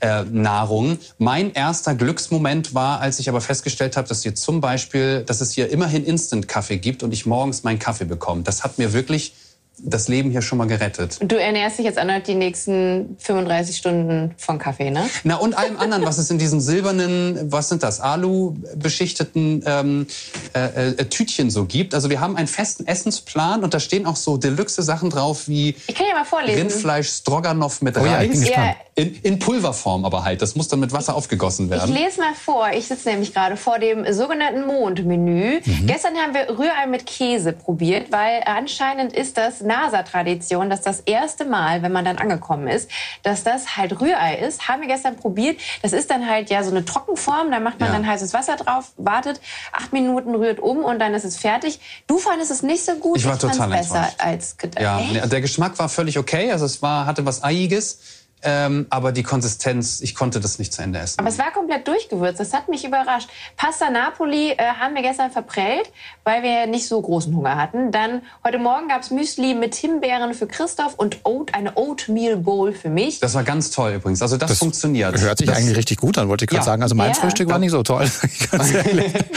Äh, 0.00 0.24
Nahrung. 0.30 0.98
Mein 1.18 1.52
erster 1.52 1.94
Glücksmoment 1.94 2.74
war, 2.74 3.00
als 3.00 3.20
ich 3.20 3.28
aber 3.28 3.40
festgestellt 3.40 3.96
habe, 3.96 4.06
dass 4.08 4.22
hier 4.22 4.34
zum 4.34 4.60
Beispiel, 4.60 5.22
dass 5.24 5.40
es 5.40 5.52
hier 5.52 5.70
immerhin 5.70 6.04
Instant-Kaffee 6.04 6.78
gibt 6.78 7.02
und 7.02 7.12
ich 7.12 7.26
morgens 7.26 7.62
meinen 7.62 7.78
Kaffee 7.78 7.93
bekomme. 8.02 8.42
Das 8.42 8.64
hat 8.64 8.78
mir 8.78 8.92
wirklich 8.92 9.34
das 9.78 10.08
Leben 10.08 10.30
hier 10.30 10.42
schon 10.42 10.58
mal 10.58 10.66
gerettet. 10.66 11.18
Und 11.20 11.32
du 11.32 11.40
ernährst 11.40 11.78
dich 11.78 11.84
jetzt 11.84 11.98
erneut 11.98 12.26
die 12.26 12.34
nächsten 12.34 13.16
35 13.18 13.76
Stunden 13.76 14.34
von 14.36 14.58
Kaffee, 14.58 14.90
ne? 14.90 15.08
Na 15.24 15.36
und 15.36 15.54
allem 15.54 15.78
anderen, 15.78 16.04
was 16.04 16.18
es 16.18 16.30
in 16.30 16.38
diesen 16.38 16.60
silbernen, 16.60 17.52
was 17.52 17.68
sind 17.68 17.82
das, 17.82 18.00
Alu 18.00 18.54
beschichteten 18.76 19.62
ähm, 19.66 20.06
äh, 20.54 20.90
äh, 20.90 21.04
Tütchen 21.06 21.50
so 21.50 21.64
gibt. 21.64 21.94
Also 21.94 22.08
wir 22.10 22.20
haben 22.20 22.36
einen 22.36 22.46
festen 22.46 22.86
Essensplan 22.86 23.64
und 23.64 23.74
da 23.74 23.80
stehen 23.80 24.06
auch 24.06 24.16
so 24.16 24.36
deluxe 24.36 24.82
Sachen 24.82 25.10
drauf 25.10 25.48
wie 25.48 25.76
ich 25.86 25.94
kann 25.94 26.06
ja 26.08 26.14
mal 26.14 26.24
vorlesen. 26.24 26.60
Rindfleisch 26.60 27.08
Stroganoff 27.08 27.82
mit 27.82 27.96
oh 27.96 28.04
ja, 28.04 28.16
Reis. 28.16 28.48
Ja. 28.48 28.76
In, 28.94 29.16
in, 29.22 29.38
Pulverform 29.40 30.04
aber 30.04 30.24
halt. 30.24 30.40
Das 30.40 30.54
muss 30.54 30.68
dann 30.68 30.78
mit 30.78 30.92
Wasser 30.92 31.16
aufgegossen 31.16 31.68
werden. 31.68 31.92
Ich 31.92 32.00
lese 32.00 32.20
mal 32.20 32.34
vor. 32.34 32.68
Ich 32.72 32.86
sitze 32.86 33.08
nämlich 33.08 33.34
gerade 33.34 33.56
vor 33.56 33.80
dem 33.80 34.12
sogenannten 34.12 34.66
Mondmenü. 34.66 35.60
Mhm. 35.64 35.86
Gestern 35.86 36.14
haben 36.16 36.32
wir 36.32 36.48
Rührei 36.56 36.86
mit 36.86 37.04
Käse 37.06 37.52
probiert, 37.52 38.12
weil 38.12 38.42
anscheinend 38.46 39.12
ist 39.12 39.36
das 39.36 39.63
NASA-Tradition, 39.64 40.70
dass 40.70 40.82
das 40.82 41.00
erste 41.00 41.44
Mal, 41.44 41.82
wenn 41.82 41.92
man 41.92 42.04
dann 42.04 42.18
angekommen 42.18 42.68
ist, 42.68 42.90
dass 43.22 43.44
das 43.44 43.76
halt 43.76 44.00
Rührei 44.00 44.36
ist. 44.36 44.68
Haben 44.68 44.82
wir 44.82 44.88
gestern 44.88 45.16
probiert. 45.16 45.60
Das 45.82 45.92
ist 45.92 46.10
dann 46.10 46.28
halt 46.28 46.50
ja 46.50 46.62
so 46.62 46.70
eine 46.70 46.84
Trockenform. 46.84 47.50
Da 47.50 47.60
macht 47.60 47.80
man 47.80 47.90
ja. 47.90 47.96
dann 47.96 48.06
heißes 48.06 48.32
Wasser 48.34 48.56
drauf, 48.56 48.92
wartet 48.96 49.40
acht 49.72 49.92
Minuten, 49.92 50.34
rührt 50.34 50.60
um 50.60 50.78
und 50.78 50.98
dann 50.98 51.14
ist 51.14 51.24
es 51.24 51.36
fertig. 51.36 51.80
Du 52.06 52.18
fandest 52.18 52.50
es 52.50 52.62
nicht 52.62 52.84
so 52.84 52.94
gut. 52.96 53.18
Ich 53.18 53.24
war 53.24 53.34
ich 53.34 53.40
total 53.40 53.68
besser 53.68 54.08
als 54.18 54.56
gedacht. 54.56 54.82
Ja, 54.82 54.98
nee, 54.98 55.20
der 55.20 55.40
Geschmack 55.40 55.78
war 55.78 55.88
völlig 55.88 56.18
okay. 56.18 56.52
Also 56.52 56.66
es 56.66 56.82
war, 56.82 57.06
hatte 57.06 57.24
was 57.26 57.42
Eiiges. 57.42 57.98
Ähm, 58.44 58.86
aber 58.90 59.12
die 59.12 59.22
Konsistenz, 59.22 60.00
ich 60.02 60.14
konnte 60.14 60.38
das 60.38 60.58
nicht 60.58 60.72
zu 60.72 60.82
Ende 60.82 60.98
essen. 60.98 61.18
Aber 61.18 61.28
es 61.28 61.38
war 61.38 61.50
komplett 61.50 61.88
durchgewürzt. 61.88 62.38
Das 62.38 62.52
hat 62.52 62.68
mich 62.68 62.84
überrascht. 62.84 63.28
Pasta 63.56 63.88
Napoli 63.88 64.50
äh, 64.50 64.56
haben 64.78 64.94
wir 64.94 65.00
gestern 65.00 65.30
verprellt, 65.30 65.90
weil 66.24 66.42
wir 66.42 66.66
nicht 66.66 66.86
so 66.86 67.00
großen 67.00 67.34
Hunger 67.34 67.56
hatten. 67.56 67.90
Dann 67.90 68.20
heute 68.44 68.58
Morgen 68.58 68.88
gab 68.88 69.02
es 69.02 69.10
Müsli 69.10 69.54
mit 69.54 69.74
Himbeeren 69.74 70.34
für 70.34 70.46
Christoph 70.46 70.94
und 70.94 71.24
Oat, 71.24 71.54
eine 71.54 71.76
Oatmeal 71.76 72.36
Bowl 72.36 72.72
für 72.72 72.90
mich. 72.90 73.18
Das 73.20 73.34
war 73.34 73.44
ganz 73.44 73.70
toll 73.70 73.92
übrigens. 73.92 74.20
Also 74.20 74.36
das, 74.36 74.50
das 74.50 74.58
funktioniert. 74.58 75.18
Hört 75.18 75.38
sich 75.38 75.46
das, 75.46 75.56
eigentlich 75.56 75.76
richtig 75.76 75.98
gut 75.98 76.18
an, 76.18 76.28
wollte 76.28 76.44
ich 76.44 76.50
gerade 76.50 76.60
ja. 76.60 76.64
sagen. 76.64 76.82
Also 76.82 76.94
mein 76.94 77.12
ja. 77.12 77.14
Frühstück 77.14 77.48
war 77.48 77.58
nicht 77.58 77.70
so 77.70 77.82
toll. 77.82 78.04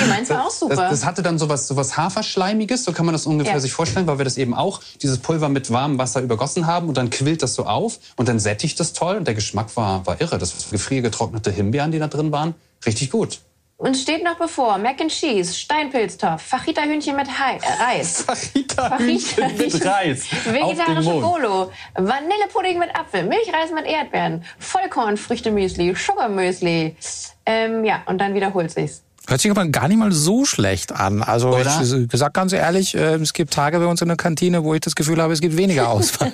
meins 0.09 0.29
war 0.29 0.45
auch 0.45 0.51
super. 0.51 0.75
Das, 0.75 0.89
das, 0.91 1.05
hatte 1.05 1.21
dann 1.21 1.39
sowas, 1.39 1.67
sowas 1.67 1.95
Haferschleimiges, 1.95 2.83
so 2.83 2.91
kann 2.91 3.05
man 3.05 3.13
das 3.13 3.25
ungefähr 3.25 3.53
ja. 3.53 3.59
sich 3.59 3.71
vorstellen, 3.71 4.05
weil 4.07 4.17
wir 4.17 4.25
das 4.25 4.37
eben 4.37 4.53
auch, 4.53 4.81
dieses 5.01 5.19
Pulver 5.19 5.47
mit 5.47 5.71
warmem 5.71 5.97
Wasser 5.97 6.21
übergossen 6.21 6.67
haben 6.67 6.89
und 6.89 6.97
dann 6.97 7.09
quillt 7.09 7.41
das 7.41 7.53
so 7.53 7.65
auf 7.65 7.99
und 8.17 8.27
dann 8.27 8.39
sättigt 8.39 8.79
das 8.79 8.93
toll 8.97 9.17
und 9.17 9.27
der 9.27 9.35
Geschmack 9.35 9.75
war, 9.75 10.05
war 10.05 10.19
irre. 10.19 10.37
Das 10.37 10.69
gefriergetrocknete 10.69 11.51
Himbeeren, 11.51 11.91
die 11.91 11.99
da 11.99 12.07
drin 12.07 12.31
waren, 12.31 12.55
richtig 12.85 13.11
gut. 13.11 13.39
Uns 13.79 14.01
steht 14.01 14.23
noch 14.23 14.39
bevor 14.39 14.79
Mac 14.79 14.99
and 15.01 15.11
Cheese, 15.11 15.53
Steinpilztopf, 15.53 16.41
Fajita-Hühnchen 16.41 17.15
mit 17.15 17.27
Hai, 17.27 17.57
äh, 17.57 17.83
Reis. 17.83 18.23
Fajita-Hühnchen 18.23 19.55
mit 19.55 19.85
Reis. 19.85 20.25
Vegetarische 20.45 21.11
Bolo, 21.11 21.71
Vanillepudding 21.93 22.79
mit 22.79 22.89
Apfel, 22.95 23.25
Milchreis 23.25 23.71
mit 23.71 23.85
Erdbeeren, 23.85 24.43
Vollkornfrüchte-Müsli, 24.57 25.93
Sugar-Müsli. 25.95 26.95
Ähm, 27.45 27.85
ja, 27.85 28.01
und 28.07 28.17
dann 28.17 28.33
wiederholt 28.33 28.71
sich's. 28.71 29.03
Hört 29.27 29.41
sich 29.41 29.51
aber 29.51 29.65
gar 29.67 29.89
nicht 29.89 29.97
mal 29.97 30.13
so 30.13 30.45
schlecht 30.45 30.93
an. 30.93 31.21
Also 31.21 31.49
Oder? 31.49 31.81
ich 31.81 32.07
gesagt 32.07 32.33
ganz 32.33 32.53
ehrlich, 32.53 32.95
äh, 32.95 33.15
es 33.15 33.33
gibt 33.33 33.53
Tage 33.53 33.77
bei 33.77 33.85
uns 33.85 34.01
in 34.01 34.07
der 34.07 34.15
Kantine, 34.15 34.63
wo 34.63 34.73
ich 34.73 34.79
das 34.79 34.95
Gefühl 34.95 35.21
habe, 35.21 35.33
es 35.33 35.41
gibt 35.41 35.57
weniger 35.57 35.89
Auswahl. 35.89 36.31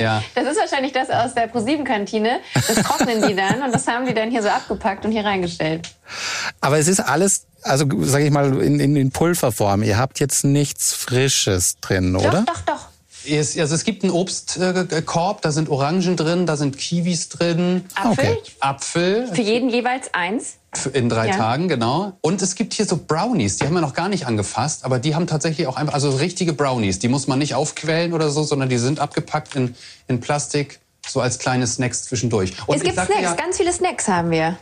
ja. 0.00 0.20
Das 0.34 0.44
ist 0.44 0.58
wahrscheinlich 0.58 0.92
das 0.92 1.10
aus 1.10 1.34
der 1.34 1.46
ProSieben-Kantine. 1.46 2.40
Das 2.54 2.74
trocknen 2.82 3.22
die 3.28 3.36
dann 3.36 3.62
und 3.62 3.72
das 3.72 3.86
haben 3.86 4.04
die 4.04 4.14
dann 4.14 4.32
hier 4.32 4.42
so 4.42 4.48
abgepackt 4.48 5.04
und 5.04 5.12
hier 5.12 5.24
reingestellt. 5.24 5.88
Aber 6.60 6.76
es 6.76 6.88
ist 6.88 6.98
alles, 6.98 7.46
also 7.62 7.86
sage 8.02 8.24
ich 8.24 8.32
mal, 8.32 8.60
in, 8.60 8.80
in, 8.80 8.96
in 8.96 9.12
Pulverform. 9.12 9.84
Ihr 9.84 9.96
habt 9.96 10.18
jetzt 10.18 10.44
nichts 10.44 10.92
Frisches 10.92 11.76
drin, 11.80 12.16
oder? 12.16 12.42
Doch, 12.46 12.54
doch, 12.54 12.60
doch. 12.66 12.88
Es, 13.26 13.56
also 13.58 13.74
es 13.74 13.84
gibt 13.84 14.02
einen 14.02 14.12
Obstkorb, 14.12 15.40
da 15.40 15.50
sind 15.50 15.68
Orangen 15.70 16.16
drin, 16.16 16.46
da 16.46 16.56
sind 16.56 16.76
Kiwis 16.76 17.28
drin. 17.30 17.84
Apfel? 17.94 18.12
Okay. 18.12 18.38
Apfel. 18.60 19.28
Für 19.32 19.40
jeden 19.40 19.70
jeweils 19.70 20.12
eins. 20.12 20.56
In 20.92 21.08
drei 21.08 21.28
ja. 21.28 21.36
Tagen, 21.36 21.68
genau. 21.68 22.18
Und 22.20 22.42
es 22.42 22.54
gibt 22.54 22.74
hier 22.74 22.86
so 22.86 22.96
Brownies, 22.96 23.56
die 23.56 23.66
haben 23.66 23.74
wir 23.74 23.80
noch 23.80 23.94
gar 23.94 24.08
nicht 24.08 24.26
angefasst, 24.26 24.84
aber 24.84 24.98
die 24.98 25.14
haben 25.14 25.26
tatsächlich 25.26 25.66
auch 25.66 25.76
einfach, 25.76 25.94
also 25.94 26.10
richtige 26.10 26.52
Brownies, 26.52 26.98
die 26.98 27.08
muss 27.08 27.26
man 27.26 27.38
nicht 27.38 27.54
aufquellen 27.54 28.12
oder 28.12 28.30
so, 28.30 28.42
sondern 28.42 28.68
die 28.68 28.78
sind 28.78 29.00
abgepackt 29.00 29.56
in, 29.56 29.74
in 30.08 30.20
Plastik, 30.20 30.80
so 31.06 31.20
als 31.20 31.38
kleine 31.38 31.66
Snacks 31.66 32.04
zwischendurch. 32.04 32.52
Und 32.66 32.76
es 32.76 32.82
gibt 32.82 32.94
Snacks, 32.94 33.22
ja, 33.22 33.34
ganz 33.34 33.56
viele 33.56 33.72
Snacks 33.72 34.08
haben 34.08 34.30
wir. 34.30 34.58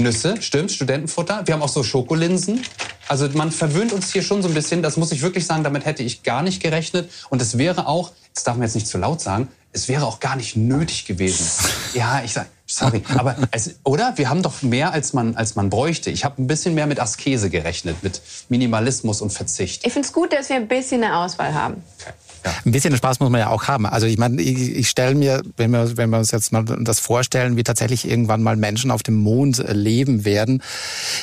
Nüsse, 0.00 0.40
stimmt, 0.40 0.72
Studentenfutter. 0.72 1.42
Wir 1.46 1.54
haben 1.54 1.62
auch 1.62 1.68
so 1.68 1.82
Schokolinsen. 1.82 2.62
Also 3.08 3.28
man 3.34 3.52
verwöhnt 3.52 3.92
uns 3.92 4.12
hier 4.12 4.22
schon 4.22 4.42
so 4.42 4.48
ein 4.48 4.54
bisschen. 4.54 4.82
Das 4.82 4.96
muss 4.96 5.12
ich 5.12 5.22
wirklich 5.22 5.46
sagen, 5.46 5.62
damit 5.64 5.84
hätte 5.84 6.02
ich 6.02 6.22
gar 6.22 6.42
nicht 6.42 6.62
gerechnet. 6.62 7.10
Und 7.28 7.42
es 7.42 7.58
wäre 7.58 7.86
auch, 7.86 8.12
das 8.34 8.44
darf 8.44 8.56
man 8.56 8.62
jetzt 8.62 8.74
nicht 8.74 8.86
zu 8.86 8.98
laut 8.98 9.20
sagen, 9.20 9.48
es 9.72 9.88
wäre 9.88 10.06
auch 10.06 10.20
gar 10.20 10.36
nicht 10.36 10.56
nötig 10.56 11.04
gewesen. 11.06 11.46
Ja, 11.94 12.22
ich 12.24 12.32
sag, 12.32 12.46
sorry, 12.70 13.02
aber 13.16 13.36
es, 13.50 13.76
oder? 13.84 14.12
Wir 14.16 14.30
haben 14.30 14.42
doch 14.42 14.62
mehr 14.62 14.92
als 14.92 15.12
man 15.12 15.36
als 15.36 15.56
man 15.56 15.70
bräuchte. 15.70 16.10
Ich 16.10 16.24
habe 16.24 16.40
ein 16.40 16.46
bisschen 16.46 16.74
mehr 16.74 16.86
mit 16.86 17.00
Askese 17.00 17.50
gerechnet, 17.50 18.02
mit 18.02 18.20
Minimalismus 18.48 19.20
und 19.20 19.32
Verzicht. 19.32 19.86
Ich 19.86 19.92
finde 19.92 20.06
es 20.06 20.12
gut, 20.12 20.32
dass 20.32 20.48
wir 20.48 20.56
ein 20.56 20.68
bisschen 20.68 21.02
eine 21.02 21.16
Auswahl 21.16 21.54
haben. 21.54 21.82
Okay. 22.00 22.12
Ja. 22.44 22.52
Ein 22.64 22.72
bisschen 22.72 22.96
Spaß 22.96 23.20
muss 23.20 23.30
man 23.30 23.40
ja 23.40 23.48
auch 23.48 23.64
haben. 23.64 23.86
Also 23.86 24.06
ich 24.06 24.18
meine, 24.18 24.40
ich, 24.40 24.76
ich 24.76 24.88
stelle 24.88 25.14
mir, 25.14 25.42
wenn 25.56 25.70
wir, 25.70 25.96
wenn 25.96 26.10
wir 26.10 26.18
uns 26.18 26.30
jetzt 26.30 26.52
mal 26.52 26.64
das 26.64 26.98
vorstellen, 26.98 27.56
wie 27.56 27.62
tatsächlich 27.62 28.08
irgendwann 28.08 28.42
mal 28.42 28.56
Menschen 28.56 28.90
auf 28.90 29.02
dem 29.02 29.16
Mond 29.16 29.62
leben 29.68 30.24
werden, 30.24 30.62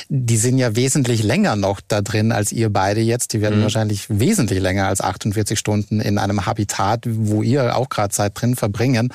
die 0.08 0.36
sind 0.36 0.58
ja 0.58 0.76
wesentlich 0.76 1.22
länger 1.22 1.56
noch 1.56 1.80
da 1.86 2.02
drin 2.02 2.30
als 2.30 2.52
ihr 2.52 2.70
beide 2.70 3.00
jetzt. 3.00 3.32
Die 3.32 3.40
werden 3.40 3.58
mhm. 3.58 3.62
wahrscheinlich 3.64 4.06
wesentlich 4.08 4.60
länger 4.60 4.86
als 4.86 5.00
48 5.00 5.58
Stunden 5.58 6.00
in 6.00 6.18
einem 6.18 6.46
Habitat, 6.46 7.04
wo 7.08 7.42
ihr 7.42 7.76
auch 7.76 7.88
gerade 7.88 8.14
seid, 8.14 8.40
drin 8.40 8.54
verbringen. 8.54 9.12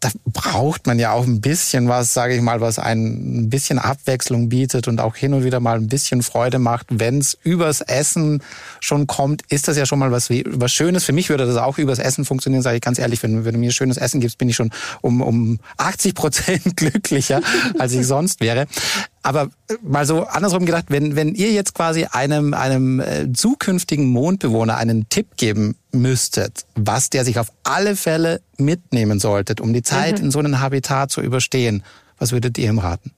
Da 0.00 0.10
braucht 0.24 0.86
man 0.86 0.98
ja 0.98 1.12
auch 1.12 1.24
ein 1.24 1.40
bisschen 1.40 1.88
was, 1.88 2.14
sage 2.14 2.34
ich 2.34 2.40
mal, 2.40 2.60
was 2.60 2.78
ein 2.78 3.50
bisschen 3.50 3.78
Abwechslung 3.78 4.48
bietet 4.48 4.88
und 4.88 5.00
auch 5.00 5.16
hin 5.16 5.34
und 5.34 5.44
wieder 5.44 5.60
mal 5.60 5.76
ein 5.76 5.88
bisschen 5.88 6.22
Freude 6.22 6.58
macht. 6.58 6.86
Wenn 6.90 7.18
es 7.18 7.36
übers 7.42 7.80
Essen 7.80 8.42
schon 8.80 9.06
kommt, 9.06 9.42
ist 9.48 9.68
das 9.68 9.76
ja 9.76 9.84
schon 9.84 9.98
mal 9.98 10.10
was, 10.10 10.30
was 10.30 10.72
Schönes 10.72 11.04
für 11.04 11.12
mich 11.12 11.17
mich 11.18 11.30
würde 11.30 11.46
das 11.46 11.56
auch 11.56 11.78
übers 11.78 11.98
Essen 11.98 12.24
funktionieren, 12.24 12.62
sage 12.62 12.76
ich 12.76 12.80
ganz 12.80 12.96
ehrlich. 12.96 13.24
Wenn, 13.24 13.44
wenn 13.44 13.52
du 13.52 13.58
mir 13.58 13.72
schönes 13.72 13.96
Essen 13.96 14.20
gibst, 14.20 14.38
bin 14.38 14.48
ich 14.48 14.54
schon 14.54 14.70
um, 15.00 15.20
um 15.20 15.58
80 15.76 16.14
Prozent 16.14 16.62
glücklicher, 16.76 17.40
als 17.76 17.92
ich 17.92 18.06
sonst 18.06 18.40
wäre. 18.40 18.66
Aber 19.24 19.50
äh, 19.68 19.74
mal 19.82 20.06
so 20.06 20.22
andersrum 20.22 20.64
gedacht, 20.64 20.84
wenn, 20.90 21.16
wenn 21.16 21.34
ihr 21.34 21.50
jetzt 21.50 21.74
quasi 21.74 22.04
einem, 22.04 22.54
einem 22.54 23.00
äh, 23.00 23.32
zukünftigen 23.32 24.06
Mondbewohner 24.06 24.76
einen 24.76 25.08
Tipp 25.08 25.36
geben 25.36 25.74
müsstet, 25.90 26.66
was 26.76 27.10
der 27.10 27.24
sich 27.24 27.40
auf 27.40 27.48
alle 27.64 27.96
Fälle 27.96 28.40
mitnehmen 28.56 29.18
sollte, 29.18 29.60
um 29.60 29.72
die 29.72 29.82
Zeit 29.82 30.18
mhm. 30.18 30.26
in 30.26 30.30
so 30.30 30.38
einem 30.38 30.60
Habitat 30.60 31.10
zu 31.10 31.20
überstehen, 31.20 31.82
was 32.20 32.30
würdet 32.30 32.56
ihr 32.58 32.68
ihm 32.68 32.78
raten? 32.78 33.10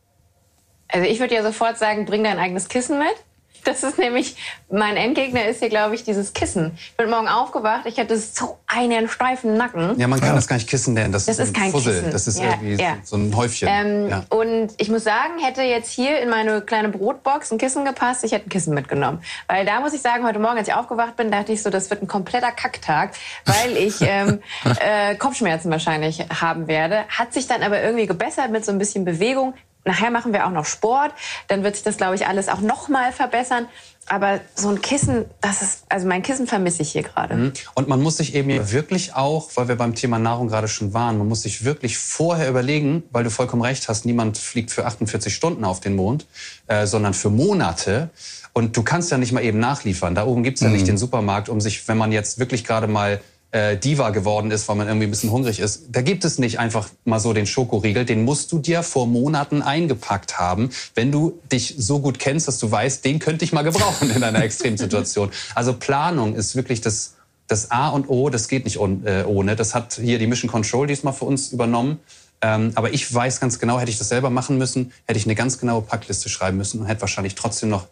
Also 0.89 1.07
ich 1.07 1.21
würde 1.21 1.35
ja 1.35 1.43
sofort 1.43 1.77
sagen, 1.77 2.07
bring 2.07 2.25
dein 2.25 2.39
eigenes 2.39 2.71
Kissen 2.71 2.99
mit. 2.99 3.15
Das 3.65 3.83
ist 3.83 3.99
nämlich, 3.99 4.37
mein 4.71 4.97
Endgegner 4.97 5.47
ist 5.47 5.61
hier, 5.61 5.69
glaube 5.69 5.95
ich, 5.95 6.05
dieses 6.05 6.33
Kissen. 6.33 6.73
Ich 6.77 6.97
bin 6.97 7.11
morgen 7.11 7.29
aufgewacht, 7.29 7.83
ich 7.87 7.99
hatte 7.99 8.17
so 8.19 8.59
einen 8.67 9.09
steifen 9.09 9.57
Nacken. 9.57 9.99
Ja, 9.99 10.09
man 10.09 10.21
kann 10.21 10.35
das 10.35 10.47
gar 10.49 10.57
nicht 10.57 10.69
Kissen 10.69 10.95
nennen. 10.95 11.13
Das, 11.13 11.27
Das 11.27 11.39
ist, 11.39 11.49
ist 11.49 11.57
ein 11.57 11.61
kein 11.61 11.71
Fussel. 11.71 11.95
Kissen. 11.95 12.13
Das 12.13 12.27
ist 12.27 12.39
Ja, 12.39 12.51
irgendwie 12.51 12.83
ja. 12.83 12.97
so 13.05 13.17
ein 13.17 13.35
Häufchen. 13.37 13.69
Ähm, 13.71 14.09
ja. 14.09 14.25
Und 14.31 14.71
ich 14.79 14.89
muss 14.89 15.05
sagen, 15.05 15.39
hätte 15.43 15.63
jetzt 15.63 15.91
hier 15.91 16.21
in 16.21 16.31
meine 16.31 16.61
kleine 16.63 16.89
Brotbox 16.89 17.51
ein 17.53 17.59
Kissen 17.59 17.85
gepasst, 17.85 18.25
ich 18.25 18.33
hätte 18.33 18.47
ein 18.47 18.51
Kissen 18.51 18.75
mitgenommen. 18.75 19.23
Weil 19.49 19.65
da 19.67 19.81
muss 19.81 19.93
ich 19.93 20.01
sagen, 20.01 20.27
heute 20.27 20.39
Morgen, 20.39 20.59
als 20.59 20.69
ich 20.69 20.75
aufgewacht 20.75 21.17
bin, 21.17 21.31
dachte 21.31 21.53
ich 21.53 21.63
so, 21.63 21.71
das 21.71 21.91
wird 21.91 22.03
ein 22.03 22.09
kompletter 22.09 22.53
Kacktag, 22.53 23.13
weil 23.47 23.77
ich 23.77 23.97
ähm, 24.01 24.41
äh, 24.81 25.15
Kopfschmerzen 25.17 25.71
wahrscheinlich 25.71 26.21
haben 26.41 26.69
werde. 26.69 27.05
Hat 27.09 27.33
sich 27.33 27.47
dann 27.47 27.63
aber 27.63 27.83
irgendwie 27.83 28.07
gebessert 28.07 28.51
mit 28.51 28.65
so 28.65 28.73
ein 28.73 28.79
bisschen 28.79 29.05
Bewegung. 29.05 29.55
Nachher 29.85 30.11
machen 30.11 30.33
wir 30.33 30.47
auch 30.47 30.51
noch 30.51 30.67
Sport, 30.67 31.13
dann 31.49 31.65
wird 31.65 31.75
sich 31.75 31.85
das, 31.85 31.97
glaube 31.97 32.15
ich, 32.15 32.27
alles 32.27 32.49
auch 32.49 32.61
noch 32.61 32.89
mal 32.89 33.13
verbessern. 33.13 33.67
Aber 34.07 34.41
so 34.55 34.69
ein 34.69 34.81
Kissen, 34.81 35.27
das 35.41 35.63
ist, 35.63 35.85
also 35.89 36.07
mein 36.09 36.23
Kissen 36.23 36.47
vermisse 36.47 36.83
ich 36.83 36.91
hier 36.91 37.03
gerade. 37.03 37.35
Und 37.75 37.89
man 37.89 38.03
muss 38.03 38.17
sich 38.17 38.35
eben 38.35 38.73
wirklich 38.73 39.15
auch, 39.15 39.51
weil 39.55 39.69
wir 39.69 39.77
beim 39.77 39.95
Thema 39.95 40.19
Nahrung 40.19 40.49
gerade 40.49 40.69
schon 40.69 40.93
waren, 40.93 41.17
man 41.17 41.29
muss 41.29 41.43
sich 41.43 41.65
wirklich 41.65 41.97
vorher 41.97 42.49
überlegen, 42.49 43.05
weil 43.13 43.25
du 43.25 43.31
vollkommen 43.31 43.63
recht 43.63 43.89
hast, 43.89 44.07
niemand 44.07 44.37
fliegt 44.37 44.71
für 44.73 44.85
48 44.85 45.33
Stunden 45.33 45.65
auf 45.65 45.81
den 45.81 45.95
Mond, 45.95 46.27
äh, 46.67 46.87
sondern 46.87 47.15
für 47.15 47.31
Monate. 47.31 48.11
Und 48.53 48.77
du 48.77 48.83
kannst 48.83 49.13
ja 49.13 49.19
nicht 49.19 49.33
mal 49.33 49.45
eben 49.45 49.61
nachliefern. 49.61 50.15
Da 50.15 50.27
oben 50.27 50.43
gibt's 50.43 50.61
ja 50.61 50.69
nicht 50.71 50.89
den 50.89 50.99
Supermarkt, 50.99 51.49
um 51.49 51.61
sich, 51.61 51.87
wenn 51.87 51.97
man 51.97 52.11
jetzt 52.11 52.41
wirklich 52.41 52.65
gerade 52.65 52.89
mal 52.89 53.21
äh, 53.53 53.77
Diva 53.77 54.11
geworden 54.11 54.51
ist, 54.51 54.69
weil 54.69 54.77
man 54.77 54.87
irgendwie 54.87 55.07
ein 55.07 55.11
bisschen 55.11 55.31
hungrig 55.31 55.59
ist, 55.59 55.87
da 55.91 56.03
gibt 56.03 56.25
es 56.25 56.39
nicht 56.39 56.59
einfach 56.59 56.89
mal 57.05 57.19
so 57.19 57.33
den 57.33 57.47
Schokoriegel. 57.47 58.05
Den 58.05 58.25
musst 58.25 58.53
du 58.53 58.59
dir 58.59 58.83
vor 58.83 59.07
Monaten 59.07 59.63
eingepackt 59.63 60.39
haben, 60.39 60.71
wenn 60.95 61.11
du 61.11 61.39
dich 61.51 61.75
so 61.79 61.99
gut 61.99 62.19
kennst, 62.19 62.49
dass 62.49 62.59
du 62.59 62.71
weißt, 62.71 63.05
den 63.05 63.19
könnte 63.19 63.45
ich 63.45 63.53
mal 63.53 63.63
gebrauchen 63.63 64.11
in 64.11 64.23
einer 64.23 64.43
Extremsituation. 64.43 65.31
Also 65.55 65.73
Planung 65.73 66.35
ist 66.35 66.55
wirklich 66.55 66.81
das, 66.81 67.15
das 67.49 67.71
A 67.71 67.89
und 67.89 68.09
O, 68.09 68.31
das 68.31 68.49
geht 68.49 68.65
nicht 68.65 68.77
äh, 68.77 69.25
ohne. 69.25 69.57
Das 69.57 69.75
hat 69.75 69.95
hier 69.95 70.19
die 70.19 70.27
Mission 70.27 70.51
Control 70.51 70.87
diesmal 70.87 71.13
für 71.13 71.25
uns 71.25 71.53
übernommen. 71.53 71.99
Ähm, 72.43 72.73
aber 72.75 72.95
ich 72.95 73.13
weiß 73.13 73.41
ganz 73.41 73.59
genau, 73.59 73.81
hätte 73.81 73.91
ich 73.91 73.99
das 73.99 74.09
selber 74.09 74.31
machen 74.31 74.57
müssen, 74.59 74.93
hätte 75.07 75.19
ich 75.19 75.27
eine 75.27 75.35
ganz 75.35 75.59
genaue 75.59 75.83
Packliste 75.83 76.29
schreiben 76.29 76.57
müssen 76.57 76.81
und 76.81 76.87
hätte 76.87 77.03
wahrscheinlich 77.03 77.35
trotzdem 77.35 77.69
noch 77.69 77.87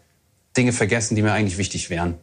Dinge 0.57 0.73
vergessen, 0.73 1.15
die 1.15 1.21
mir 1.21 1.33
eigentlich 1.33 1.57
wichtig 1.57 1.89
wären. 1.89 2.15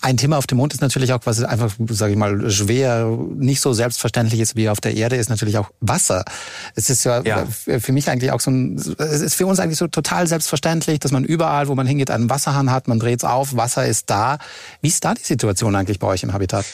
Ein 0.00 0.16
Thema 0.16 0.38
auf 0.38 0.46
dem 0.46 0.58
Mond 0.58 0.72
ist 0.74 0.80
natürlich 0.80 1.12
auch, 1.12 1.20
was 1.24 1.42
einfach, 1.42 1.74
sage 1.90 2.12
ich 2.12 2.18
mal, 2.18 2.48
schwer, 2.50 3.18
nicht 3.34 3.60
so 3.60 3.72
selbstverständlich 3.72 4.38
ist 4.40 4.54
wie 4.54 4.68
auf 4.68 4.80
der 4.80 4.96
Erde, 4.96 5.16
ist 5.16 5.28
natürlich 5.28 5.58
auch 5.58 5.70
Wasser. 5.80 6.24
Es 6.76 6.88
ist 6.88 7.02
ja, 7.04 7.20
Ja. 7.22 7.46
für 7.46 7.92
mich 7.92 8.08
eigentlich 8.08 8.30
auch 8.30 8.40
so 8.40 8.50
ein, 8.52 8.76
es 8.76 9.20
ist 9.20 9.34
für 9.34 9.46
uns 9.46 9.58
eigentlich 9.58 9.78
so 9.78 9.88
total 9.88 10.28
selbstverständlich, 10.28 11.00
dass 11.00 11.10
man 11.10 11.24
überall, 11.24 11.66
wo 11.66 11.74
man 11.74 11.86
hingeht, 11.86 12.12
einen 12.12 12.30
Wasserhahn 12.30 12.70
hat, 12.70 12.86
man 12.86 13.00
dreht's 13.00 13.24
auf, 13.24 13.56
Wasser 13.56 13.86
ist 13.86 14.08
da. 14.08 14.38
Wie 14.80 14.88
ist 14.88 15.04
da 15.04 15.14
die 15.14 15.24
Situation 15.24 15.74
eigentlich 15.74 15.98
bei 15.98 16.06
euch 16.06 16.22
im 16.22 16.32
Habitat? 16.32 16.64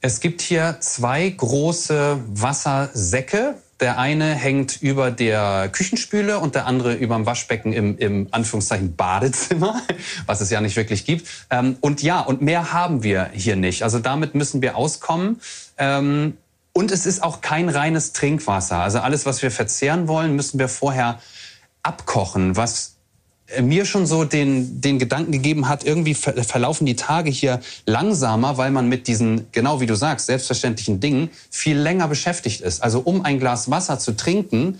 Es 0.00 0.20
gibt 0.20 0.40
hier 0.40 0.76
zwei 0.80 1.28
große 1.28 2.18
Wassersäcke. 2.28 3.54
Der 3.80 3.98
eine 3.98 4.34
hängt 4.34 4.82
über 4.82 5.10
der 5.10 5.70
Küchenspüle 5.72 6.38
und 6.38 6.54
der 6.54 6.66
andere 6.66 6.94
über 6.94 7.16
dem 7.16 7.26
Waschbecken 7.26 7.72
im, 7.72 7.96
im 7.96 8.28
Anführungszeichen 8.30 8.94
Badezimmer, 8.94 9.80
was 10.26 10.40
es 10.40 10.50
ja 10.50 10.60
nicht 10.60 10.76
wirklich 10.76 11.06
gibt. 11.06 11.26
Ähm, 11.48 11.76
und 11.80 12.02
ja, 12.02 12.20
und 12.20 12.42
mehr 12.42 12.72
haben 12.72 13.02
wir 13.02 13.30
hier 13.32 13.56
nicht. 13.56 13.82
Also 13.82 13.98
damit 13.98 14.34
müssen 14.34 14.60
wir 14.60 14.76
auskommen. 14.76 15.40
Ähm, 15.78 16.36
und 16.72 16.92
es 16.92 17.06
ist 17.06 17.22
auch 17.22 17.40
kein 17.40 17.68
reines 17.68 18.12
Trinkwasser. 18.12 18.78
Also 18.78 19.00
alles, 19.00 19.26
was 19.26 19.42
wir 19.42 19.50
verzehren 19.50 20.08
wollen, 20.08 20.36
müssen 20.36 20.58
wir 20.58 20.68
vorher 20.68 21.18
abkochen, 21.82 22.56
was 22.56 22.96
mir 23.60 23.84
schon 23.84 24.06
so 24.06 24.24
den, 24.24 24.80
den 24.80 24.98
Gedanken 24.98 25.32
gegeben 25.32 25.68
hat, 25.68 25.84
irgendwie 25.84 26.14
ver 26.14 26.42
verlaufen 26.44 26.86
die 26.86 26.96
Tage 26.96 27.30
hier 27.30 27.60
langsamer, 27.86 28.56
weil 28.56 28.70
man 28.70 28.88
mit 28.88 29.06
diesen, 29.06 29.46
genau 29.52 29.80
wie 29.80 29.86
du 29.86 29.94
sagst, 29.94 30.26
selbstverständlichen 30.26 31.00
Dingen 31.00 31.30
viel 31.50 31.78
länger 31.78 32.08
beschäftigt 32.08 32.60
ist. 32.60 32.82
Also 32.82 33.00
um 33.00 33.24
ein 33.24 33.38
Glas 33.38 33.70
Wasser 33.70 33.98
zu 33.98 34.16
trinken, 34.16 34.78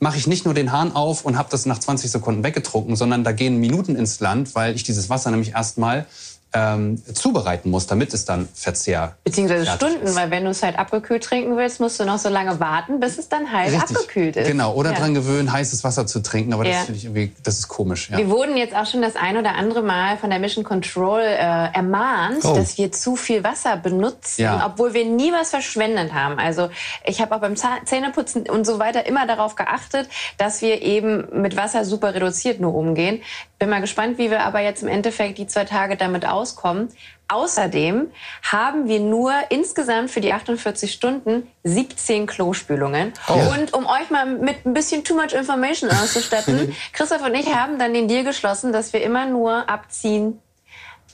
mache 0.00 0.16
ich 0.16 0.26
nicht 0.26 0.46
nur 0.46 0.54
den 0.54 0.72
Hahn 0.72 0.92
auf 0.92 1.24
und 1.24 1.36
habe 1.36 1.48
das 1.50 1.66
nach 1.66 1.78
20 1.78 2.10
Sekunden 2.10 2.42
weggetrunken, 2.42 2.96
sondern 2.96 3.22
da 3.22 3.32
gehen 3.32 3.60
Minuten 3.60 3.96
ins 3.96 4.18
Land, 4.20 4.54
weil 4.54 4.74
ich 4.74 4.82
dieses 4.82 5.10
Wasser 5.10 5.30
nämlich 5.30 5.52
erstmal 5.52 6.06
ähm, 6.52 7.00
zubereiten 7.14 7.70
muss, 7.70 7.86
damit 7.86 8.12
es 8.12 8.24
dann 8.24 8.48
verzehr. 8.54 9.14
Beziehungsweise 9.24 9.66
Stunden, 9.66 10.02
ist. 10.06 10.16
weil 10.16 10.30
wenn 10.30 10.44
du 10.44 10.50
es 10.50 10.62
halt 10.62 10.78
abgekühlt 10.78 11.22
trinken 11.22 11.56
willst, 11.56 11.78
musst 11.80 12.00
du 12.00 12.04
noch 12.04 12.18
so 12.18 12.28
lange 12.28 12.58
warten, 12.58 12.98
bis 12.98 13.18
es 13.18 13.28
dann 13.28 13.52
halt 13.52 13.72
Richtig. 13.72 13.96
abgekühlt 13.96 14.36
ist. 14.36 14.48
Genau, 14.48 14.74
oder 14.74 14.92
Ja. 14.92 14.98
dran 14.98 15.14
gewöhnen, 15.14 15.52
heißes 15.52 15.84
Wasser 15.84 16.06
zu 16.06 16.20
trinken, 16.22 16.52
aber 16.52 16.64
Ja. 16.66 16.72
das 16.72 16.86
finde 16.86 16.98
ich 16.98 17.04
irgendwie, 17.04 17.32
das 17.44 17.58
ist 17.58 17.68
komisch. 17.68 18.10
Ja. 18.10 18.18
Wir 18.18 18.28
wurden 18.30 18.56
jetzt 18.56 18.74
auch 18.74 18.86
schon 18.86 19.00
das 19.02 19.14
ein 19.16 19.36
oder 19.36 19.54
andere 19.54 19.82
Mal 19.82 20.16
von 20.18 20.30
der 20.30 20.38
Mission 20.40 20.64
Control 20.64 21.20
äh, 21.20 21.36
ermahnt, 21.72 22.44
Oh. 22.44 22.54
dass 22.54 22.76
wir 22.78 22.90
zu 22.90 23.14
viel 23.16 23.44
Wasser 23.44 23.76
benutzen, 23.76 24.42
Ja. 24.42 24.66
obwohl 24.66 24.92
wir 24.94 25.04
nie 25.04 25.32
was 25.32 25.50
verschwendet 25.50 26.12
haben. 26.12 26.38
Also 26.38 26.68
ich 27.04 27.20
habe 27.20 27.34
auch 27.36 27.40
beim 27.40 27.54
Zähneputzen 27.84 28.48
und 28.50 28.66
so 28.66 28.78
weiter 28.78 29.06
immer 29.06 29.26
darauf 29.26 29.54
geachtet, 29.54 30.08
dass 30.38 30.62
wir 30.62 30.82
eben 30.82 31.28
mit 31.42 31.56
Wasser 31.56 31.84
super 31.84 32.14
reduziert 32.14 32.60
nur 32.60 32.74
umgehen. 32.74 33.22
Bin 33.58 33.68
mal 33.68 33.80
gespannt, 33.82 34.16
wie 34.18 34.30
wir 34.30 34.40
aber 34.44 34.60
jetzt 34.60 34.82
im 34.82 34.88
Endeffekt 34.88 35.36
die 35.38 35.46
zwei 35.46 35.64
Tage 35.64 35.96
damit 35.96 36.26
auskommen. 36.40 36.88
Außerdem 37.28 38.08
haben 38.42 38.88
wir 38.88 38.98
nur 39.00 39.32
insgesamt 39.50 40.10
für 40.10 40.20
die 40.20 40.32
48 40.32 40.92
Stunden 40.92 41.46
17 41.62 42.26
Klospülungen. 42.26 43.12
Und 43.28 43.72
um 43.72 43.86
euch 43.86 44.10
mal 44.10 44.26
mit 44.26 44.66
ein 44.66 44.74
bisschen 44.74 45.04
too 45.04 45.14
much 45.14 45.32
information 45.32 45.90
auszustatten, 45.90 46.74
Christoph 46.92 47.22
und 47.22 47.34
ich 47.34 47.54
haben 47.54 47.78
dann 47.78 47.94
den 47.94 48.08
Deal 48.08 48.24
geschlossen, 48.24 48.72
dass 48.72 48.92
wir 48.92 49.02
immer 49.02 49.26
nur 49.26 49.68
abziehen, 49.68 50.40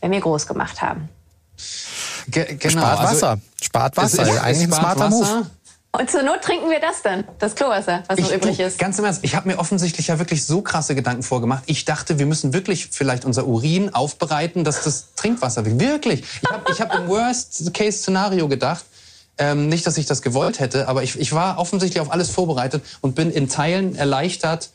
wenn 0.00 0.10
wir 0.10 0.20
groß 0.20 0.46
gemacht 0.46 0.80
haben. 0.80 1.08
Ge 2.28 2.56
genau, 2.56 2.80
Spart 2.80 3.00
also- 3.00 3.26
Wasser. 3.26 3.40
Spart 3.62 3.96
Wasser. 3.96 4.22
Ist- 4.22 4.30
eigentlich 4.40 4.64
ein 4.64 4.70
es 4.70 4.76
spart 4.76 4.96
smarter 4.96 5.12
Wasser. 5.16 5.36
Move. 5.36 5.50
Und 5.98 6.10
zur 6.10 6.22
Not 6.22 6.42
trinken 6.42 6.68
wir 6.68 6.80
das 6.80 7.00
dann, 7.02 7.24
das 7.38 7.54
Klowasser, 7.54 8.02
was 8.06 8.18
noch 8.18 8.28
Ich, 8.28 8.36
übrig 8.36 8.58
du, 8.58 8.64
ist. 8.64 8.78
Ganz 8.78 8.98
im 8.98 9.06
Ernst, 9.06 9.20
ich 9.22 9.34
habe 9.34 9.48
mir 9.48 9.58
offensichtlich 9.58 10.08
ja 10.08 10.18
wirklich 10.18 10.44
so 10.44 10.60
krasse 10.60 10.94
Gedanken 10.94 11.22
vorgemacht. 11.22 11.62
Ich 11.66 11.86
dachte, 11.86 12.18
wir 12.18 12.26
müssen 12.26 12.52
wirklich 12.52 12.88
vielleicht 12.90 13.24
unser 13.24 13.46
Urin 13.46 13.94
aufbereiten, 13.94 14.62
dass 14.62 14.82
das 14.82 15.14
Trinkwasser 15.16 15.64
wird. 15.64 15.80
Wirklich. 15.80 16.24
Ich 16.42 16.50
habe 16.50 16.70
ich 16.70 16.80
hab 16.80 16.94
im 16.94 17.08
Worst-Case-Szenario 17.08 18.48
gedacht. 18.48 18.84
Ähm, 19.38 19.68
nicht, 19.68 19.86
dass 19.86 19.98
ich 19.98 20.06
das 20.06 20.22
gewollt 20.22 20.60
hätte, 20.60 20.88
aber 20.88 21.02
ich, 21.02 21.18
ich 21.18 21.32
war 21.34 21.58
offensichtlich 21.58 22.00
auf 22.00 22.10
alles 22.10 22.30
vorbereitet 22.30 22.82
und 23.02 23.14
bin 23.14 23.30
in 23.30 23.50
Teilen 23.50 23.94
erleichtert, 23.94 24.70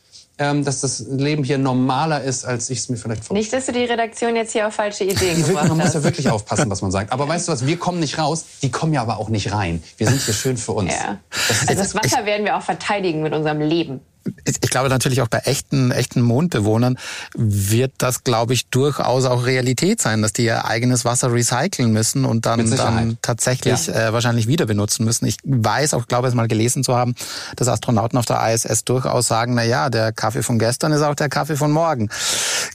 dass 0.64 0.82
das 0.82 1.06
Leben 1.08 1.44
hier 1.44 1.58
normaler 1.58 2.22
ist, 2.22 2.46
als 2.46 2.70
ich 2.70 2.80
es 2.80 2.90
mir 2.90 2.98
vielleicht 2.98 3.24
vorgestellt 3.24 3.42
Nicht, 3.42 3.54
dass 3.54 3.66
du 3.68 3.72
die 3.72 3.86
Redaktion 3.86 4.36
jetzt 4.36 4.52
hier 4.54 4.68
auf 4.68 4.74
falsche 4.74 5.04
Ideen 5.04 5.36
Die 5.36 5.44
gebracht 5.44 5.68
man 5.68 5.78
muss 5.78 5.88
hast. 5.88 5.96
ja 5.96 6.04
wirklich 6.04 6.30
aufpassen, 6.30 6.70
was 6.70 6.82
man 6.82 6.92
sagt. 6.92 7.12
Aber 7.12 7.28
weißt 7.28 7.48
du 7.48 7.52
was, 7.52 7.66
wir 7.66 7.78
kommen 7.78 8.00
nicht 8.00 8.18
raus, 8.18 8.46
die 8.62 8.72
kommen 8.72 8.94
ja 8.94 9.02
aber 9.02 9.18
auch 9.18 9.30
nicht 9.30 9.54
rein. 9.54 9.84
Wir 9.98 10.08
sind 10.08 10.22
hier 10.22 10.34
schön 10.34 10.58
für 10.58 10.72
uns. 10.74 10.94
Ja. 10.94 11.20
Das 11.48 11.68
Also 11.68 11.82
das 11.82 11.96
Wasser 11.96 12.26
werden 12.26 12.46
wir 12.46 12.58
auch 12.58 12.64
verteidigen 12.64 13.22
mit 13.22 13.34
unserem 13.34 13.62
Leben. 13.62 14.02
Ich 14.46 14.70
glaube 14.70 14.90
natürlich 14.90 15.22
auch 15.22 15.28
bei 15.28 15.40
echten, 15.40 15.92
echten 15.92 16.22
Mondbewohnern 16.22 16.98
wird 17.36 17.94
das, 17.98 18.24
glaube 18.24 18.54
ich, 18.54 18.68
durchaus 18.68 19.26
auch 19.26 19.46
Realität 19.46 20.02
sein, 20.02 20.22
dass 20.22 20.34
die 20.34 20.46
ihr 20.46 20.66
eigenes 20.66 21.06
Wasser 21.06 21.34
recyceln 21.34 21.92
müssen 21.92 22.26
und 22.26 22.46
dann, 22.46 22.70
dann 22.76 23.18
tatsächlich 23.22 23.90
äh, 23.90 24.14
wahrscheinlich 24.14 24.48
wieder 24.48 24.66
benutzen 24.66 25.06
müssen. 25.06 25.26
Ich 25.26 25.38
weiß 25.44 25.94
auch, 25.94 26.08
glaube 26.08 26.28
es 26.28 26.34
mal 26.34 26.48
gelesen 26.48 26.84
zu 26.84 26.96
haben, 26.96 27.16
dass 27.56 27.68
Astronauten 27.68 28.18
auf 28.18 28.26
der 28.26 28.54
ISS 28.54 28.84
durchaus 28.86 29.28
sagen, 29.28 29.56
na 29.56 29.64
ja, 29.64 29.90
der 29.90 30.12
Kaffee 30.12 30.44
von 30.44 30.60
gestern 30.60 30.92
ist 30.92 31.02
auch 31.02 31.16
der 31.16 31.30
Kaffee 31.30 31.56
von 31.56 31.72
morgen. 31.72 32.10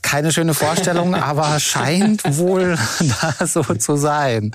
Keine 0.03 0.33
schöne 0.33 0.55
Vorstellung, 0.55 1.15
aber 1.27 1.59
scheint 1.61 2.23
wohl 2.37 2.77
da 3.39 3.47
so 3.47 3.63
zu 3.63 3.97
sein. 3.97 4.55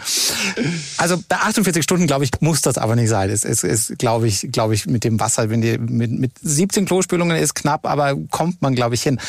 Also 0.98 1.22
bei 1.28 1.38
48 1.38 1.84
Stunden, 1.84 2.08
glaube 2.08 2.26
ich, 2.26 2.32
muss 2.40 2.62
das 2.62 2.78
aber 2.78 2.96
nicht 2.96 3.10
sein. 3.10 3.30
Es 3.30 3.44
ist, 3.44 3.64
ist 3.64 3.98
glaube 3.98 4.28
ich, 4.28 4.50
glaube 4.52 4.74
ich, 4.74 4.88
mit 4.88 5.04
dem 5.04 5.20
Wasser, 5.20 5.50
wenn 5.50 5.62
die 5.62 5.78
mit, 5.78 6.12
mit 6.12 6.32
17 6.42 6.81
Klospülungen 6.86 7.38
ist 7.38 7.54
knapp, 7.56 7.86
aber 7.86 8.16
kommt 8.30 8.62
man, 8.62 8.76
glaube 8.76 8.96
ich, 8.96 9.04
hin. 9.04 9.20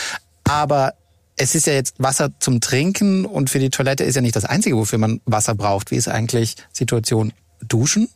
Aber 0.44 0.94
es 1.36 1.54
ist 1.54 1.66
ja 1.66 1.72
jetzt 1.72 1.94
Wasser 1.98 2.30
zum 2.38 2.60
Trinken 2.60 3.24
und 3.24 3.50
für 3.50 3.58
die 3.58 3.70
Toilette 3.70 4.04
ist 4.04 4.14
ja 4.14 4.22
nicht 4.22 4.36
das 4.36 4.44
Einzige, 4.44 4.76
wofür 4.76 4.98
man 4.98 5.20
Wasser 5.24 5.54
braucht. 5.54 5.90
Wie 5.90 5.96
ist 5.96 6.08
eigentlich 6.08 6.56
Situation 6.72 7.32
Duschen? 7.66 8.08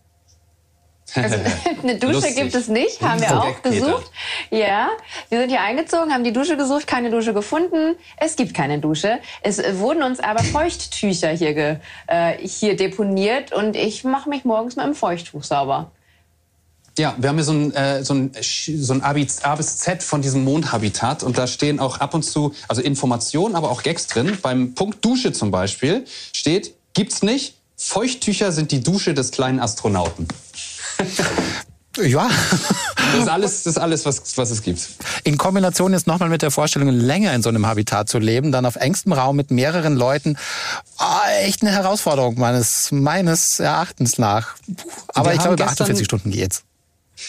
Also 1.15 1.37
eine 1.83 1.97
Dusche 1.97 2.13
Lustig. 2.15 2.37
gibt 2.37 2.55
es 2.55 2.69
nicht, 2.69 3.01
haben 3.01 3.21
wir 3.21 3.41
auch 3.41 3.63
gesucht. 3.63 4.11
Ja, 4.51 4.91
wir 5.29 5.41
sind 5.41 5.51
hier 5.51 5.61
eingezogen, 5.61 6.13
haben 6.13 6.25
die 6.25 6.33
Dusche 6.33 6.57
gesucht, 6.57 6.87
keine 6.87 7.11
Dusche 7.11 7.33
gefunden. 7.33 7.97
Es 8.17 8.37
gibt 8.37 8.55
keine 8.55 8.81
Dusche. 8.81 9.19
Es 9.43 9.63
wurden 9.79 10.03
uns 10.03 10.21
aber 10.21 10.43
Feuchttücher 10.43 11.31
hier, 11.31 11.55
ge, 11.55 11.77
äh, 12.09 12.37
hier 12.39 12.77
deponiert 12.77 13.53
und 13.53 13.77
ich 13.77 14.05
mache 14.05 14.29
mich 14.29 14.45
morgens 14.45 14.77
mit 14.77 14.85
einem 14.85 14.95
Feuchttuch 14.95 15.45
sauber. 15.45 15.91
Ja, 16.99 17.15
wir 17.19 17.29
haben 17.29 17.37
hier 17.37 17.45
so 17.45 17.53
ein, 17.53 17.75
äh, 17.75 18.03
so 18.05 18.15
ein, 18.15 18.33
Sch- 18.33 18.81
so 18.83 18.95
ein 18.95 19.03
A 19.03 19.13
bis 19.13 19.77
Z 19.79 20.03
von 20.03 20.23
diesem 20.23 20.45
Mondhabitat 20.45 21.23
und 21.23 21.37
da 21.37 21.47
stehen 21.47 21.79
auch 21.79 21.99
ab 22.01 22.15
und 22.15 22.23
zu, 22.23 22.55
also 22.69 22.81
Informationen, 22.81 23.55
aber 23.55 23.71
auch 23.71 23.83
Gags 23.83 24.07
drin. 24.07 24.39
Beim 24.41 24.75
Punkt 24.75 25.05
Dusche 25.05 25.33
zum 25.33 25.51
Beispiel 25.51 26.05
steht, 26.33 26.75
gibt's 26.95 27.23
nicht, 27.23 27.55
Feuchttücher 27.77 28.51
sind 28.53 28.73
die 28.73 28.83
Dusche 28.83 29.13
des 29.13 29.31
kleinen 29.31 29.61
Astronauten. 29.61 30.27
Ja, 31.99 32.29
Das 33.15 33.23
ist 33.23 33.29
alles, 33.29 33.63
das 33.63 33.77
ist 33.77 33.79
alles 33.79 34.05
was, 34.05 34.37
was 34.37 34.51
es 34.51 34.61
gibt. 34.63 34.87
In 35.25 35.39
Kombination 35.39 35.95
jetzt 35.95 36.07
nochmal 36.07 36.29
mit 36.29 36.43
der 36.43 36.51
Vorstellung, 36.51 36.91
länger 36.91 37.33
in 37.33 37.43
so 37.43 37.49
einem 37.49 37.65
Habitat 37.67 38.11
zu 38.11 38.19
leben, 38.19 38.53
dann 38.53 38.67
auf 38.67 38.77
engstem 38.77 39.15
Raum 39.15 39.35
mit 39.35 39.51
mehreren 39.51 39.97
Leuten, 39.97 40.37
ah, 40.99 41.23
echt 41.41 41.63
eine 41.63 41.71
Herausforderung 41.73 42.39
meines, 42.39 42.93
meines 42.93 43.61
Erachtens 43.61 44.19
nach. 44.19 44.57
Aber 45.15 45.31
Wir 45.31 45.37
ich 45.37 45.39
glaube, 45.41 45.55
über 45.55 45.65
gestern- 45.65 45.85
48 45.87 46.05
Stunden 46.05 46.31
geht's. 46.33 46.65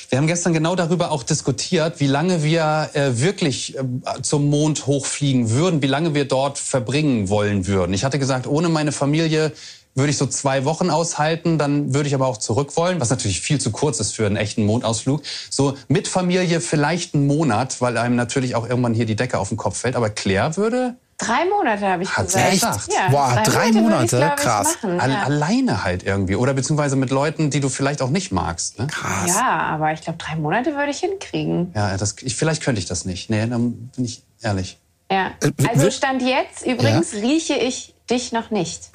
Wir 0.10 0.18
haben 0.18 0.28
gestern 0.28 0.54
genau 0.54 0.76
darüber 0.76 1.12
auch 1.12 1.24
diskutiert, 1.24 2.00
wie 2.00 2.08
lange 2.08 2.44
wir 2.44 2.90
äh, 2.94 3.20
wirklich 3.20 3.78
äh, 3.78 3.84
zum 4.22 4.50
Mond 4.50 4.86
hochfliegen 4.86 5.52
würden, 5.52 5.82
wie 5.82 5.88
lange 5.88 6.14
wir 6.14 6.26
dort 6.26 6.58
verbringen 6.58 7.30
wollen 7.30 7.68
würden. 7.68 7.94
Ich 7.94 8.04
hatte 8.04 8.20
gesagt, 8.20 8.48
ohne 8.48 8.70
meine 8.70 8.92
Familie 8.92 9.54
würde 9.96 10.12
ich 10.12 10.18
so 10.18 10.28
zwei 10.28 10.64
Wochen 10.66 10.92
aushalten, 10.92 11.58
dann 11.58 11.94
würde 11.94 12.08
ich 12.08 12.14
aber 12.14 12.28
auch 12.28 12.38
zurück 12.38 12.78
wollen, 12.78 13.02
was 13.02 13.10
natürlich 13.10 13.42
viel 13.42 13.60
zu 13.60 13.72
kurz 13.72 14.00
ist 14.00 14.14
für 14.14 14.28
einen 14.28 14.36
echten 14.36 14.64
Mondausflug. 14.66 15.24
So 15.50 15.76
mit 15.88 16.08
Familie 16.08 16.62
vielleicht 16.62 17.16
einen 17.16 17.26
Monat, 17.26 17.82
weil 17.82 17.98
einem 17.98 18.16
natürlich 18.16 18.56
auch 18.56 18.70
irgendwann 18.70 18.94
hier 18.94 19.06
die 19.06 19.16
Decke 19.16 19.40
auf 19.40 19.50
den 19.50 19.58
Kopf 19.58 19.78
fällt. 19.78 19.96
Aber 19.96 20.12
Claire 20.12 20.56
würde 20.56 20.96
Drei 21.18 21.46
Monate 21.46 21.88
habe 21.88 22.04
ich 22.04 22.16
Hat 22.16 22.30
sie 22.30 22.38
gesagt. 22.38 22.86
gesagt? 22.86 22.94
Ja, 22.94 23.10
Boah, 23.10 23.42
drei 23.44 23.66
würde 23.70 23.82
Monate? 23.82 24.34
Ich, 24.38 24.44
Krass. 24.44 24.78
Machen, 24.84 24.98
ja. 24.98 25.24
alleine 25.24 25.84
halt 25.84 26.04
irgendwie 26.04 26.36
oder 26.36 26.54
beziehungsweise 26.54 26.96
mit 26.96 27.10
Leuten, 27.10 27.50
die 27.50 27.60
du 27.60 27.70
vielleicht 27.70 28.04
auch 28.04 28.10
nicht 28.12 28.32
magst. 28.32 28.78
Ne? 28.78 28.86
Krass. 28.88 29.28
ja, 29.28 29.62
aber 29.62 29.92
ich 29.94 30.02
glaube, 30.02 30.20
drei 30.20 30.36
Monate 30.36 30.76
würde 30.76 30.92
ich 30.92 31.00
hinkriegen. 31.00 31.72
Ja, 31.76 31.98
das, 31.98 32.16
ich, 32.22 32.36
vielleicht 32.36 32.62
könnte 32.62 32.80
ich 32.80 32.86
das 32.86 33.06
nicht. 33.06 33.32
Nee, 33.32 33.48
dann 33.48 33.90
bin 33.96 34.06
ich 34.06 34.22
ehrlich. 34.44 34.78
Ja. 35.12 35.32
Äh, 35.42 35.52
Also 35.70 35.90
Stand 35.90 36.22
jetzt 36.22 36.66
übrigens 36.66 37.14
rieche 37.14 37.56
ich 37.56 37.96
dich 38.10 38.32
noch 38.32 38.52
nicht. 38.52 38.90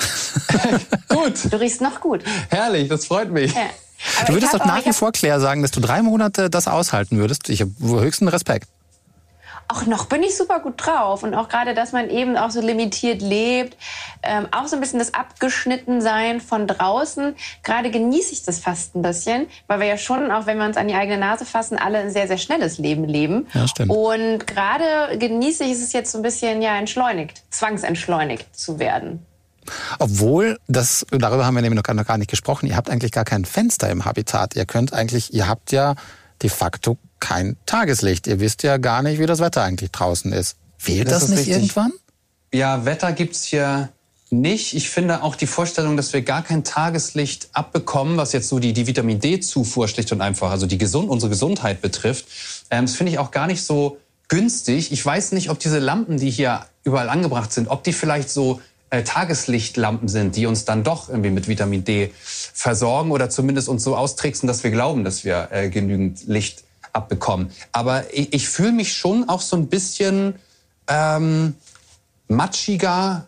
Gut, 1.08 1.52
Du 1.52 1.58
riechst 1.60 1.80
noch 1.80 2.00
gut. 2.00 2.22
herrlich, 2.50 2.88
das 2.88 3.06
freut 3.06 3.30
mich. 3.30 3.52
Ja. 3.52 3.62
Aber 4.20 4.26
Du 4.28 4.34
würdest 4.34 4.54
doch 4.54 4.64
nach 4.64 4.84
wie 4.86 4.92
vor, 4.92 5.12
Claire, 5.12 5.40
sagen, 5.40 5.62
dass 5.62 5.70
du 5.70 5.80
drei 5.80 6.02
Monate 6.02 6.50
das 6.50 6.66
aushalten 6.68 7.18
würdest. 7.18 7.48
Ich 7.50 7.60
habe 7.60 7.72
höchsten 7.80 8.28
Respekt. 8.28 8.68
Auch 9.68 9.86
noch 9.86 10.06
bin 10.06 10.22
ich 10.22 10.36
super 10.36 10.60
gut 10.60 10.74
drauf. 10.76 11.22
Und 11.22 11.34
auch 11.34 11.48
gerade, 11.48 11.74
dass 11.74 11.92
man 11.92 12.10
eben 12.10 12.36
auch 12.36 12.50
so 12.50 12.60
limitiert 12.60 13.22
lebt. 13.22 13.76
Ähm, 14.22 14.48
auch 14.50 14.66
so 14.66 14.76
ein 14.76 14.80
bisschen 14.80 14.98
das 14.98 15.14
Abgeschnittensein 15.14 16.40
von 16.40 16.66
draußen. 16.66 17.34
Gerade 17.62 17.90
genieße 17.90 18.32
ich 18.32 18.44
das 18.44 18.58
fast 18.58 18.94
ein 18.94 19.02
bisschen, 19.02 19.46
weil 19.66 19.80
wir 19.80 19.86
ja 19.86 19.96
schon, 19.96 20.30
auch 20.30 20.46
wenn 20.46 20.58
wir 20.58 20.66
uns 20.66 20.76
an 20.76 20.88
die 20.88 20.94
eigene 20.94 21.18
Nase 21.18 21.44
fassen, 21.44 21.78
alle 21.78 21.98
ein 21.98 22.10
sehr, 22.10 22.28
sehr 22.28 22.38
schnelles 22.38 22.78
Leben 22.78 23.04
leben. 23.04 23.46
Ja, 23.54 23.66
stimmt. 23.66 23.90
Und 23.90 24.46
gerade 24.46 25.18
genieße 25.18 25.64
ich 25.64 25.72
es 25.72 25.92
jetzt 25.92 26.12
so 26.12 26.18
ein 26.18 26.22
bisschen 26.22 26.62
ja 26.62 26.76
entschleunigt, 26.76 27.42
zwangsentschleunigt 27.50 28.54
zu 28.54 28.78
werden. 28.78 29.26
Obwohl, 29.98 30.58
das, 30.66 31.06
darüber 31.10 31.46
haben 31.46 31.54
wir 31.54 31.62
nämlich 31.62 31.76
noch 31.76 31.84
gar, 31.84 31.94
noch 31.94 32.06
gar 32.06 32.18
nicht 32.18 32.30
gesprochen, 32.30 32.66
ihr 32.66 32.76
habt 32.76 32.90
eigentlich 32.90 33.12
gar 33.12 33.24
kein 33.24 33.44
Fenster 33.44 33.90
im 33.90 34.04
Habitat. 34.04 34.56
Ihr 34.56 34.66
könnt 34.66 34.92
eigentlich, 34.92 35.32
ihr 35.32 35.48
habt 35.48 35.72
ja 35.72 35.94
de 36.42 36.50
facto 36.50 36.98
kein 37.20 37.56
Tageslicht. 37.66 38.26
Ihr 38.26 38.40
wisst 38.40 38.62
ja 38.62 38.76
gar 38.78 39.02
nicht, 39.02 39.18
wie 39.18 39.26
das 39.26 39.38
Wetter 39.40 39.62
eigentlich 39.62 39.90
draußen 39.92 40.32
ist. 40.32 40.56
Fehlt 40.78 41.06
das, 41.08 41.20
Das 41.20 41.22
ist 41.24 41.28
nicht 41.30 41.38
richtig. 41.40 41.54
irgendwann? 41.54 41.92
Ja, 42.52 42.84
Wetter 42.84 43.12
gibt's 43.12 43.44
hier 43.44 43.90
nicht. 44.30 44.74
Ich 44.74 44.90
finde 44.90 45.22
auch 45.22 45.36
die 45.36 45.46
Vorstellung, 45.46 45.96
dass 45.96 46.12
wir 46.12 46.22
gar 46.22 46.42
kein 46.42 46.64
Tageslicht 46.64 47.48
abbekommen, 47.52 48.16
was 48.16 48.32
jetzt 48.32 48.48
so 48.48 48.58
die, 48.58 48.72
die 48.72 48.86
Vitamin 48.86 49.20
D-Zufuhr 49.20 49.88
schlicht 49.88 50.10
und 50.12 50.20
einfach, 50.20 50.50
also 50.50 50.66
die 50.66 50.78
gesund, 50.78 51.08
unsere 51.08 51.30
Gesundheit 51.30 51.80
betrifft, 51.80 52.26
ähm, 52.70 52.86
das 52.86 52.96
finde 52.96 53.12
ich 53.12 53.18
auch 53.18 53.30
gar 53.30 53.46
nicht 53.46 53.62
so 53.62 53.98
günstig. 54.28 54.90
Ich 54.92 55.04
weiß 55.04 55.32
nicht, 55.32 55.50
ob 55.50 55.58
diese 55.58 55.78
Lampen, 55.78 56.16
die 56.16 56.30
hier 56.30 56.66
überall 56.84 57.08
angebracht 57.10 57.52
sind, 57.52 57.68
ob 57.68 57.84
die 57.84 57.92
vielleicht 57.92 58.30
so 58.30 58.60
äh, 58.92 59.04
Tageslichtlampen 59.04 60.06
sind, 60.06 60.36
die 60.36 60.44
uns 60.44 60.66
dann 60.66 60.84
doch 60.84 61.08
irgendwie 61.08 61.30
mit 61.30 61.48
Vitamin 61.48 61.82
D 61.82 62.12
versorgen 62.14 63.10
oder 63.10 63.30
zumindest 63.30 63.70
uns 63.70 63.82
so 63.84 63.96
austricksen, 63.96 64.46
dass 64.46 64.62
wir 64.64 64.70
glauben, 64.70 65.02
dass 65.02 65.24
wir 65.24 65.48
äh, 65.50 65.70
genügend 65.70 66.26
Licht 66.26 66.64
abbekommen. 66.92 67.50
Aber 67.72 68.04
ich, 68.12 68.34
ich 68.34 68.48
fühle 68.50 68.72
mich 68.72 68.92
schon 68.92 69.30
auch 69.30 69.40
so 69.40 69.56
ein 69.56 69.68
bisschen 69.68 70.34
ähm, 70.88 71.54
matschiger, 72.28 73.26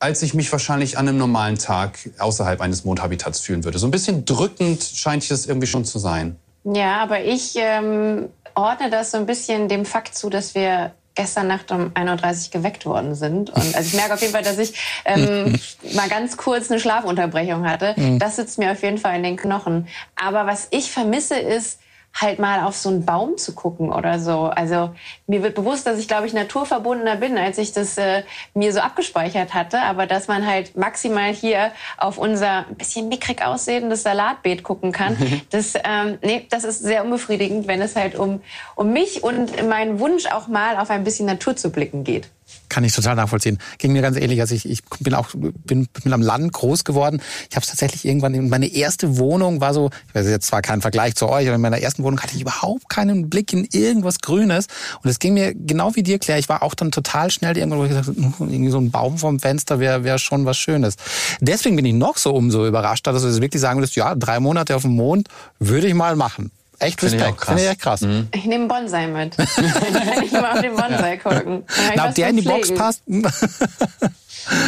als 0.00 0.20
ich 0.20 0.34
mich 0.34 0.52
wahrscheinlich 0.52 0.98
an 0.98 1.08
einem 1.08 1.16
normalen 1.16 1.56
Tag 1.56 1.98
außerhalb 2.18 2.60
eines 2.60 2.84
Mondhabitats 2.84 3.40
fühlen 3.40 3.64
würde. 3.64 3.78
So 3.78 3.86
ein 3.86 3.92
bisschen 3.92 4.26
drückend 4.26 4.82
scheint 4.82 5.30
es 5.30 5.46
irgendwie 5.46 5.66
schon 5.66 5.86
zu 5.86 5.98
sein. 5.98 6.36
Ja, 6.64 7.02
aber 7.02 7.24
ich 7.24 7.54
ähm, 7.56 8.28
ordne 8.54 8.90
das 8.90 9.12
so 9.12 9.16
ein 9.16 9.24
bisschen 9.24 9.70
dem 9.70 9.86
Fakt 9.86 10.14
zu, 10.14 10.28
dass 10.28 10.54
wir 10.54 10.92
gestern 11.16 11.48
Nacht 11.48 11.72
um 11.72 11.90
1.30 11.90 12.46
Uhr 12.46 12.50
geweckt 12.52 12.86
worden 12.86 13.16
sind. 13.16 13.50
Und 13.50 13.74
also 13.74 13.80
ich 13.80 13.94
merke 13.94 14.14
auf 14.14 14.20
jeden 14.20 14.32
Fall, 14.32 14.44
dass 14.44 14.58
ich 14.58 14.74
ähm, 15.04 15.58
mal 15.94 16.08
ganz 16.08 16.36
kurz 16.36 16.70
eine 16.70 16.78
Schlafunterbrechung 16.78 17.68
hatte. 17.68 17.94
Das 18.18 18.36
sitzt 18.36 18.58
mir 18.58 18.70
auf 18.70 18.82
jeden 18.82 18.98
Fall 18.98 19.16
in 19.16 19.24
den 19.24 19.36
Knochen. 19.36 19.88
Aber 20.14 20.46
was 20.46 20.68
ich 20.70 20.92
vermisse, 20.92 21.36
ist 21.36 21.80
halt 22.20 22.38
mal 22.38 22.64
auf 22.64 22.76
so 22.76 22.88
einen 22.88 23.04
Baum 23.04 23.36
zu 23.36 23.54
gucken 23.54 23.92
oder 23.92 24.18
so. 24.18 24.44
Also 24.44 24.90
mir 25.26 25.42
wird 25.42 25.54
bewusst, 25.54 25.86
dass 25.86 25.98
ich, 25.98 26.08
glaube 26.08 26.26
ich, 26.26 26.32
naturverbundener 26.32 27.16
bin, 27.16 27.36
als 27.36 27.58
ich 27.58 27.72
das 27.72 27.98
äh, 27.98 28.22
mir 28.54 28.72
so 28.72 28.80
abgespeichert 28.80 29.54
hatte. 29.54 29.80
Aber 29.80 30.06
dass 30.06 30.26
man 30.26 30.46
halt 30.46 30.76
maximal 30.76 31.32
hier 31.32 31.72
auf 31.98 32.16
unser 32.18 32.66
ein 32.68 32.76
bisschen 32.76 33.08
mickrig 33.08 33.44
aussehendes 33.44 34.02
Salatbeet 34.02 34.62
gucken 34.62 34.92
kann, 34.92 35.16
das, 35.50 35.74
ähm, 35.84 36.18
nee, 36.22 36.46
das 36.50 36.64
ist 36.64 36.82
sehr 36.82 37.04
unbefriedigend, 37.04 37.68
wenn 37.68 37.82
es 37.82 37.96
halt 37.96 38.16
um, 38.16 38.40
um 38.74 38.92
mich 38.92 39.22
und 39.22 39.68
meinen 39.68 40.00
Wunsch 40.00 40.26
auch 40.26 40.48
mal 40.48 40.78
auf 40.78 40.90
ein 40.90 41.04
bisschen 41.04 41.26
Natur 41.26 41.56
zu 41.56 41.70
blicken 41.70 42.02
geht. 42.02 42.30
Kann 42.68 42.84
ich 42.84 42.94
total 42.94 43.16
nachvollziehen. 43.16 43.58
Ging 43.78 43.92
mir 43.92 44.02
ganz 44.02 44.16
ähnlich. 44.16 44.40
Also 44.40 44.54
ich, 44.54 44.68
ich 44.68 44.82
bin 45.00 45.14
auch 45.14 45.28
bin, 45.34 45.88
bin 46.02 46.12
am 46.12 46.22
Land 46.22 46.52
groß 46.52 46.84
geworden. 46.84 47.20
Ich 47.48 47.56
habe 47.56 47.62
es 47.64 47.70
tatsächlich 47.70 48.04
irgendwann. 48.04 48.48
Meine 48.48 48.66
erste 48.66 49.18
Wohnung 49.18 49.60
war 49.60 49.72
so. 49.72 49.90
Ich 50.08 50.14
weiß 50.14 50.26
jetzt 50.28 50.46
zwar 50.46 50.62
kein 50.62 50.80
Vergleich 50.80 51.14
zu 51.14 51.28
euch, 51.28 51.46
aber 51.46 51.56
in 51.56 51.60
meiner 51.60 51.80
ersten 51.80 52.02
Wohnung 52.02 52.20
hatte 52.20 52.34
ich 52.34 52.42
überhaupt 52.42 52.88
keinen 52.88 53.30
Blick 53.30 53.52
in 53.52 53.66
irgendwas 53.70 54.20
Grünes. 54.20 54.66
Und 55.02 55.10
es 55.10 55.18
ging 55.18 55.34
mir 55.34 55.54
genau 55.54 55.94
wie 55.94 56.02
dir, 56.02 56.18
Claire. 56.18 56.38
Ich 56.38 56.48
war 56.48 56.62
auch 56.62 56.74
dann 56.74 56.90
total 56.90 57.30
schnell 57.30 57.56
irgendwo, 57.56 57.78
wo 57.78 57.84
ich 57.84 57.90
gesagt 57.90 58.08
"Hm, 58.08 58.34
irgendwie 58.38 58.70
so 58.70 58.78
ein 58.78 58.90
Baum 58.90 59.18
vom 59.18 59.40
Fenster 59.40 59.80
wäre 59.80 60.04
wär 60.04 60.18
schon 60.18 60.44
was 60.44 60.56
Schönes. 60.56 60.96
Deswegen 61.40 61.76
bin 61.76 61.84
ich 61.84 61.94
noch 61.94 62.16
so 62.16 62.34
umso 62.34 62.66
überraschter, 62.66 63.12
dass 63.12 63.22
du 63.22 63.28
jetzt 63.28 63.40
wirklich 63.40 63.60
sagen 63.60 63.78
würdest, 63.78 63.96
ja, 63.96 64.14
drei 64.14 64.40
Monate 64.40 64.76
auf 64.76 64.82
dem 64.82 64.96
Mond 64.96 65.28
würde 65.58 65.86
ich 65.86 65.94
mal 65.94 66.16
machen. 66.16 66.50
Echt 66.78 67.00
Finde 67.00 67.16
ich 67.16 67.22
auch 67.22 67.26
Respekt. 67.26 67.40
krass. 67.40 67.48
Finde 67.48 67.62
ich 67.62 67.70
echt 67.70 67.80
krass. 67.80 68.02
Ich 68.34 68.44
nehme 68.44 68.54
einen 68.54 68.68
Bonsai 68.68 69.06
mit. 69.06 69.38
Dann 69.38 69.46
kann 70.14 70.24
ich 70.24 70.32
mal 70.32 70.52
auf 70.52 70.60
den 70.60 70.76
Bonsai 70.76 71.16
gucken. 71.16 71.64
Na, 71.94 72.08
ob 72.08 72.14
der 72.14 72.28
in 72.28 72.36
die 72.36 72.42
Box 72.42 72.74
passt? 72.74 73.02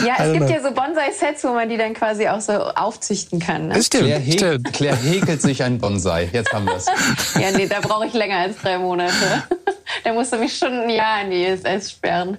Ja, 0.04 0.14
es 0.18 0.32
gibt 0.32 0.46
know. 0.46 0.54
ja 0.54 0.62
so 0.62 0.72
Bonsai-Sets, 0.72 1.44
wo 1.44 1.52
man 1.52 1.68
die 1.68 1.76
dann 1.76 1.94
quasi 1.94 2.26
auch 2.26 2.40
so 2.40 2.52
aufzüchten 2.52 3.38
kann. 3.38 3.68
Ne? 3.68 3.74
Das 3.74 3.86
stimmt. 3.86 4.06
Claire, 4.06 4.32
stimmt. 4.32 4.72
Claire 4.72 4.96
häkelt 4.96 5.40
sich 5.40 5.62
ein 5.62 5.78
Bonsai. 5.78 6.28
Jetzt 6.32 6.52
haben 6.52 6.66
wir 6.66 6.74
es. 6.74 6.86
Ja, 7.40 7.52
nee, 7.56 7.68
da 7.68 7.80
brauche 7.80 8.06
ich 8.06 8.12
länger 8.12 8.38
als 8.38 8.56
drei 8.56 8.78
Monate. 8.78 9.14
Da 10.02 10.12
musst 10.12 10.32
du 10.32 10.38
mich 10.38 10.56
schon 10.58 10.72
ein 10.72 10.90
Jahr 10.90 11.22
in 11.22 11.30
die 11.30 11.44
ISS 11.44 11.92
sperren. 11.92 12.38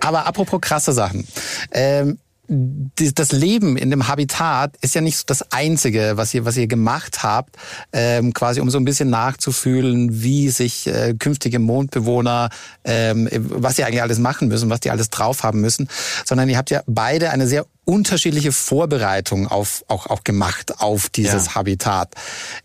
Aber 0.00 0.26
apropos 0.26 0.60
krasse 0.60 0.92
Sachen. 0.92 1.26
Ähm, 1.70 2.18
das 2.48 3.32
Leben 3.32 3.76
in 3.76 3.90
dem 3.90 4.08
Habitat 4.08 4.76
ist 4.80 4.94
ja 4.94 5.00
nicht 5.00 5.16
so 5.16 5.24
das 5.26 5.52
Einzige, 5.52 6.12
was 6.16 6.32
ihr, 6.32 6.44
was 6.44 6.56
ihr 6.56 6.66
gemacht 6.66 7.22
habt, 7.22 7.56
ähm, 7.92 8.32
quasi 8.32 8.60
um 8.60 8.70
so 8.70 8.78
ein 8.78 8.84
bisschen 8.84 9.10
nachzufühlen, 9.10 10.22
wie 10.22 10.48
sich 10.50 10.86
äh, 10.86 11.14
künftige 11.18 11.58
Mondbewohner, 11.58 12.50
ähm, 12.84 13.28
was 13.32 13.76
sie 13.76 13.84
eigentlich 13.84 14.02
alles 14.02 14.18
machen 14.18 14.48
müssen, 14.48 14.70
was 14.70 14.80
die 14.80 14.90
alles 14.90 15.10
drauf 15.10 15.42
haben 15.42 15.60
müssen, 15.60 15.88
sondern 16.24 16.48
ihr 16.48 16.56
habt 16.56 16.70
ja 16.70 16.82
beide 16.86 17.30
eine 17.30 17.48
sehr 17.48 17.66
unterschiedliche 17.84 18.52
Vorbereitung 18.52 19.48
auf, 19.48 19.84
auch, 19.88 20.06
auch 20.06 20.24
gemacht 20.24 20.80
auf 20.80 21.08
dieses 21.08 21.46
Ja. 21.46 21.54
Habitat. 21.56 22.14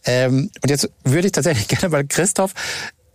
Ähm, 0.05 0.49
und 0.61 0.69
jetzt 0.69 0.89
würde 1.03 1.27
ich 1.27 1.31
tatsächlich 1.31 1.67
gerne, 1.67 1.91
weil 1.91 2.05
Christoph, 2.07 2.53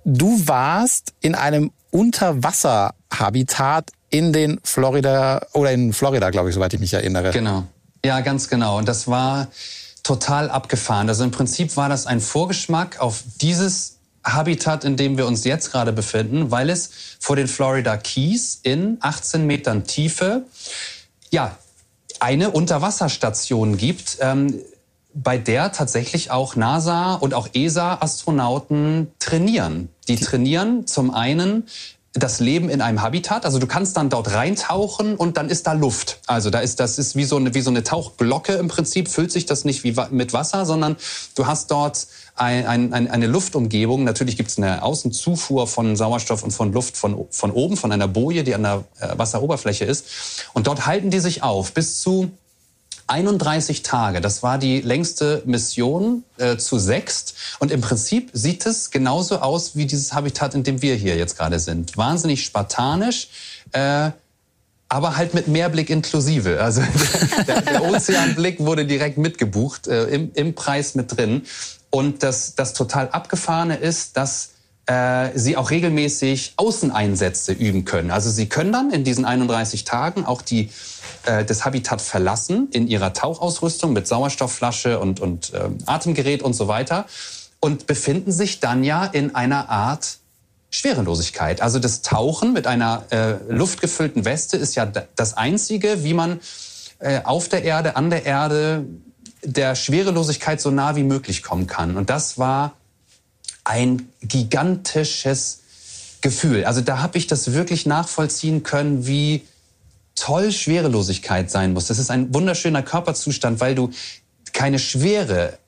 du 0.04 0.46
warst 0.46 1.12
in 1.20 1.34
einem 1.34 1.70
Unterwasserhabitat 1.90 3.90
in 4.10 4.32
den 4.32 4.60
Florida 4.62 5.46
oder 5.52 5.72
in 5.72 5.92
Florida, 5.92 6.30
glaube 6.30 6.48
ich, 6.48 6.54
soweit 6.54 6.72
ich 6.74 6.80
mich 6.80 6.94
erinnere. 6.94 7.30
Genau. 7.30 7.64
Ja, 8.04 8.20
ganz 8.20 8.48
genau. 8.48 8.78
Und 8.78 8.86
das 8.88 9.08
war 9.08 9.48
total 10.02 10.50
abgefahren. 10.50 11.08
Also 11.08 11.24
im 11.24 11.32
Prinzip 11.32 11.76
war 11.76 11.88
das 11.88 12.06
ein 12.06 12.20
Vorgeschmack 12.20 13.00
auf 13.00 13.24
dieses 13.40 13.96
Habitat, 14.24 14.84
in 14.84 14.96
dem 14.96 15.16
wir 15.16 15.26
uns 15.26 15.44
jetzt 15.44 15.72
gerade 15.72 15.92
befinden, 15.92 16.50
weil 16.50 16.70
es 16.70 16.90
vor 17.18 17.36
den 17.36 17.48
Florida 17.48 17.96
Keys 17.96 18.60
in 18.62 18.98
18 19.00 19.46
Metern 19.46 19.84
Tiefe, 19.84 20.44
ja, 21.30 21.56
eine 22.20 22.50
Unterwasserstation 22.50 23.76
gibt, 23.76 24.18
ähm, 24.20 24.60
bei 25.14 25.38
der 25.38 25.72
tatsächlich 25.72 26.30
auch 26.30 26.56
NASA 26.56 27.14
und 27.14 27.34
auch 27.34 27.48
ESA-Astronauten 27.54 29.08
trainieren. 29.18 29.88
Die 30.08 30.16
trainieren 30.16 30.86
zum 30.86 31.12
einen 31.12 31.64
das 32.18 32.40
Leben 32.40 32.68
in 32.68 32.80
einem 32.80 33.02
Habitat. 33.02 33.44
Also 33.44 33.58
du 33.58 33.66
kannst 33.66 33.96
dann 33.96 34.08
dort 34.08 34.32
reintauchen 34.32 35.16
und 35.16 35.36
dann 35.36 35.48
ist 35.48 35.66
da 35.66 35.72
Luft. 35.72 36.18
Also 36.26 36.50
da 36.50 36.60
ist 36.60 36.80
das 36.80 36.98
ist 36.98 37.16
wie 37.16 37.24
so 37.24 37.36
eine 37.36 37.54
wie 37.54 37.60
so 37.60 37.70
eine 37.70 37.84
Tauchglocke 37.84 38.54
im 38.54 38.68
Prinzip. 38.68 39.08
Füllt 39.08 39.30
sich 39.32 39.46
das 39.46 39.64
nicht 39.64 39.84
wie 39.84 39.94
mit 40.10 40.32
Wasser, 40.32 40.66
sondern 40.66 40.96
du 41.34 41.46
hast 41.46 41.70
dort 41.70 42.06
ein, 42.34 42.92
ein, 42.92 43.08
eine 43.10 43.26
Luftumgebung. 43.26 44.04
Natürlich 44.04 44.36
gibt 44.36 44.50
es 44.50 44.58
eine 44.58 44.82
Außenzufuhr 44.82 45.66
von 45.66 45.96
Sauerstoff 45.96 46.42
und 46.42 46.50
von 46.50 46.72
Luft 46.72 46.96
von, 46.96 47.26
von 47.30 47.50
oben, 47.50 47.76
von 47.76 47.92
einer 47.92 48.08
Boje, 48.08 48.44
die 48.44 48.54
an 48.54 48.62
der 48.62 48.84
äh, 49.00 49.18
Wasseroberfläche 49.18 49.84
ist. 49.84 50.06
Und 50.52 50.66
dort 50.66 50.86
halten 50.86 51.10
die 51.10 51.20
sich 51.20 51.42
auf 51.42 51.72
bis 51.72 52.00
zu 52.00 52.30
31 53.08 53.82
Tage, 53.82 54.20
das 54.20 54.42
war 54.42 54.58
die 54.58 54.80
längste 54.80 55.42
Mission 55.46 56.24
äh, 56.38 56.56
zu 56.56 56.78
sechst. 56.78 57.34
Und 57.58 57.70
im 57.70 57.80
Prinzip 57.80 58.30
sieht 58.32 58.66
es 58.66 58.90
genauso 58.90 59.38
aus 59.38 59.76
wie 59.76 59.86
dieses 59.86 60.12
Habitat, 60.12 60.54
in 60.54 60.64
dem 60.64 60.82
wir 60.82 60.94
hier 60.94 61.16
jetzt 61.16 61.36
gerade 61.36 61.58
sind. 61.60 61.96
Wahnsinnig 61.96 62.44
spartanisch. 62.44 63.28
Äh, 63.72 64.10
aber 64.88 65.16
halt 65.16 65.34
mit 65.34 65.48
Mehrblick 65.48 65.90
inklusive. 65.90 66.60
Also 66.60 66.82
der, 67.46 67.62
der 67.62 67.84
Ozeanblick 67.84 68.60
wurde 68.60 68.86
direkt 68.86 69.18
mitgebucht, 69.18 69.88
äh, 69.88 70.04
im, 70.06 70.30
im 70.34 70.54
Preis 70.54 70.94
mit 70.94 71.16
drin. 71.16 71.42
Und 71.90 72.22
das, 72.22 72.54
das 72.54 72.72
total 72.72 73.08
abgefahrene 73.08 73.76
ist, 73.76 74.16
dass 74.16 74.50
äh, 74.86 75.30
sie 75.34 75.56
auch 75.56 75.70
regelmäßig 75.70 76.54
Außeneinsätze 76.56 77.52
üben 77.52 77.84
können. 77.84 78.10
Also 78.10 78.30
sie 78.30 78.48
können 78.48 78.72
dann 78.72 78.92
in 78.92 79.02
diesen 79.02 79.24
31 79.24 79.84
Tagen 79.84 80.24
auch 80.24 80.42
die, 80.42 80.70
äh, 81.26 81.44
das 81.44 81.64
Habitat 81.64 82.00
verlassen 82.00 82.68
in 82.72 82.88
ihrer 82.88 83.12
Tauchausrüstung 83.12 83.92
mit 83.92 84.06
Sauerstoffflasche 84.06 84.98
und, 84.98 85.20
und 85.20 85.52
äh, 85.52 85.68
Atemgerät 85.86 86.42
und 86.42 86.54
so 86.54 86.68
weiter 86.68 87.06
und 87.60 87.86
befinden 87.86 88.32
sich 88.32 88.60
dann 88.60 88.84
ja 88.84 89.04
in 89.04 89.34
einer 89.34 89.68
Art 89.68 90.18
Schwerelosigkeit. 90.70 91.62
Also 91.62 91.78
das 91.78 92.02
Tauchen 92.02 92.52
mit 92.52 92.66
einer 92.66 93.04
äh, 93.10 93.34
luftgefüllten 93.48 94.24
Weste 94.24 94.56
ist 94.56 94.74
ja 94.74 94.86
das 94.86 95.36
Einzige, 95.36 96.04
wie 96.04 96.14
man 96.14 96.40
äh, 96.98 97.20
auf 97.24 97.48
der 97.48 97.64
Erde, 97.64 97.96
an 97.96 98.10
der 98.10 98.24
Erde 98.26 98.84
der 99.42 99.74
Schwerelosigkeit 99.74 100.60
so 100.60 100.70
nah 100.70 100.96
wie 100.96 101.02
möglich 101.02 101.42
kommen 101.42 101.66
kann. 101.66 101.96
Und 101.96 102.10
das 102.10 102.38
war 102.38 102.72
ein 103.64 104.08
gigantisches 104.22 105.60
Gefühl. 106.20 106.64
Also 106.64 106.80
da 106.80 107.00
habe 107.00 107.18
ich 107.18 107.26
das 107.26 107.52
wirklich 107.52 107.86
nachvollziehen 107.86 108.62
können, 108.62 109.06
wie 109.06 109.46
toll 110.16 110.50
Schwerelosigkeit 110.50 111.50
sein 111.50 111.72
muss. 111.72 111.86
Das 111.86 111.98
ist 111.98 112.10
ein 112.10 112.34
wunderschöner 112.34 112.82
Körperzustand, 112.82 113.60
weil 113.60 113.74
du 113.74 113.90
keine 114.52 114.78
Schwere 114.78 115.58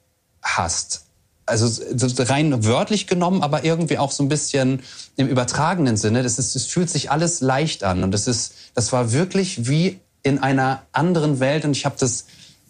hast 0.43 1.05
also 1.49 1.83
rein 2.25 2.65
wörtlich 2.65 3.07
genommen, 3.07 3.43
aber 3.43 3.65
irgendwie 3.65 3.99
auch 3.99 4.11
so 4.11 4.23
ein 4.23 4.29
bisschen 4.29 4.83
im 5.17 5.29
übertragenen 5.29 5.97
Sinne. 5.97 6.23
Das 6.23 6.39
ist, 6.39 6.55
es 6.55 6.67
fühlt 6.67 6.91
sich 6.91 7.11
alles 7.11 7.41
leicht 7.41 7.85
an 7.85 8.05
und 8.05 8.13
das 8.13 8.27
ist, 8.27 8.55
das 8.75 8.93
war 8.93 9.13
wirklich 9.13 9.69
wie 9.69 10.01
in 10.23 10.39
einer 10.39 10.83
anderen 10.93 11.41
Welt 11.41 11.65
und 11.65 11.73
ich 11.73 11.85
habe 11.85 11.97
das 11.99 12.27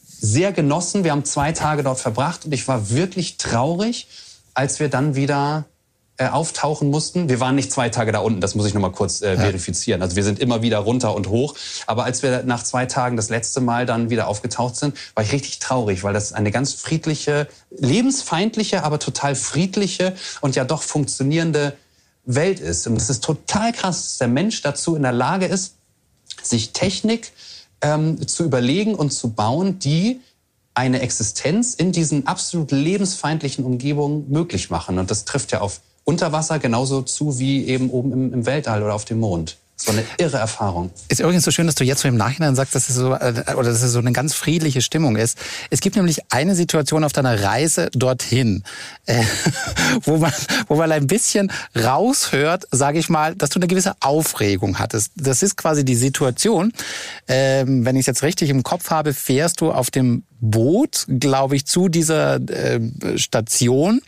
sehr 0.06 0.52
genossen. 0.52 1.04
Wir 1.04 1.12
haben 1.12 1.24
zwei 1.24 1.52
Tage 1.52 1.82
dort 1.82 1.98
verbracht 1.98 2.44
und 2.44 2.52
ich 2.52 2.68
war 2.68 2.90
wirklich 2.90 3.36
traurig, 3.36 4.08
als 4.54 4.80
wir 4.80 4.88
dann 4.88 5.14
wieder 5.14 5.64
äh, 6.18 6.26
auftauchen 6.26 6.90
mussten. 6.90 7.28
Wir 7.28 7.40
waren 7.40 7.54
nicht 7.54 7.70
zwei 7.70 7.88
Tage 7.88 8.10
da 8.12 8.18
unten, 8.18 8.40
das 8.40 8.54
muss 8.54 8.66
ich 8.66 8.74
noch 8.74 8.80
mal 8.80 8.90
kurz 8.90 9.22
äh, 9.22 9.36
verifizieren. 9.36 10.02
Also 10.02 10.16
wir 10.16 10.24
sind 10.24 10.40
immer 10.40 10.62
wieder 10.62 10.78
runter 10.78 11.14
und 11.14 11.28
hoch. 11.28 11.54
Aber 11.86 12.04
als 12.04 12.22
wir 12.22 12.42
nach 12.42 12.64
zwei 12.64 12.86
Tagen 12.86 13.16
das 13.16 13.28
letzte 13.28 13.60
Mal 13.60 13.86
dann 13.86 14.10
wieder 14.10 14.26
aufgetaucht 14.26 14.76
sind, 14.76 14.96
war 15.14 15.22
ich 15.22 15.32
richtig 15.32 15.60
traurig, 15.60 16.02
weil 16.02 16.12
das 16.12 16.32
eine 16.32 16.50
ganz 16.50 16.72
friedliche, 16.74 17.46
lebensfeindliche, 17.70 18.82
aber 18.82 18.98
total 18.98 19.36
friedliche 19.36 20.14
und 20.40 20.56
ja 20.56 20.64
doch 20.64 20.82
funktionierende 20.82 21.76
Welt 22.24 22.60
ist. 22.60 22.86
Und 22.86 22.96
es 22.96 23.08
ist 23.10 23.22
total 23.22 23.72
krass, 23.72 24.02
dass 24.02 24.18
der 24.18 24.28
Mensch 24.28 24.60
dazu 24.62 24.96
in 24.96 25.02
der 25.02 25.12
Lage 25.12 25.46
ist, 25.46 25.74
sich 26.42 26.72
Technik 26.72 27.32
ähm, 27.80 28.26
zu 28.26 28.44
überlegen 28.44 28.94
und 28.94 29.10
zu 29.10 29.30
bauen, 29.30 29.78
die 29.78 30.20
eine 30.74 31.00
Existenz 31.00 31.74
in 31.74 31.92
diesen 31.92 32.26
absolut 32.26 32.70
lebensfeindlichen 32.70 33.64
Umgebungen 33.64 34.30
möglich 34.30 34.70
machen. 34.70 34.98
Und 34.98 35.10
das 35.10 35.24
trifft 35.24 35.52
ja 35.52 35.60
auf 35.60 35.80
unter 36.08 36.32
Wasser 36.32 36.58
genauso 36.58 37.02
zu 37.02 37.38
wie 37.38 37.66
eben 37.66 37.90
oben 37.90 38.12
im, 38.12 38.32
im 38.32 38.46
Weltall 38.46 38.82
oder 38.82 38.94
auf 38.94 39.04
dem 39.04 39.20
Mond. 39.20 39.58
War 39.84 39.94
eine 39.94 40.04
irre 40.16 40.38
Erfahrung. 40.38 40.90
Ist 41.08 41.20
übrigens 41.20 41.44
so 41.44 41.50
schön, 41.52 41.66
dass 41.66 41.76
du 41.76 41.84
jetzt 41.84 42.00
so 42.00 42.08
im 42.08 42.16
Nachhinein 42.16 42.56
sagst, 42.56 42.74
dass 42.74 42.88
es 42.88 42.96
so 42.96 43.12
äh, 43.12 43.44
oder 43.54 43.70
dass 43.70 43.82
es 43.82 43.92
so 43.92 43.98
eine 44.00 44.10
ganz 44.12 44.34
friedliche 44.34 44.80
Stimmung 44.80 45.16
ist. 45.16 45.38
Es 45.70 45.80
gibt 45.80 45.96
nämlich 45.96 46.20
eine 46.30 46.56
Situation 46.56 47.04
auf 47.04 47.12
deiner 47.12 47.44
Reise 47.44 47.90
dorthin, 47.92 48.64
äh, 49.06 49.22
wo 50.02 50.16
man 50.16 50.32
wo 50.66 50.76
man 50.76 50.90
ein 50.90 51.06
bisschen 51.06 51.52
raushört, 51.76 52.66
sage 52.72 52.98
ich 52.98 53.08
mal, 53.10 53.36
dass 53.36 53.50
du 53.50 53.60
eine 53.60 53.68
gewisse 53.68 53.94
Aufregung 54.00 54.78
hattest. 54.78 55.12
Das 55.14 55.42
ist 55.42 55.56
quasi 55.56 55.84
die 55.84 55.94
Situation. 55.94 56.72
Ähm, 57.28 57.84
wenn 57.84 57.96
ich 57.96 58.00
es 58.00 58.06
jetzt 58.06 58.22
richtig 58.22 58.48
im 58.48 58.62
Kopf 58.62 58.90
habe, 58.90 59.12
fährst 59.12 59.60
du 59.60 59.70
auf 59.70 59.90
dem 59.90 60.24
Boot, 60.40 61.04
glaube 61.08 61.56
ich, 61.56 61.66
zu 61.66 61.88
dieser 61.88 62.36
äh, 62.36 62.80
Station, 63.16 64.00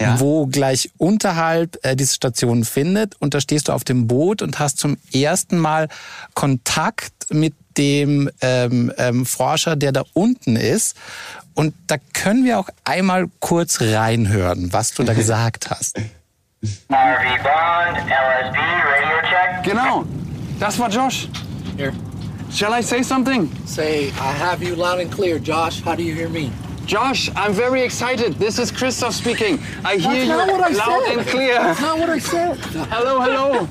ja. 0.00 0.18
wo 0.20 0.46
gleich 0.46 0.90
unterhalb 0.98 1.78
äh, 1.84 1.96
diese 1.96 2.14
Station 2.14 2.64
findet. 2.64 3.14
Und 3.20 3.34
da 3.34 3.40
stehst 3.40 3.68
du 3.68 3.72
auf 3.72 3.84
dem 3.84 4.06
Boot 4.06 4.42
und 4.42 4.58
hast 4.58 4.78
zum 4.78 4.96
ersten 5.12 5.58
Mal 5.58 5.88
Kontakt 6.34 7.12
mit 7.30 7.54
dem 7.76 8.30
ähm, 8.40 8.92
ähm, 8.96 9.26
Forscher, 9.26 9.76
der 9.76 9.92
da 9.92 10.04
unten 10.14 10.56
ist. 10.56 10.96
Und 11.54 11.74
da 11.86 11.96
können 12.12 12.44
wir 12.44 12.58
auch 12.58 12.68
einmal 12.84 13.26
kurz 13.40 13.80
reinhören, 13.80 14.72
was 14.72 14.92
du 14.92 15.04
da 15.04 15.12
gesagt 15.14 15.70
hast. 15.70 15.98
RV 15.98 17.42
Bond, 17.42 17.98
LSD, 17.98 18.58
radio 18.58 19.20
check. 19.22 19.64
Genau, 19.64 20.04
das 20.58 20.78
war 20.78 20.90
Josh. 20.90 21.28
Here. 21.76 21.92
Shall 22.56 22.72
I 22.72 22.80
say 22.80 23.02
something? 23.02 23.54
Say, 23.66 24.08
I 24.12 24.32
have 24.32 24.62
you 24.62 24.76
loud 24.76 24.98
and 25.00 25.12
clear. 25.12 25.38
Josh, 25.38 25.82
how 25.82 25.94
do 25.94 26.02
you 26.02 26.14
hear 26.14 26.30
me? 26.30 26.50
Josh, 26.86 27.28
I'm 27.36 27.52
very 27.52 27.82
excited. 27.82 28.32
This 28.36 28.58
is 28.58 28.72
Christoph 28.72 29.12
speaking. 29.12 29.58
I 29.84 29.98
hear 29.98 30.24
you 30.24 30.30
what 30.30 30.62
I 30.62 30.70
loud 30.70 31.04
said. 31.04 31.18
and 31.18 31.26
clear. 31.26 31.52
That's 31.52 31.82
not 31.82 31.98
what 31.98 32.08
I 32.08 32.18
said. 32.18 32.56
Hello, 32.56 33.20
hello. 33.20 33.66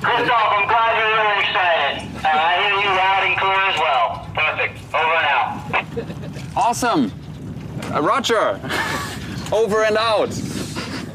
Christoph, 0.00 0.52
I'm 0.56 0.68
glad 0.68 0.96
you're 0.96 1.12
really 1.20 1.38
excited. 1.44 2.24
Uh, 2.24 2.28
I 2.32 2.56
hear 2.62 2.74
you 2.80 2.88
loud 2.96 3.22
and 3.28 3.36
clear 3.38 3.60
as 3.68 3.78
well. 3.78 4.08
Perfect. 4.34 4.80
Over 4.94 5.16
and 5.20 5.28
out. 5.36 6.56
Awesome. 6.56 7.12
Uh, 7.92 8.00
Roger. 8.00 8.58
Over 9.52 9.84
and 9.84 9.98
out. 9.98 10.30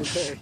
Okay. 0.00 0.38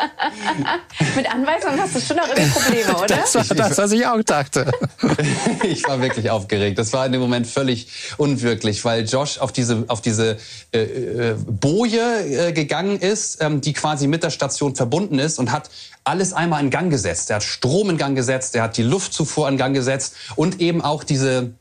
Mit 1.16 1.32
Anweisungen 1.32 1.80
hast 1.80 1.94
du 1.94 2.00
schon 2.00 2.16
noch 2.16 2.28
irgendwie 2.28 2.50
Probleme, 2.50 2.96
oder? 2.96 3.06
Das 3.06 3.34
war 3.34 3.56
das, 3.56 3.78
was 3.78 3.92
ich 3.92 4.06
auch 4.06 4.22
dachte. 4.22 4.70
ich 5.62 5.86
war 5.86 6.00
wirklich 6.00 6.30
aufgeregt. 6.30 6.78
Das 6.78 6.92
war 6.92 7.06
in 7.06 7.12
dem 7.12 7.20
Moment 7.20 7.46
völlig 7.46 7.88
unwirklich, 8.16 8.84
weil 8.84 9.04
Josh 9.04 9.38
auf 9.38 9.52
diese, 9.52 9.84
auf 9.88 10.00
diese 10.00 10.38
äh, 10.72 10.80
äh, 10.80 11.36
Boje 11.38 12.48
äh, 12.48 12.52
gegangen 12.52 12.98
ist, 12.98 13.42
ähm, 13.42 13.60
die 13.60 13.72
quasi 13.72 14.06
mit 14.06 14.22
der 14.22 14.30
Station 14.30 14.74
verbunden 14.74 15.18
ist 15.18 15.38
und 15.38 15.52
hat 15.52 15.70
alles 16.04 16.32
einmal 16.32 16.62
in 16.62 16.70
Gang 16.70 16.90
gesetzt. 16.90 17.30
Er 17.30 17.36
hat 17.36 17.42
Strom 17.42 17.90
in 17.90 17.98
Gang 17.98 18.16
gesetzt, 18.16 18.54
er 18.54 18.62
hat 18.62 18.76
die 18.76 18.82
Luftzufuhr 18.82 19.48
in 19.48 19.56
Gang 19.56 19.74
gesetzt 19.74 20.14
und 20.36 20.60
eben 20.60 20.82
auch 20.82 21.04
diese 21.04 21.52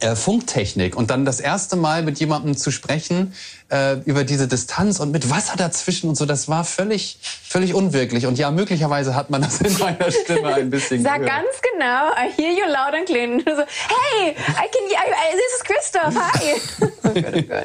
äh, 0.00 0.16
Funktechnik 0.16 0.96
und 0.96 1.10
dann 1.10 1.24
das 1.24 1.40
erste 1.40 1.76
Mal 1.76 2.02
mit 2.02 2.18
jemandem 2.18 2.56
zu 2.56 2.70
sprechen 2.70 3.34
äh, 3.70 3.94
über 4.04 4.24
diese 4.24 4.48
Distanz 4.48 4.98
und 4.98 5.10
mit 5.12 5.30
Wasser 5.30 5.56
dazwischen 5.56 6.08
und 6.08 6.16
so, 6.16 6.26
das 6.26 6.48
war 6.48 6.64
völlig, 6.64 7.18
völlig 7.22 7.74
unwirklich. 7.74 8.26
Und 8.26 8.38
ja, 8.38 8.50
möglicherweise 8.50 9.14
hat 9.14 9.30
man 9.30 9.42
das 9.42 9.60
in 9.60 9.76
meiner 9.78 10.10
Stimme 10.10 10.54
ein 10.54 10.70
bisschen 10.70 11.02
Sag 11.04 11.20
gehört. 11.20 11.30
ganz 11.30 11.48
genau, 11.72 12.10
I 12.12 12.30
hear 12.36 12.50
you 12.50 12.66
loud 12.66 12.94
and 12.94 13.06
clear. 13.06 13.26
Du 13.26 13.56
so, 13.56 13.62
hey, 13.62 14.30
I 14.30 14.68
can, 14.70 14.86
I, 14.88 15.10
I, 15.10 15.36
this 15.36 15.52
is 15.56 15.64
Christoph, 15.64 16.14
hi. 16.16 16.54
oh 17.04 17.60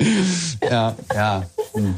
oh. 0.61 0.65
Ja, 0.69 0.95
ja. 1.13 1.43
Hm. 1.73 1.95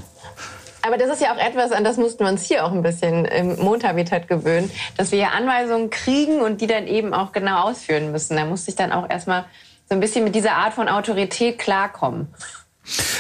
Aber 0.84 0.98
das 0.98 1.10
ist 1.10 1.22
ja 1.22 1.34
auch 1.34 1.38
etwas, 1.38 1.74
an 1.74 1.84
das 1.84 1.98
mussten 1.98 2.24
wir 2.24 2.32
uns 2.32 2.44
hier 2.44 2.66
auch 2.66 2.72
ein 2.72 2.82
bisschen 2.82 3.26
im 3.26 3.60
Mondhabitat 3.60 4.30
gewöhnen, 4.30 4.72
dass 4.96 5.12
wir 5.12 5.20
ja 5.20 5.30
Anweisungen 5.30 5.90
kriegen 5.90 6.40
und 6.40 6.62
die 6.62 6.68
dann 6.68 6.88
eben 6.88 7.14
auch 7.14 7.34
genau 7.34 7.64
ausführen 7.64 8.14
müssen. 8.14 8.38
Da 8.38 8.46
musste 8.46 8.70
ich 8.70 8.78
dann 8.78 8.94
auch 8.94 9.10
erstmal 9.10 9.46
so 9.90 9.96
ein 9.96 10.00
bisschen 10.00 10.24
mit 10.24 10.36
dieser 10.36 10.54
Art 10.54 10.74
von 10.74 10.88
Autorität 10.88 11.58
klarkommen. 11.58 12.28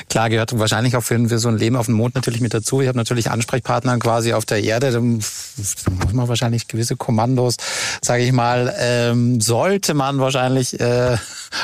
Klar 0.09 0.29
gehört 0.29 0.57
wahrscheinlich 0.57 0.95
auch 0.95 1.03
für, 1.03 1.27
für 1.27 1.39
so 1.39 1.49
ein 1.49 1.57
Leben 1.57 1.75
auf 1.75 1.87
dem 1.87 1.95
Mond 1.95 2.15
natürlich 2.15 2.39
mit 2.39 2.53
dazu. 2.53 2.81
Ich 2.81 2.87
habe 2.87 2.97
natürlich 2.97 3.29
Ansprechpartner 3.29 3.97
quasi 3.99 4.33
auf 4.33 4.45
der 4.45 4.63
Erde. 4.63 4.91
Da 4.91 5.01
muss 5.01 6.13
man 6.13 6.27
wahrscheinlich 6.27 6.67
gewisse 6.67 6.95
Kommandos, 6.95 7.57
sage 8.01 8.23
ich 8.23 8.31
mal, 8.31 8.73
ähm, 8.79 9.41
sollte 9.41 9.93
man 9.93 10.19
wahrscheinlich 10.19 10.79
äh, 10.79 11.17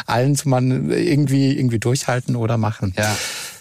allen 0.06 0.36
zu 0.36 0.50
man 0.50 0.92
irgendwie 0.92 1.58
irgendwie 1.58 1.80
durchhalten 1.80 2.36
oder 2.36 2.58
machen. 2.58 2.94
Ja. 2.98 3.16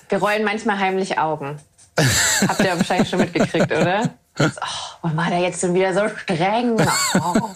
Wir 0.08 0.18
rollen 0.18 0.44
manchmal 0.44 0.78
heimlich 0.78 1.18
Augen. 1.18 1.58
Habt 2.48 2.60
ihr 2.60 2.76
wahrscheinlich 2.76 3.08
schon 3.08 3.20
mitgekriegt, 3.20 3.70
oder? 3.70 4.10
Oh, 5.02 5.10
war 5.14 5.28
der 5.28 5.40
jetzt 5.40 5.60
schon 5.60 5.74
wieder 5.74 5.92
so 5.92 6.08
streng? 6.16 6.76
Oh. 7.14 7.50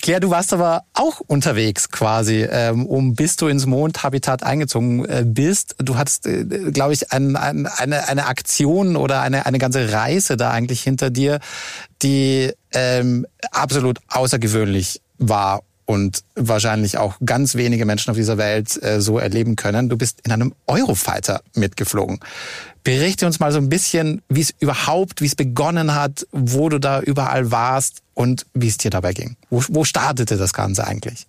Claire, 0.00 0.20
du 0.20 0.30
warst 0.30 0.52
aber 0.52 0.84
auch 0.94 1.20
unterwegs 1.20 1.90
quasi, 1.90 2.46
ähm, 2.50 2.86
um 2.86 3.14
bis 3.14 3.36
du 3.36 3.48
ins 3.48 3.66
Mondhabitat 3.66 4.42
eingezogen 4.42 5.04
äh, 5.04 5.24
bist. 5.26 5.76
Du 5.78 5.96
hattest, 5.96 6.26
äh, 6.26 6.44
glaube 6.72 6.92
ich, 6.92 7.12
ein, 7.12 7.36
ein, 7.36 7.66
eine, 7.66 8.08
eine 8.08 8.26
Aktion 8.26 8.96
oder 8.96 9.20
eine, 9.20 9.46
eine 9.46 9.58
ganze 9.58 9.92
Reise 9.92 10.36
da 10.36 10.50
eigentlich 10.50 10.82
hinter 10.82 11.10
dir, 11.10 11.40
die 12.02 12.52
ähm, 12.72 13.26
absolut 13.50 13.98
außergewöhnlich 14.08 15.00
war 15.18 15.62
und 15.90 16.22
wahrscheinlich 16.36 16.98
auch 16.98 17.16
ganz 17.24 17.56
wenige 17.56 17.84
Menschen 17.84 18.10
auf 18.10 18.16
dieser 18.16 18.38
Welt 18.38 18.80
äh, 18.80 19.00
so 19.00 19.18
erleben 19.18 19.56
können. 19.56 19.88
Du 19.88 19.96
bist 19.96 20.20
in 20.24 20.30
einem 20.30 20.54
Eurofighter 20.68 21.42
mitgeflogen. 21.54 22.20
Berichte 22.82 23.26
uns 23.26 23.40
mal 23.40 23.52
so 23.52 23.58
ein 23.58 23.68
bisschen, 23.68 24.22
wie 24.28 24.40
es 24.40 24.54
überhaupt, 24.58 25.20
wie 25.20 25.26
es 25.26 25.34
begonnen 25.34 25.94
hat, 25.94 26.26
wo 26.32 26.68
du 26.68 26.78
da 26.78 27.00
überall 27.00 27.50
warst 27.50 28.02
und 28.14 28.46
wie 28.54 28.68
es 28.68 28.78
dir 28.78 28.90
dabei 28.90 29.12
ging. 29.12 29.36
Wo, 29.50 29.62
wo 29.68 29.84
startete 29.84 30.36
das 30.36 30.52
Ganze 30.52 30.86
eigentlich? 30.86 31.26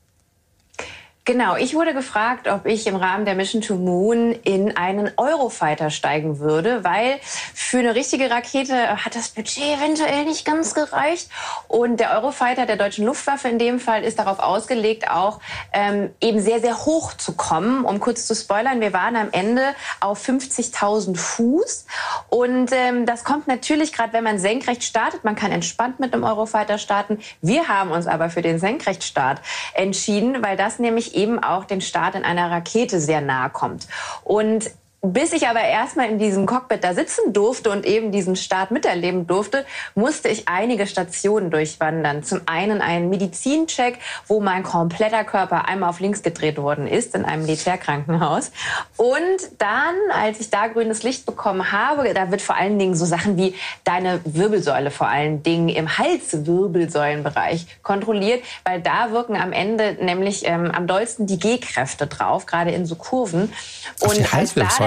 Genau, 1.24 1.56
ich 1.56 1.76
wurde 1.76 1.94
gefragt, 1.94 2.48
ob 2.48 2.66
ich 2.66 2.88
im 2.88 2.96
Rahmen 2.96 3.26
der 3.26 3.36
Mission 3.36 3.62
to 3.62 3.76
Moon 3.76 4.32
in 4.32 4.76
einen 4.76 5.12
Eurofighter 5.18 5.92
steigen 5.92 6.40
würde, 6.40 6.84
weil 6.84 7.20
für 7.54 7.78
eine 7.78 7.94
richtige 7.94 8.32
Rakete 8.32 9.06
hat 9.06 9.16
das 9.16 9.30
Budget 9.30 9.78
eventuell 9.78 10.26
nicht 10.26 10.46
ganz 10.46 10.74
gereicht. 10.74 11.30
Und 11.68 12.00
der 12.00 12.14
Eurofighter 12.16 12.66
der 12.66 12.76
deutschen 12.76 13.06
Luftwaffe 13.06 13.50
in 13.50 13.60
dem 13.60 13.80
Fall 13.80 14.04
ist 14.04 14.18
darauf 14.18 14.40
ausgelegt, 14.40 15.12
auch 15.12 15.40
ähm, 15.74 16.10
eben 16.22 16.40
sehr, 16.40 16.60
sehr 16.60 16.86
hoch 16.88 17.14
zu 17.14 17.34
kommen. 17.34 17.86
Um 17.86 18.00
kurz 18.00 18.26
zu 18.26 18.34
spoilern, 18.34 18.82
wir 18.82 18.92
waren 18.92 19.16
am 19.16 19.30
Ende 19.32 19.76
auf 20.00 20.28
50.000 20.28 21.16
Fuß. 21.16 21.86
Und 22.30 22.72
ähm, 22.72 23.06
das 23.06 23.24
kommt 23.24 23.48
natürlich 23.48 23.94
gerade, 23.94 24.14
wenn 24.14 24.24
man 24.24 24.40
senkrecht 24.40 24.84
startet. 24.84 25.24
Man 25.24 25.36
kann 25.36 25.52
entspannt 25.52 26.00
mit 26.00 26.16
einem 26.16 26.24
Eurofighter 26.24 26.80
starten. 26.80 27.20
Wir 27.44 27.68
haben 27.68 27.92
uns 27.92 28.08
aber 28.08 28.32
für 28.32 28.42
den 28.42 28.58
Senkrechtstart 28.58 29.40
entschieden, 29.76 30.42
weil 30.42 30.58
das 30.58 30.80
nämlich 30.80 31.11
eben 31.16 31.40
auch 31.44 31.66
dem 31.66 31.82
Start 31.82 32.16
in 32.16 32.24
einer 32.24 32.50
Rakete 32.50 33.00
sehr 33.00 33.22
nahe 33.22 33.50
kommt. 33.50 33.88
Und 34.24 34.72
bis 35.02 35.34
ich 35.34 35.48
aber 35.48 35.62
erstmal 35.62 36.10
in 36.10 36.20
diesem 36.20 36.46
Cockpit 36.46 36.84
da 36.84 36.94
sitzen 36.94 37.34
durfte 37.34 37.72
und 37.72 37.88
eben 37.88 38.12
diesen 38.12 38.36
Start 38.36 38.70
miterleben 38.70 39.26
durfte, 39.26 39.66
musste 39.96 40.30
ich 40.30 40.48
einige 40.48 40.86
Stationen 40.86 41.50
durchwandern. 41.50 42.24
Zum 42.24 42.42
einen 42.46 42.82
einen 42.82 43.10
Medizincheck, 43.10 43.98
wo 44.28 44.42
mein 44.42 44.62
kompletter 44.62 45.24
Körper 45.24 45.68
einmal 45.68 45.90
auf 45.90 46.00
links 46.00 46.22
gedreht 46.22 46.58
worden 46.58 46.88
ist 46.88 47.16
in 47.16 47.26
einem 47.26 47.44
Militärkrankenhaus. 47.44 48.52
Und 48.96 49.18
dann, 49.58 49.96
als 50.14 50.40
ich 50.40 50.52
da 50.52 50.68
grünes 50.68 51.02
Licht 51.02 51.26
bekommen 51.26 51.72
habe, 51.72 52.14
da 52.14 52.30
wird 52.30 52.44
vor 52.44 52.56
allen 52.56 52.78
Dingen 52.78 52.96
so 52.96 53.06
Sachen 53.06 53.38
wie 53.38 53.56
deine 53.84 54.22
Wirbelsäule 54.24 54.92
vor 54.92 55.08
allen 55.08 55.42
Dingen 55.42 55.70
im 55.70 55.98
Halswirbelsäulenbereich 55.98 57.66
kontrolliert, 57.82 58.44
weil 58.66 58.82
da 58.82 59.12
wirken 59.12 59.36
am 59.36 59.52
Ende 59.52 59.98
nämlich 60.00 60.46
ähm, 60.46 60.70
am 60.70 60.86
dollsten 60.86 61.26
die 61.26 61.40
G-Kräfte 61.40 62.06
drauf, 62.06 62.46
gerade 62.46 62.70
in 62.70 62.86
so 62.86 62.94
Kurven. 62.94 63.52
Auf 64.00 64.14
die 64.14 64.24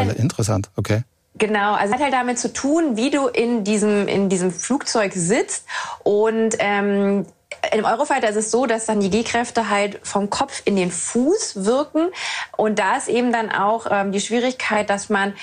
Halswirbelsäule, 0.05 0.22
interessant, 0.22 0.70
okay. 0.76 1.02
Genau, 1.36 1.74
also 1.74 1.94
hat 1.94 2.00
halt 2.00 2.12
damit 2.12 2.38
zu 2.38 2.52
tun, 2.52 2.96
wie 2.96 3.11
du 3.11 3.26
in 3.26 3.64
diesem, 3.64 4.07
in 4.07 4.28
diesem 4.28 4.52
Flugzeug 4.52 5.12
sitzt. 5.14 5.66
Und 6.05 6.55
ähm, 6.61 7.26
im 7.72 7.84
Eurofighter 7.84 8.28
ist 8.28 8.36
es 8.36 8.50
so, 8.52 8.66
dass 8.66 8.86
dann 8.86 9.00
die 9.00 9.11
G-Kräfte 9.11 9.68
halt 9.68 9.98
vom 10.05 10.30
Kopf 10.30 10.62
in 10.64 10.76
den 10.76 10.92
Fuß 10.92 11.64
wirken. 11.64 12.09
Und 12.57 12.78
da 12.78 12.96
ist 12.96 13.09
eben 13.09 13.32
dann 13.32 13.50
auch 13.50 13.86
ähm, 13.90 14.12
die 14.12 14.20
Schwierigkeit, 14.20 14.88
dass 14.90 15.09
man 15.09 15.34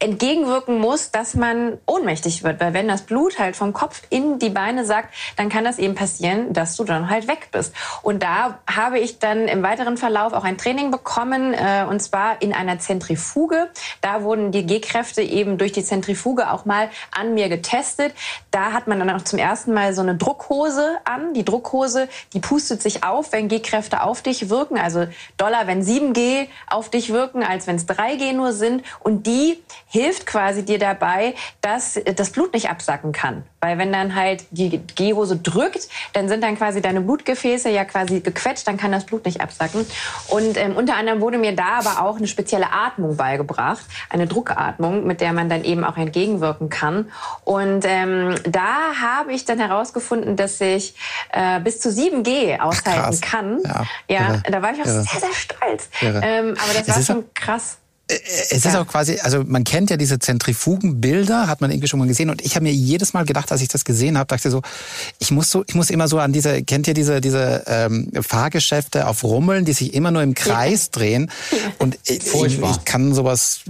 entgegenwirken 0.00 0.78
muss, 0.78 1.10
dass 1.10 1.34
man 1.34 1.78
ohnmächtig 1.86 2.42
wird. 2.42 2.58
Weil 2.58 2.72
wenn 2.72 2.88
das 2.88 3.02
Blut 3.02 3.38
halt 3.38 3.54
vom 3.54 3.74
Kopf 3.74 4.02
in 4.08 4.38
die 4.38 4.48
Beine 4.48 4.86
sagt, 4.86 5.14
dann 5.36 5.50
kann 5.50 5.62
das 5.62 5.78
eben 5.78 5.94
passieren, 5.94 6.52
dass 6.54 6.76
du 6.76 6.84
dann 6.84 7.10
halt 7.10 7.28
weg 7.28 7.48
bist. 7.52 7.74
Und 8.02 8.22
da 8.22 8.58
habe 8.66 8.98
ich 8.98 9.18
dann 9.18 9.46
im 9.46 9.62
weiteren 9.62 9.98
Verlauf 9.98 10.32
auch 10.32 10.44
ein 10.44 10.56
Training 10.56 10.90
bekommen, 10.90 11.52
äh, 11.52 11.84
und 11.88 12.00
zwar 12.00 12.40
in 12.40 12.54
einer 12.54 12.78
Zentrifuge. 12.78 13.68
Da 14.00 14.22
wurden 14.22 14.52
die 14.52 14.64
G-Kräfte 14.64 15.20
eben 15.20 15.58
durch 15.58 15.72
die 15.72 15.84
Zentrifuge 15.84 16.50
auch 16.50 16.64
mal 16.64 16.88
an 17.12 17.34
mir 17.34 17.50
getestet. 17.50 18.14
Da 18.50 18.72
hat 18.72 18.86
man 18.86 18.98
dann 18.98 19.10
auch 19.10 19.22
zum 19.22 19.38
ersten 19.38 19.74
Mal 19.74 19.92
so 19.92 20.00
eine 20.00 20.16
Druckhose 20.16 20.96
an. 21.04 21.34
Die 21.34 21.44
Druckhose, 21.44 22.08
die 22.32 22.40
pustet 22.40 22.80
sich 22.80 23.04
auf, 23.04 23.32
wenn 23.32 23.48
G-Kräfte 23.48 24.02
auf 24.02 24.22
dich 24.22 24.48
wirken. 24.48 24.78
Also 24.78 25.06
Dollar, 25.36 25.66
wenn 25.66 25.82
7G 25.82 26.48
auf 26.68 26.88
dich 26.88 27.12
wirken, 27.12 27.42
als 27.42 27.66
wenn 27.66 27.76
es 27.76 27.86
3G 27.86 28.32
nur 28.32 28.54
sind. 28.54 28.82
Und 29.00 29.26
die 29.26 29.62
hilft 29.90 30.26
quasi 30.26 30.64
dir 30.64 30.78
dabei, 30.78 31.34
dass 31.60 32.00
das 32.16 32.30
Blut 32.30 32.54
nicht 32.54 32.70
absacken 32.70 33.12
kann. 33.12 33.44
Weil 33.60 33.76
wenn 33.76 33.92
dann 33.92 34.14
halt 34.14 34.44
die 34.50 34.80
Gehhose 34.94 35.36
drückt, 35.36 35.88
dann 36.14 36.28
sind 36.28 36.42
dann 36.42 36.56
quasi 36.56 36.80
deine 36.80 37.02
Blutgefäße 37.02 37.68
ja 37.68 37.84
quasi 37.84 38.20
gequetscht, 38.20 38.66
dann 38.66 38.78
kann 38.78 38.92
das 38.92 39.04
Blut 39.04 39.26
nicht 39.26 39.40
absacken. 39.40 39.84
Und 40.28 40.56
ähm, 40.56 40.76
unter 40.76 40.96
anderem 40.96 41.20
wurde 41.20 41.36
mir 41.38 41.54
da 41.54 41.80
aber 41.80 42.02
auch 42.02 42.16
eine 42.16 42.26
spezielle 42.26 42.72
Atmung 42.72 43.16
beigebracht, 43.16 43.84
eine 44.08 44.26
Druckatmung, 44.26 45.06
mit 45.06 45.20
der 45.20 45.32
man 45.32 45.48
dann 45.48 45.64
eben 45.64 45.84
auch 45.84 45.96
entgegenwirken 45.96 46.70
kann. 46.70 47.10
Und 47.44 47.84
ähm, 47.84 48.36
da 48.44 48.94
habe 49.00 49.32
ich 49.32 49.44
dann 49.44 49.58
herausgefunden, 49.58 50.36
dass 50.36 50.60
ich 50.60 50.94
äh, 51.32 51.60
bis 51.60 51.80
zu 51.80 51.90
7G 51.90 52.60
aushalten 52.60 53.18
Ach, 53.22 53.28
kann. 53.28 53.60
Ja, 53.64 53.84
ja 54.08 54.36
da 54.50 54.62
war 54.62 54.72
ich 54.72 54.80
auch 54.80 54.86
irre. 54.86 55.02
sehr, 55.02 55.20
sehr 55.20 55.34
stolz. 55.34 55.88
Ähm, 56.00 56.54
aber 56.62 56.72
das 56.78 56.88
Es 56.88 56.96
war 56.96 57.02
schon 57.02 57.24
krass. 57.34 57.79
Es 58.50 58.64
ist 58.64 58.76
auch 58.76 58.86
quasi, 58.86 59.18
also 59.20 59.44
man 59.46 59.64
kennt 59.64 59.90
ja 59.90 59.96
diese 59.96 60.18
Zentrifugenbilder, 60.18 61.46
hat 61.46 61.60
man 61.60 61.70
irgendwie 61.70 61.88
schon 61.88 61.98
mal 62.00 62.08
gesehen. 62.08 62.30
Und 62.30 62.42
ich 62.42 62.54
habe 62.56 62.64
mir 62.64 62.72
jedes 62.72 63.12
Mal 63.12 63.24
gedacht, 63.24 63.50
als 63.52 63.62
ich 63.62 63.68
das 63.68 63.84
gesehen 63.84 64.18
habe, 64.18 64.26
dachte 64.26 64.50
so, 64.50 64.62
ich 65.18 65.30
muss 65.30 65.50
so, 65.50 65.64
ich 65.66 65.74
muss 65.74 65.90
immer 65.90 66.08
so 66.08 66.18
an 66.18 66.32
diese, 66.32 66.62
kennt 66.62 66.88
ihr 66.88 66.94
diese 66.94 67.20
diese 67.20 67.64
ähm, 67.66 68.10
Fahrgeschäfte 68.20 69.06
auf 69.06 69.22
Rummeln, 69.24 69.64
die 69.64 69.72
sich 69.72 69.94
immer 69.94 70.10
nur 70.10 70.22
im 70.22 70.34
Kreis 70.34 70.90
drehen. 70.90 71.30
Und 71.78 71.98
ich, 72.04 72.22
ich, 72.34 72.58
ich 72.60 72.84
kann 72.84 73.14
sowas 73.14 73.60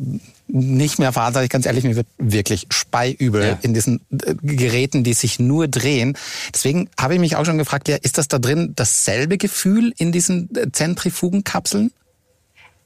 nicht 0.53 0.99
mehr 0.99 1.13
fahren, 1.13 1.33
sage 1.33 1.45
ich 1.45 1.51
ganz 1.51 1.65
ehrlich, 1.65 1.85
mir 1.85 1.95
wird 1.95 2.09
wirklich 2.19 2.67
speiübel 2.71 3.43
Ja. 3.43 3.59
in 3.63 3.73
diesen 3.73 4.01
äh, 4.11 4.35
Geräten, 4.43 5.05
die 5.05 5.13
sich 5.15 5.39
nur 5.39 5.69
drehen. 5.69 6.17
Deswegen 6.53 6.89
habe 6.99 7.15
ich 7.15 7.21
mich 7.21 7.37
auch 7.37 7.45
schon 7.45 7.57
gefragt, 7.59 7.89
ja, 7.89 7.97
ist 7.97 8.19
das 8.19 8.27
da 8.27 8.39
drin 8.41 8.73
dasselbe 8.75 9.39
Gefühl 9.39 9.93
in 9.97 10.11
diesen 10.11 10.49
äh, 10.57 10.73
Zentrifugenkapseln? 10.73 11.93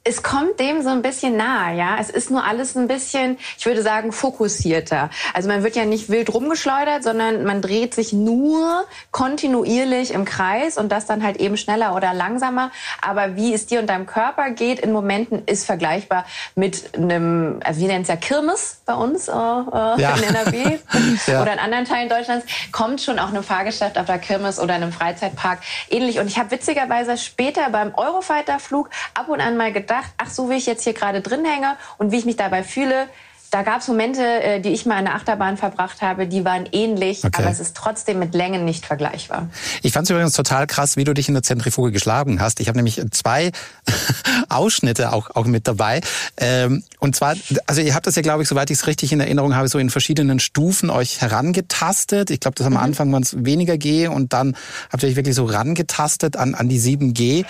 Es 0.06 0.22
kommt 0.22 0.60
dem 0.60 0.82
so 0.82 0.90
ein 0.90 1.00
bisschen 1.00 1.36
nahe, 1.38 1.76
ja. 1.78 1.96
Es 1.98 2.10
ist 2.10 2.30
nur 2.30 2.44
alles 2.44 2.76
ein 2.76 2.88
bisschen, 2.88 3.38
ich 3.56 3.64
würde 3.64 3.80
sagen, 3.80 4.12
fokussierter. 4.12 5.08
Also 5.32 5.48
man 5.48 5.64
wird 5.64 5.76
ja 5.76 5.86
nicht 5.86 6.10
wild 6.10 6.34
rumgeschleudert, 6.34 7.02
sondern 7.02 7.44
man 7.44 7.62
dreht 7.62 7.94
sich 7.94 8.12
nur 8.12 8.84
kontinuierlich 9.12 10.12
im 10.12 10.26
Kreis 10.26 10.76
und 10.76 10.92
das 10.92 11.06
dann 11.06 11.22
halt 11.22 11.38
eben 11.38 11.56
schneller 11.56 11.94
oder 11.96 12.12
langsamer. 12.12 12.70
Aber 13.00 13.36
wie 13.36 13.54
es 13.54 13.64
dir 13.64 13.80
und 13.80 13.86
deinem 13.88 14.04
Körper 14.04 14.50
geht 14.50 14.78
in 14.80 14.92
Momenten, 14.92 15.42
ist 15.46 15.64
vergleichbar 15.64 16.26
mit 16.54 16.94
einem, 16.98 17.60
also 17.64 17.80
wir 17.80 17.88
nennen 17.88 18.02
es 18.02 18.08
ja 18.08 18.16
Kirmes 18.16 18.82
bei 18.84 18.92
uns 18.94 19.28
äh, 19.28 19.32
äh, 19.32 19.34
Ja. 19.34 20.16
in 20.16 20.22
NRW 20.22 20.78
Ja. 21.26 21.40
oder 21.40 21.54
in 21.54 21.58
anderen 21.58 21.86
Teilen 21.86 22.10
Deutschlands, 22.10 22.44
kommt 22.72 23.00
schon 23.00 23.18
auch 23.18 23.28
einem 23.28 23.42
Fahrgeschäft 23.42 23.96
auf 23.96 24.04
der 24.04 24.18
Kirmes 24.18 24.60
oder 24.60 24.74
einem 24.74 24.92
Freizeitpark 24.92 25.60
ähnlich. 25.88 26.20
Und 26.20 26.26
ich 26.26 26.38
habe 26.38 26.50
witzigerweise 26.50 27.16
später 27.16 27.70
beim 27.70 27.94
Eurofighter-Flug 27.94 28.90
ab 29.14 29.28
und 29.30 29.40
an 29.40 29.56
mal 29.56 29.72
gedacht, 29.72 29.93
ach 30.18 30.30
so 30.30 30.50
wie 30.50 30.54
ich 30.54 30.66
jetzt 30.66 30.84
hier 30.84 30.94
gerade 30.94 31.20
drin 31.20 31.44
hänge 31.44 31.76
und 31.98 32.12
wie 32.12 32.16
ich 32.18 32.24
mich 32.24 32.36
dabei 32.36 32.62
fühle, 32.62 33.08
da 33.50 33.62
gab 33.62 33.82
es 33.82 33.86
Momente, 33.86 34.20
äh, 34.20 34.60
die 34.60 34.70
ich 34.70 34.84
mal 34.84 34.98
in 34.98 35.04
der 35.04 35.14
Achterbahn 35.14 35.56
verbracht 35.56 36.02
habe, 36.02 36.26
die 36.26 36.44
waren 36.44 36.66
ähnlich, 36.72 37.22
Okay. 37.24 37.40
aber 37.40 37.50
es 37.52 37.60
ist 37.60 37.76
trotzdem 37.76 38.18
mit 38.18 38.34
Längen 38.34 38.64
nicht 38.64 38.84
vergleichbar. 38.84 39.48
Ich 39.82 39.92
fand 39.92 40.06
es 40.06 40.10
übrigens 40.10 40.32
total 40.32 40.66
krass, 40.66 40.96
wie 40.96 41.04
du 41.04 41.14
dich 41.14 41.28
in 41.28 41.34
der 41.34 41.44
Zentrifuge 41.44 41.92
geschlagen 41.92 42.40
hast. 42.40 42.58
Ich 42.58 42.66
habe 42.66 42.78
nämlich 42.78 43.00
zwei 43.12 43.52
Ausschnitte 44.48 45.12
auch, 45.12 45.30
auch 45.36 45.44
mit 45.44 45.68
dabei. 45.68 46.00
Ähm, 46.36 46.82
und 46.98 47.14
zwar, 47.14 47.36
also 47.68 47.80
ihr 47.80 47.94
habt 47.94 48.08
das 48.08 48.16
ja, 48.16 48.22
glaube 48.22 48.42
ich, 48.42 48.48
soweit 48.48 48.70
ich 48.70 48.78
es 48.78 48.86
richtig 48.88 49.12
in 49.12 49.20
Erinnerung 49.20 49.54
habe, 49.54 49.68
so 49.68 49.78
in 49.78 49.88
verschiedenen 49.88 50.40
Stufen 50.40 50.90
euch 50.90 51.20
herangetastet. 51.20 52.30
Ich 52.30 52.40
glaube, 52.40 52.56
das 52.56 52.66
am 52.66 52.76
Anfang 52.76 53.12
waren 53.12 53.22
es 53.22 53.44
weniger 53.44 53.78
G 53.78 54.08
und 54.08 54.32
dann 54.32 54.56
habt 54.90 55.04
ihr 55.04 55.08
euch 55.08 55.16
wirklich 55.16 55.36
so 55.36 55.44
rangetastet 55.44 56.36
an, 56.36 56.56
an 56.56 56.68
die 56.68 56.80
7G. 56.80 57.44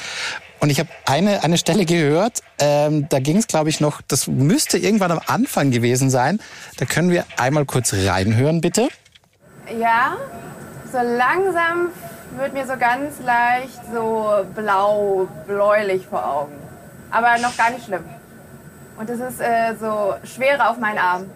Und 0.65 0.71
ich 0.71 0.81
habe 0.81 0.89
eine, 1.05 1.45
eine 1.45 1.59
Stelle 1.59 1.85
gehört, 1.85 2.41
ähm, 2.59 3.07
da 3.11 3.21
ging 3.21 3.37
es, 3.37 3.47
glaube 3.47 3.69
ich, 3.69 3.83
noch, 3.83 4.01
das 4.01 4.29
müsste 4.29 4.79
irgendwann 4.79 5.11
am 5.11 5.21
Anfang 5.27 5.71
gewesen 5.71 6.09
sein. 6.09 6.41
Da 6.79 6.87
können 6.87 7.11
wir 7.11 7.27
einmal 7.37 7.67
kurz 7.67 7.93
reinhören, 7.93 8.63
bitte. 8.63 8.89
Ja, 9.79 10.17
so 10.91 10.97
langsam 10.97 11.91
wird 12.39 12.55
mir 12.55 12.67
so 12.67 12.79
ganz 12.79 13.21
leicht 13.23 13.79
so 13.93 14.37
blau, 14.55 15.29
bläulich 15.47 16.07
vor 16.07 16.27
Augen. 16.27 16.55
Aber 17.11 17.37
noch 17.43 17.55
gar 17.59 17.69
nicht 17.69 17.85
schlimm. 17.85 18.05
Und 18.97 19.11
es 19.11 19.21
ist 19.21 19.43
äh, 19.43 19.75
so 19.79 20.15
Schwere 20.25 20.71
auf 20.71 20.79
meinen 20.79 20.97
Arm. 20.97 21.31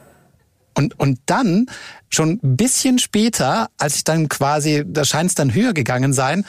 Und, 0.72 0.98
und 0.98 1.20
dann, 1.26 1.66
schon 2.08 2.40
ein 2.42 2.56
bisschen 2.56 2.98
später, 2.98 3.68
als 3.76 3.96
ich 3.96 4.04
dann 4.04 4.30
quasi, 4.30 4.84
da 4.86 5.04
scheint 5.04 5.28
es 5.28 5.34
dann 5.34 5.52
höher 5.52 5.74
gegangen 5.74 6.14
sein, 6.14 6.46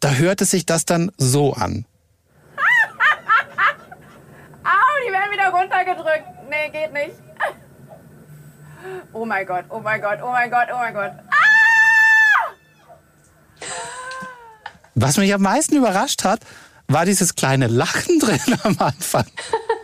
da 0.00 0.12
hörte 0.12 0.46
sich 0.46 0.64
das 0.64 0.86
dann 0.86 1.12
so 1.18 1.52
an. 1.52 1.84
Au, 4.64 4.94
die 5.06 5.12
werden 5.12 5.32
wieder 5.32 5.41
runtergedrückt. 5.52 6.26
Nee, 6.48 6.70
geht 6.70 6.92
nicht. 6.92 7.16
Oh 9.12 9.24
mein 9.24 9.46
Gott, 9.46 9.64
oh 9.68 9.80
mein 9.80 10.00
Gott, 10.00 10.18
oh 10.22 10.30
mein 10.30 10.50
Gott, 10.50 10.68
oh 10.72 10.76
mein 10.76 10.94
Gott. 10.94 11.12
Was 14.94 15.16
mich 15.16 15.32
am 15.32 15.42
meisten 15.42 15.76
überrascht 15.76 16.24
hat, 16.24 16.40
war 16.88 17.04
dieses 17.04 17.34
kleine 17.34 17.66
Lachen 17.68 18.18
drin 18.18 18.40
am 18.64 18.76
Anfang. 18.78 19.26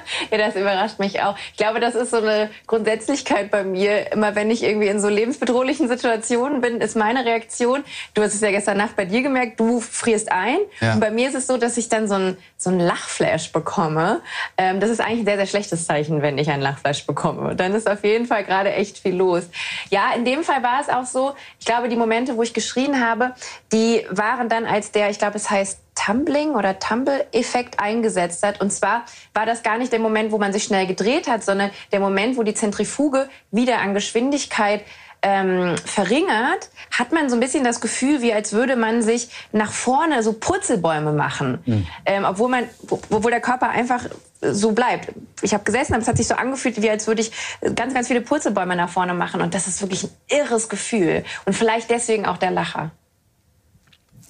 ja, 0.30 0.38
das 0.38 0.56
überrascht 0.56 0.98
mich 0.98 1.20
auch. 1.22 1.36
Ich 1.52 1.56
glaube, 1.56 1.80
das 1.80 1.94
ist 1.94 2.10
so 2.10 2.18
eine 2.18 2.50
Grundsätzlichkeit 2.66 3.50
bei 3.50 3.64
mir. 3.64 4.12
Immer 4.12 4.34
wenn 4.34 4.50
ich 4.50 4.62
irgendwie 4.62 4.88
in 4.88 5.00
so 5.00 5.08
lebensbedrohlichen 5.08 5.88
Situationen 5.88 6.60
bin, 6.60 6.80
ist 6.80 6.96
meine 6.96 7.24
Reaktion, 7.24 7.84
du 8.14 8.22
hast 8.22 8.34
es 8.34 8.40
ja 8.40 8.50
gestern 8.50 8.76
Nacht 8.76 8.96
bei 8.96 9.04
dir 9.04 9.22
gemerkt, 9.22 9.60
du 9.60 9.80
frierst 9.80 10.30
ein. 10.30 10.58
Ja. 10.80 10.94
Und 10.94 11.00
bei 11.00 11.10
mir 11.10 11.28
ist 11.28 11.34
es 11.34 11.46
so, 11.46 11.56
dass 11.56 11.76
ich 11.76 11.88
dann 11.88 12.08
so 12.08 12.14
ein, 12.14 12.36
so 12.56 12.70
ein 12.70 12.80
Lachflash 12.80 13.52
bekomme. 13.52 14.20
Ähm, 14.56 14.80
das 14.80 14.90
ist 14.90 15.00
eigentlich 15.00 15.20
ein 15.20 15.26
sehr, 15.26 15.36
sehr 15.36 15.46
schlechtes 15.46 15.86
Zeichen, 15.86 16.22
wenn 16.22 16.38
ich 16.38 16.50
ein 16.50 16.60
Lachflash 16.60 17.06
bekomme. 17.06 17.56
Dann 17.56 17.74
ist 17.74 17.88
auf 17.88 18.04
jeden 18.04 18.26
Fall 18.26 18.44
gerade 18.44 18.72
echt 18.72 18.98
viel 18.98 19.14
los. 19.14 19.44
Ja, 19.90 20.12
in 20.16 20.24
dem 20.24 20.44
Fall 20.44 20.62
war 20.62 20.80
es 20.80 20.88
auch 20.88 21.06
so, 21.06 21.34
ich 21.58 21.66
glaube, 21.66 21.88
die 21.88 21.96
Momente, 21.96 22.36
wo 22.36 22.42
ich 22.42 22.54
geschrien 22.54 23.04
habe, 23.04 23.34
die 23.72 24.06
waren 24.10 24.48
dann 24.48 24.66
als 24.66 24.92
der, 24.92 25.10
ich 25.10 25.18
glaube, 25.18 25.36
es 25.36 25.50
heißt 25.50 25.78
Tumbling 25.94 26.50
oder 26.54 26.78
Tumble-Effekt 26.78 27.78
eingesetzt 27.80 28.42
hat. 28.44 28.60
Und 28.60 28.72
zwar 28.72 29.04
war 29.34 29.46
das 29.46 29.62
gar 29.62 29.78
nicht 29.78 29.92
der 29.92 30.00
Moment, 30.00 30.32
wo 30.32 30.38
man 30.38 30.52
sich 30.52 30.64
schnell 30.64 30.86
gedreht 30.86 31.28
hat, 31.28 31.44
sondern 31.44 31.70
der 31.92 32.00
Moment, 32.00 32.36
wo 32.36 32.42
die 32.42 32.54
Zentrifuge 32.54 33.28
wieder 33.50 33.78
an 33.78 33.94
Geschwindigkeit 33.94 34.82
ähm, 35.24 35.76
verringert, 35.84 36.70
hat 36.90 37.12
man 37.12 37.30
so 37.30 37.36
ein 37.36 37.40
bisschen 37.40 37.62
das 37.62 37.80
Gefühl, 37.80 38.22
wie 38.22 38.32
als 38.32 38.52
würde 38.52 38.74
man 38.74 39.02
sich 39.02 39.28
nach 39.52 39.70
vorne 39.70 40.22
so 40.24 40.32
Purzelbäume 40.32 41.12
machen, 41.12 41.62
ähm, 42.06 42.24
obwohl 42.24 42.48
man, 42.48 42.64
wo- 42.82 43.00
obwohl 43.08 43.30
der 43.30 43.40
Körper 43.40 43.68
einfach 43.68 44.04
so 44.40 44.72
bleibt. 44.72 45.12
Ich 45.42 45.54
habe 45.54 45.62
gesessen, 45.62 45.92
aber 45.94 46.02
es 46.02 46.08
hat 46.08 46.16
sich 46.16 46.26
so 46.26 46.34
angefühlt, 46.34 46.82
wie 46.82 46.90
als 46.90 47.06
würde 47.06 47.20
ich 47.20 47.30
ganz, 47.76 47.94
ganz 47.94 48.08
viele 48.08 48.20
Purzelbäume 48.22 48.74
nach 48.74 48.88
vorne 48.88 49.14
machen. 49.14 49.40
Und 49.40 49.54
das 49.54 49.68
ist 49.68 49.80
wirklich 49.80 50.02
ein 50.02 50.10
irres 50.28 50.68
Gefühl. 50.68 51.22
Und 51.44 51.52
vielleicht 51.52 51.88
deswegen 51.90 52.26
auch 52.26 52.38
der 52.38 52.50
Lacher. 52.50 52.90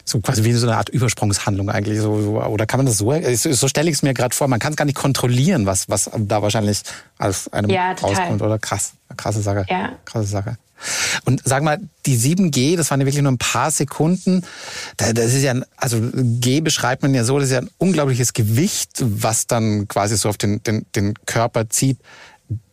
So 0.04 0.20
quasi 0.20 0.42
wie 0.44 0.52
so 0.52 0.66
eine 0.66 0.76
Art 0.76 0.88
Übersprungshandlung 0.88 1.70
eigentlich. 1.70 2.00
So, 2.00 2.10
oder 2.12 2.66
kann 2.66 2.78
man 2.78 2.86
das 2.86 2.98
so, 2.98 3.12
so 3.34 3.68
stelle 3.68 3.88
ich 3.88 3.96
es 3.96 4.02
mir 4.02 4.14
gerade 4.14 4.34
vor, 4.34 4.48
man 4.48 4.58
kann 4.58 4.72
es 4.72 4.76
gar 4.76 4.84
nicht 4.84 4.96
kontrollieren, 4.96 5.64
was, 5.66 5.88
was 5.88 6.10
da 6.16 6.42
wahrscheinlich 6.42 6.82
aus 7.18 7.48
einem 7.48 7.70
Ja, 7.70 7.92
rauskommt. 7.92 8.42
Oder 8.42 8.58
krass, 8.58 8.92
krasse 9.16 9.42
Sache. 9.42 9.64
Ja. 9.68 9.92
Krasse 10.04 10.26
Sache. 10.26 10.56
Und 11.24 11.40
sag 11.44 11.62
mal, 11.62 11.78
die 12.06 12.16
7G, 12.18 12.76
das 12.76 12.90
waren 12.90 12.98
ja 13.00 13.06
wirklich 13.06 13.22
nur 13.22 13.30
ein 13.30 13.38
paar 13.38 13.70
Sekunden. 13.70 14.44
Da- 14.96 15.12
Das 15.12 15.32
ist 15.32 15.42
ja, 15.44 15.52
ein, 15.52 15.64
also 15.76 16.00
G 16.12 16.60
beschreibt 16.60 17.02
man 17.02 17.14
ja 17.14 17.22
so, 17.22 17.38
das 17.38 17.46
ist 17.48 17.52
ja 17.54 17.60
ein 17.60 17.70
unglaubliches 17.78 18.32
Gewicht, 18.32 18.90
was 19.00 19.46
dann 19.46 19.86
quasi 19.86 20.16
so 20.16 20.28
auf 20.28 20.38
den, 20.38 20.60
den, 20.64 20.84
den 20.96 21.14
Körper 21.26 21.70
zieht. 21.70 21.98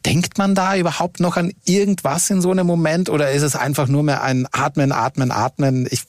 Denkt 0.05 0.37
man 0.37 0.55
da 0.55 0.75
überhaupt 0.75 1.19
noch 1.19 1.37
an 1.37 1.53
irgendwas 1.65 2.29
in 2.29 2.41
so 2.41 2.51
einem 2.51 2.65
Moment 2.65 3.09
oder 3.09 3.31
ist 3.31 3.43
es 3.43 3.55
einfach 3.55 3.87
nur 3.87 4.03
mehr 4.03 4.23
ein 4.23 4.47
Atmen, 4.51 4.91
Atmen, 4.91 5.31
Atmen? 5.31 5.87
Ich, 5.91 6.03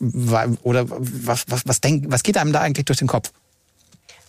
oder 0.62 0.86
was, 0.88 1.44
was, 1.48 1.62
was, 1.66 1.80
denk, 1.80 2.04
was 2.08 2.22
geht 2.22 2.38
einem 2.38 2.52
da 2.52 2.60
eigentlich 2.60 2.86
durch 2.86 2.98
den 2.98 3.08
Kopf? 3.08 3.32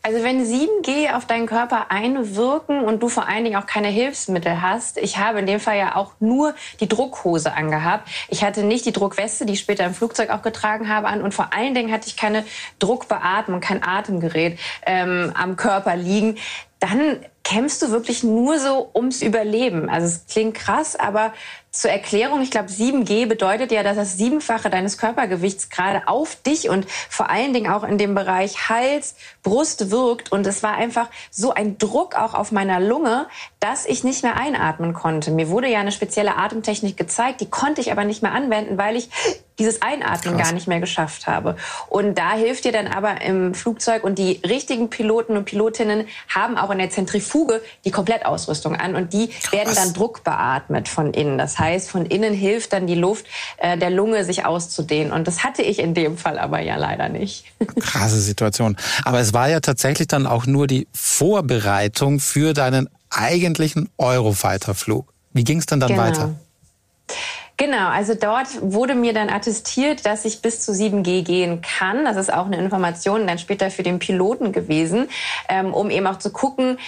Also 0.03 0.23
wenn 0.23 0.43
7G 0.43 1.15
auf 1.15 1.27
deinen 1.27 1.45
Körper 1.45 1.91
einwirken 1.91 2.83
und 2.83 3.03
du 3.03 3.09
vor 3.09 3.27
allen 3.27 3.43
Dingen 3.43 3.61
auch 3.61 3.67
keine 3.67 3.89
Hilfsmittel 3.89 4.59
hast, 4.59 4.97
ich 4.97 5.19
habe 5.19 5.39
in 5.39 5.45
dem 5.45 5.59
Fall 5.59 5.77
ja 5.77 5.95
auch 5.95 6.13
nur 6.19 6.55
die 6.79 6.87
Druckhose 6.87 7.53
angehabt. 7.53 8.09
Ich 8.27 8.43
hatte 8.43 8.63
nicht 8.63 8.85
die 8.85 8.93
Druckweste, 8.93 9.45
die 9.45 9.53
ich 9.53 9.59
später 9.59 9.85
im 9.85 9.93
Flugzeug 9.93 10.31
auch 10.31 10.41
getragen 10.41 10.89
habe, 10.89 11.07
an 11.07 11.21
und 11.21 11.35
vor 11.35 11.53
allen 11.53 11.75
Dingen 11.75 11.91
hatte 11.91 12.07
ich 12.07 12.17
keine 12.17 12.43
Druckbeatmung, 12.79 13.59
kein 13.59 13.83
Atemgerät 13.83 14.57
ähm, 14.87 15.33
am 15.35 15.55
Körper 15.55 15.95
liegen. 15.95 16.37
Dann 16.79 17.17
kämpfst 17.43 17.81
du 17.81 17.91
wirklich 17.91 18.23
nur 18.23 18.59
so 18.59 18.89
ums 18.93 19.21
Überleben. 19.21 19.89
Also 19.89 20.07
es 20.07 20.25
klingt 20.27 20.55
krass, 20.55 20.95
aber 20.95 21.33
zur 21.71 21.89
Erklärung, 21.89 22.41
ich 22.41 22.51
glaube, 22.51 22.67
7G 22.67 23.27
bedeutet 23.27 23.71
ja, 23.71 23.81
dass 23.81 23.95
das 23.95 24.17
Siebenfache 24.17 24.69
deines 24.69 24.97
Körpergewichts 24.97 25.69
gerade 25.69 26.05
auf 26.05 26.35
dich 26.35 26.69
und 26.69 26.85
vor 27.09 27.29
allen 27.29 27.53
Dingen 27.53 27.71
auch 27.71 27.85
in 27.85 27.97
dem 27.97 28.13
Bereich 28.13 28.67
Hals, 28.67 29.15
Brust 29.41 29.89
wirkt. 29.89 30.33
Und 30.33 30.45
es 30.45 30.63
war 30.63 30.73
einfach 30.73 31.07
so 31.29 31.53
ein 31.53 31.77
Druck 31.77 32.15
auch 32.15 32.33
auf 32.33 32.51
meiner 32.51 32.81
Lunge, 32.81 33.27
dass 33.61 33.85
ich 33.85 34.03
nicht 34.03 34.21
mehr 34.21 34.35
einatmen 34.35 34.93
konnte. 34.93 35.31
Mir 35.31 35.47
wurde 35.47 35.69
ja 35.69 35.79
eine 35.79 35.93
spezielle 35.93 36.35
Atemtechnik 36.35 36.97
gezeigt, 36.97 37.39
die 37.39 37.49
konnte 37.49 37.79
ich 37.79 37.91
aber 37.91 38.03
nicht 38.03 38.21
mehr 38.21 38.33
anwenden, 38.33 38.77
weil 38.77 38.97
ich 38.97 39.09
dieses 39.57 39.81
Einatmen 39.81 40.35
Krass. 40.35 40.47
gar 40.47 40.53
nicht 40.53 40.67
mehr 40.67 40.79
geschafft 40.79 41.27
habe. 41.27 41.55
Und 41.87 42.17
da 42.17 42.33
hilft 42.33 42.65
dir 42.65 42.71
dann 42.71 42.87
aber 42.87 43.21
im 43.21 43.53
Flugzeug 43.53 44.03
und 44.03 44.17
die 44.17 44.41
richtigen 44.45 44.89
Piloten 44.89 45.37
und 45.37 45.45
Pilotinnen 45.45 46.07
haben 46.27 46.57
auch 46.57 46.71
in 46.71 46.79
der 46.79 46.89
Zentrifuge 46.89 47.30
die 47.85 47.91
Komplettausrüstung 47.91 48.75
an 48.75 48.95
und 48.95 49.13
die 49.13 49.29
werden 49.51 49.73
dann 49.75 49.93
druckbeatmet 49.93 50.87
von 50.87 51.13
innen. 51.13 51.37
Das 51.37 51.57
heißt, 51.59 51.89
von 51.89 52.05
innen 52.05 52.33
hilft 52.33 52.73
dann 52.73 52.87
die 52.87 52.95
Luft 52.95 53.25
äh, 53.57 53.77
der 53.77 53.89
Lunge 53.89 54.25
sich 54.25 54.45
auszudehnen. 54.45 55.11
Und 55.11 55.27
das 55.27 55.43
hatte 55.43 55.61
ich 55.61 55.79
in 55.79 55.93
dem 55.93 56.17
Fall 56.17 56.39
aber 56.39 56.59
ja 56.59 56.75
leider 56.75 57.09
nicht. 57.09 57.45
Krasse 57.79 58.19
Situation. 58.19 58.77
Aber 59.05 59.19
es 59.19 59.33
war 59.33 59.49
ja 59.49 59.59
tatsächlich 59.59 60.07
dann 60.07 60.27
auch 60.27 60.45
nur 60.45 60.67
die 60.67 60.87
Vorbereitung 60.93 62.19
für 62.19 62.53
deinen 62.53 62.89
eigentlichen 63.09 63.89
Eurofighter-Flug. 63.97 65.11
Wie 65.33 65.43
ging 65.43 65.59
es 65.59 65.65
denn 65.65 65.79
dann 65.79 65.89
Genau. 65.89 66.01
weiter? 66.03 66.35
Genau, 67.57 67.89
also 67.89 68.15
dort 68.15 68.47
wurde 68.61 68.95
mir 68.95 69.13
dann 69.13 69.29
attestiert, 69.29 70.07
dass 70.07 70.25
ich 70.25 70.41
bis 70.41 70.61
zu 70.61 70.71
7G 70.71 71.21
gehen 71.21 71.61
kann. 71.61 72.05
Das 72.05 72.17
ist 72.17 72.33
auch 72.33 72.47
eine 72.47 72.57
Information 72.57 73.27
dann 73.27 73.37
später 73.37 73.69
für 73.69 73.83
den 73.83 73.99
Piloten 73.99 74.51
gewesen, 74.51 75.09
ähm, 75.47 75.71
um 75.71 75.91
eben 75.91 76.07
auch 76.07 76.17
zu 76.17 76.31
gucken, 76.31 76.79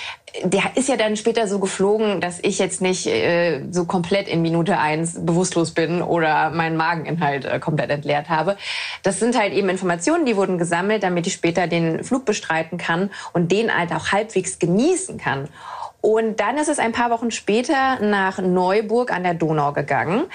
der 0.43 0.75
ist 0.75 0.89
ja 0.89 0.97
dann 0.97 1.15
später 1.15 1.47
so 1.47 1.59
geflogen, 1.59 2.19
dass 2.19 2.39
ich 2.41 2.57
jetzt 2.57 2.81
nicht 2.81 3.05
äh, 3.05 3.61
so 3.69 3.85
komplett 3.85 4.27
in 4.27 4.41
Minute 4.41 4.79
eins 4.79 5.23
bewusstlos 5.23 5.71
bin 5.71 6.01
oder 6.01 6.49
meinen 6.49 6.75
Mageninhalt 6.75 7.45
äh, 7.45 7.59
komplett 7.59 7.91
entleert 7.91 8.29
habe. 8.29 8.57
Das 9.03 9.19
sind 9.19 9.37
halt 9.37 9.53
eben 9.53 9.69
Informationen, 9.69 10.25
die 10.25 10.35
wurden 10.35 10.57
gesammelt, 10.57 11.03
damit 11.03 11.27
ich 11.27 11.33
später 11.33 11.67
den 11.67 12.03
Flug 12.03 12.25
bestreiten 12.25 12.77
kann 12.77 13.11
und 13.33 13.51
den 13.51 13.75
halt 13.75 13.93
auch 13.93 14.11
halbwegs 14.11 14.57
genießen 14.57 15.19
kann. 15.19 15.49
Und 16.01 16.41
dann 16.41 16.57
ist 16.57 16.67
es 16.67 16.79
ein 16.79 16.91
paar 16.91 17.11
Wochen 17.11 17.31
später 17.31 17.99
nach 18.01 18.39
Neuburg 18.39 19.09
an 19.13 19.23
der 19.23 19.35
Donau 19.35 19.71
gegangen. 19.71 20.25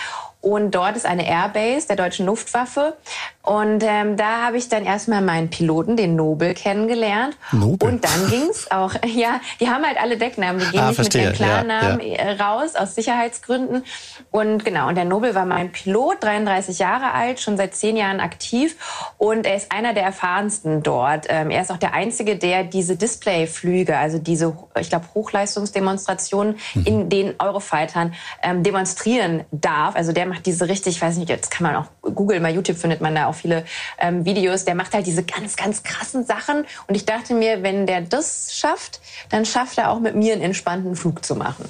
Und 0.41 0.70
dort 0.72 0.97
ist 0.97 1.05
eine 1.05 1.26
Airbase 1.28 1.89
der 1.89 1.97
deutschen 1.97 2.26
Luftwaffe. 2.26 2.97
Und 3.43 3.82
ähm, 3.82 4.16
da 4.16 4.43
habe 4.45 4.57
ich 4.59 4.68
dann 4.68 4.84
erstmal 4.84 5.20
meinen 5.22 5.49
Piloten, 5.51 5.97
den 5.97 6.16
Nobel, 6.16 6.55
kennengelernt. 6.55 7.36
Nobel? 7.51 7.89
Und 7.89 8.05
dann 8.05 8.28
ging's 8.30 8.70
auch, 8.70 8.93
ja, 9.07 9.41
die 9.59 9.68
haben 9.68 9.84
halt 9.84 9.99
alle 9.99 10.16
Decknamen, 10.16 10.61
die 10.61 10.66
gehen 10.70 10.80
Ah, 10.80 10.86
nicht 10.89 10.97
verstehe, 10.97 11.30
mit 11.30 11.41
ihren 11.41 11.49
ja, 11.49 11.62
Klarnamen 11.62 12.01
ja. 12.07 12.14
äh, 12.16 12.32
raus, 12.41 12.76
aus 12.76 12.95
Sicherheitsgründen. 12.95 13.84
Und 14.30 14.64
genau, 14.64 14.89
und 14.89 14.95
der 14.95 15.07
Nobel 15.07 15.34
war 15.34 15.45
mein 15.47 15.72
Pilot, 15.72 16.22
33 16.22 16.78
Jahre 16.78 17.12
alt, 17.12 17.41
schon 17.41 17.57
seit 17.57 17.74
zehn 17.74 17.97
Jahren 17.97 18.20
aktiv. 18.20 18.76
Und 19.16 19.47
er 19.47 19.57
ist 19.57 19.72
einer 19.72 19.93
der 19.95 20.05
erfahrensten 20.05 20.82
dort. 20.82 21.26
Ähm, 21.28 21.51
er 21.51 21.62
ist 21.62 21.72
auch 21.72 21.78
der 21.78 21.95
Einzige, 21.95 22.36
der 22.36 22.64
diese 22.64 22.97
Displayflüge, 22.97 23.97
also 23.97 24.18
diese, 24.18 24.57
ich 24.78 24.89
glaube, 24.91 25.07
Hochleistungsdemonstrationen 25.14 26.59
Mhm. 26.74 26.84
in 26.84 27.09
den 27.09 27.34
Eurofightern 27.39 28.14
ähm, 28.43 28.62
demonstrieren 28.62 29.45
darf. 29.51 29.97
Also 29.97 30.12
der 30.12 30.28
macht 30.29 30.47
diese 30.47 30.68
richtig, 30.68 30.97
ich 30.97 31.03
weiß 31.03 31.16
nicht, 31.16 31.29
jetzt 31.29 31.51
kann 31.51 31.64
man 31.64 31.76
auch 31.76 31.87
googeln, 32.03 32.43
bei 32.43 32.51
YouTube 32.51 32.79
findet 32.79 33.01
man 33.01 33.14
da 33.14 33.26
auch 33.26 33.35
viele 33.35 33.64
ähm, 33.99 34.24
Videos. 34.24 34.64
Der 34.64 34.74
macht 34.74 34.95
halt 34.95 35.07
diese 35.07 35.22
ganz, 35.24 35.57
ganz 35.57 35.83
krassen 35.83 36.24
Sachen. 36.24 36.64
Und 36.87 36.95
ich 36.95 37.05
dachte 37.05 37.35
mir, 37.35 37.62
wenn 37.62 37.87
der 37.87 38.03
das 38.03 38.55
schafft, 38.55 39.01
dann 39.31 39.45
schafft 39.45 39.79
er 39.79 39.91
auch 39.91 40.01
mit 40.01 40.14
mir 40.14 40.33
einen 40.33 40.43
entspannten 40.43 40.97
Flug 40.97 41.24
zu 41.24 41.35
machen. 41.35 41.64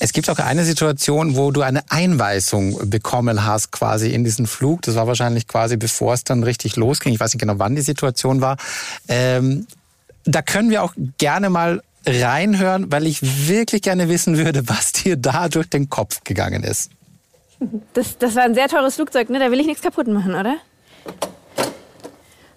Es 0.00 0.12
gibt 0.12 0.30
auch 0.30 0.38
eine 0.38 0.64
Situation, 0.64 1.36
wo 1.36 1.50
du 1.50 1.62
eine 1.62 1.82
Einweisung 1.88 2.88
bekommen 2.88 3.44
hast, 3.44 3.72
quasi 3.72 4.10
in 4.10 4.22
diesen 4.22 4.46
Flug. 4.46 4.82
Das 4.82 4.94
war 4.94 5.06
wahrscheinlich 5.08 5.48
quasi 5.48 5.76
bevor 5.76 6.14
es 6.14 6.22
dann 6.22 6.44
richtig 6.44 6.76
losging. 6.76 7.12
Ich 7.12 7.20
weiß 7.20 7.34
nicht 7.34 7.40
genau, 7.40 7.54
wann 7.58 7.74
die 7.74 7.82
Situation 7.82 8.40
war. 8.40 8.56
Ähm, 9.08 9.66
da 10.24 10.42
können 10.42 10.70
wir 10.70 10.84
auch 10.84 10.92
gerne 11.16 11.50
mal 11.50 11.82
reinhören, 12.06 12.92
weil 12.92 13.06
ich 13.06 13.48
wirklich 13.48 13.82
gerne 13.82 14.08
wissen 14.08 14.36
würde, 14.38 14.68
was 14.68 14.92
dir 14.92 15.16
da 15.16 15.48
durch 15.48 15.68
den 15.68 15.88
Kopf 15.88 16.22
gegangen 16.24 16.62
ist. 16.62 16.90
Das, 17.92 18.16
das 18.18 18.36
war 18.36 18.44
ein 18.44 18.54
sehr 18.54 18.68
teures 18.68 18.94
Flugzeug, 18.94 19.30
ne? 19.30 19.38
Da 19.38 19.50
will 19.50 19.60
ich 19.60 19.66
nichts 19.66 19.82
kaputt 19.82 20.06
machen, 20.06 20.34
oder? 20.34 20.56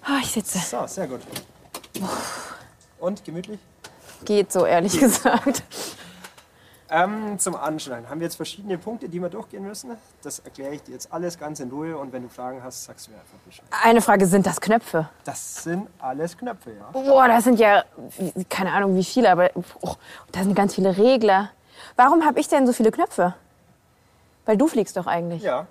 Oh, 0.07 0.19
ich 0.21 0.31
sitze. 0.31 0.59
So, 0.59 0.85
sehr 0.87 1.07
gut. 1.07 1.21
Und 2.99 3.23
gemütlich? 3.23 3.59
Geht 4.25 4.51
so, 4.51 4.65
ehrlich 4.65 4.99
gesagt. 4.99 5.63
Ähm, 6.93 7.39
zum 7.39 7.55
Anschneiden 7.55 8.09
haben 8.09 8.19
wir 8.19 8.25
jetzt 8.25 8.35
verschiedene 8.35 8.77
Punkte, 8.77 9.07
die 9.07 9.21
wir 9.21 9.29
durchgehen 9.29 9.63
müssen. 9.63 9.91
Das 10.23 10.39
erkläre 10.39 10.75
ich 10.75 10.83
dir 10.83 10.91
jetzt 10.91 11.11
alles 11.13 11.39
ganz 11.39 11.61
in 11.61 11.69
Ruhe 11.69 11.97
und 11.97 12.11
wenn 12.11 12.23
du 12.23 12.27
Fragen 12.29 12.61
hast, 12.61 12.83
sagst 12.83 13.07
du 13.07 13.11
mir 13.11 13.17
einfach 13.17 13.37
Bescheid. 13.45 13.65
Eine 13.83 14.01
Frage, 14.01 14.25
sind 14.27 14.45
das 14.45 14.59
Knöpfe? 14.59 15.07
Das 15.23 15.63
sind 15.63 15.87
alles 15.99 16.37
Knöpfe, 16.37 16.71
ja. 16.71 16.89
Boah, 16.91 17.29
das 17.29 17.45
sind 17.45 17.59
ja, 17.59 17.85
keine 18.49 18.73
Ahnung 18.73 18.97
wie 18.97 19.05
viele, 19.05 19.31
aber 19.31 19.51
oh, 19.79 19.95
da 20.33 20.43
sind 20.43 20.53
ganz 20.53 20.75
viele 20.75 20.97
Regler. 20.97 21.51
Warum 21.95 22.25
habe 22.25 22.41
ich 22.41 22.49
denn 22.49 22.67
so 22.67 22.73
viele 22.73 22.91
Knöpfe? 22.91 23.35
Weil 24.45 24.57
du 24.57 24.67
fliegst 24.67 24.97
doch 24.97 25.07
eigentlich. 25.07 25.43
Ja. 25.43 25.67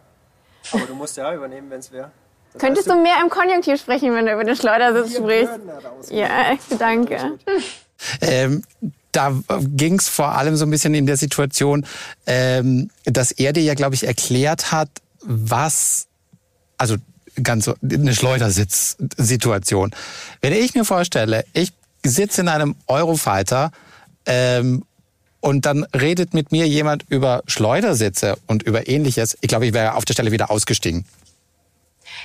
Aber 0.73 0.87
du 0.87 0.95
musst 0.95 1.17
ja 1.17 1.35
übernehmen, 1.35 1.71
wenn 1.71 1.81
es 1.81 1.91
wäre. 1.91 2.11
Das 2.53 2.61
Könntest 2.61 2.89
heißt, 2.89 2.99
du 2.99 3.03
mehr 3.03 3.17
im 3.23 3.31
Konjunktiv 3.31 3.81
sprechen, 3.81 4.15
wenn 4.15 4.27
du 4.27 4.33
über 4.33 4.45
den 4.45 4.57
Schleudersitz 4.57 5.17
sprichst? 5.17 5.59
Ja, 6.11 6.57
danke. 6.79 7.39
Ähm, 8.21 8.65
da 9.13 9.33
ging 9.59 9.99
es 9.99 10.09
vor 10.09 10.33
allem 10.33 10.57
so 10.57 10.65
ein 10.65 10.71
bisschen 10.71 10.95
in 10.95 11.07
der 11.07 11.17
Situation, 11.17 11.87
ähm, 12.27 12.91
dass 13.05 13.31
er 13.33 13.53
dir 13.53 13.63
ja, 13.63 13.75
glaube 13.75 13.95
ich, 13.95 14.05
erklärt 14.07 14.73
hat, 14.73 14.89
was, 15.21 16.07
also 16.79 16.97
ganz 17.43 17.67
so, 17.67 17.75
eine 17.83 18.15
Schleudersitzsituation. 18.15 19.95
Wenn 20.41 20.53
ich 20.53 20.75
mir 20.75 20.85
vorstelle, 20.85 21.45
ich 21.53 21.73
sitze 22.05 22.41
in 22.41 22.49
einem 22.49 22.75
Eurofighter 22.87 23.71
Ähm, 24.27 24.85
und 25.41 25.67
dann 25.67 25.85
redet 25.95 26.35
mit 26.35 26.53
mir 26.53 26.67
jemand 26.67 27.05
über 27.09 27.43
Schleudersitze 27.47 28.37
und 28.47 28.63
über 28.63 28.89
ähnliches. 28.89 29.37
Ich 29.41 29.49
glaube, 29.49 29.67
ich 29.67 29.73
wäre 29.73 29.95
auf 29.95 30.05
der 30.05 30.15
Stelle 30.15 30.33
wieder 30.33 30.51
ausgestiegen. 30.51 31.05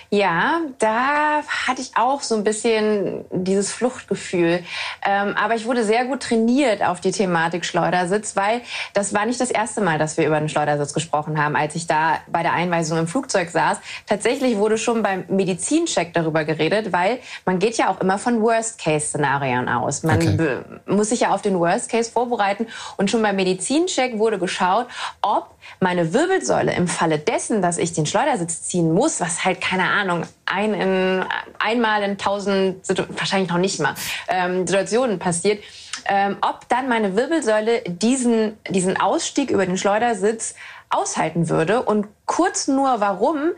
Ja, 0.10 0.62
da 0.80 1.42
hatte 1.68 1.82
ich 1.82 1.92
auch 1.96 2.22
so 2.22 2.36
ein 2.36 2.44
bisschen 2.44 3.26
dieses 3.32 3.72
Fluchtgefühl. 3.72 4.64
Ähm, 5.06 5.36
aber 5.38 5.56
ich 5.56 5.66
wurde 5.66 5.84
sehr 5.84 6.06
gut 6.06 6.22
trainiert 6.24 6.84
auf 6.84 7.02
die 7.02 7.12
Thematik 7.12 7.66
Schleudersitz, 7.66 8.36
weil 8.36 8.62
das 8.94 9.14
war 9.14 9.26
nicht 9.26 9.40
das 9.42 9.52
erste 9.52 9.82
Mal, 9.82 9.98
dass 9.98 10.18
wir 10.18 10.26
über 10.28 10.40
den 10.40 10.50
Schleudersitz 10.50 10.94
gesprochen 10.94 11.42
haben, 11.42 11.56
als 11.56 11.76
ich 11.76 11.88
da 11.88 12.20
bei 12.28 12.44
der 12.44 12.54
Einweisung 12.54 12.98
im 12.98 13.08
Flugzeug 13.08 13.50
saß. 13.50 13.78
Tatsächlich 14.06 14.58
wurde 14.58 14.78
schon 14.78 15.04
beim 15.04 15.26
Medizincheck 15.28 16.14
darüber 16.14 16.44
geredet, 16.46 16.94
weil 16.94 17.20
man 17.46 17.60
geht 17.60 17.78
ja 17.78 17.90
auch 17.90 18.00
immer 18.02 18.18
von 18.18 18.42
Worst-Case-Szenarien 18.42 19.70
aus. 19.70 20.04
Man 20.04 20.16
Okay. 20.16 20.60
muss 20.86 21.10
sich 21.10 21.22
ja 21.22 21.32
auf 21.34 21.42
den 21.42 21.60
Worst-Case 21.60 22.10
vorbereiten. 22.12 22.68
Und 22.98 23.12
schon 23.12 23.22
beim 23.22 23.36
Medizincheck 23.36 24.18
wurde 24.18 24.40
geschaut, 24.40 24.88
ob 25.22 25.50
meine 25.80 26.14
Wirbelsäule 26.14 26.74
im 26.74 26.88
Falle 26.88 27.20
dessen, 27.20 27.62
dass 27.62 27.78
ich 27.78 27.94
den 27.94 28.06
Schleudersitz 28.06 28.64
ziehen 28.64 28.94
muss, 28.94 29.20
was 29.20 29.44
halt, 29.44 29.62
keine 29.62 29.84
Ahnung, 29.96 30.26
ein 30.46 30.74
in, 30.74 31.26
einmal 31.60 32.04
in 32.04 32.18
tausend, 32.18 32.88
wahrscheinlich 33.18 33.50
noch 33.50 33.58
nicht 33.58 33.80
mal, 33.80 33.96
ähm, 34.28 34.68
Situationen 34.68 35.20
passiert, 35.20 35.64
ähm, 36.06 36.38
ob 36.42 36.68
dann 36.70 36.88
meine 36.88 37.16
Wirbelsäule 37.16 37.82
diesen, 37.88 38.58
diesen 38.70 39.00
Ausstieg 39.00 39.50
über 39.50 39.66
den 39.66 39.78
Schleudersitz 39.78 40.56
aushalten 40.90 41.50
würde. 41.50 41.82
Und 41.82 42.08
kurz 42.26 42.68
nur 42.68 43.00
warum. 43.00 43.52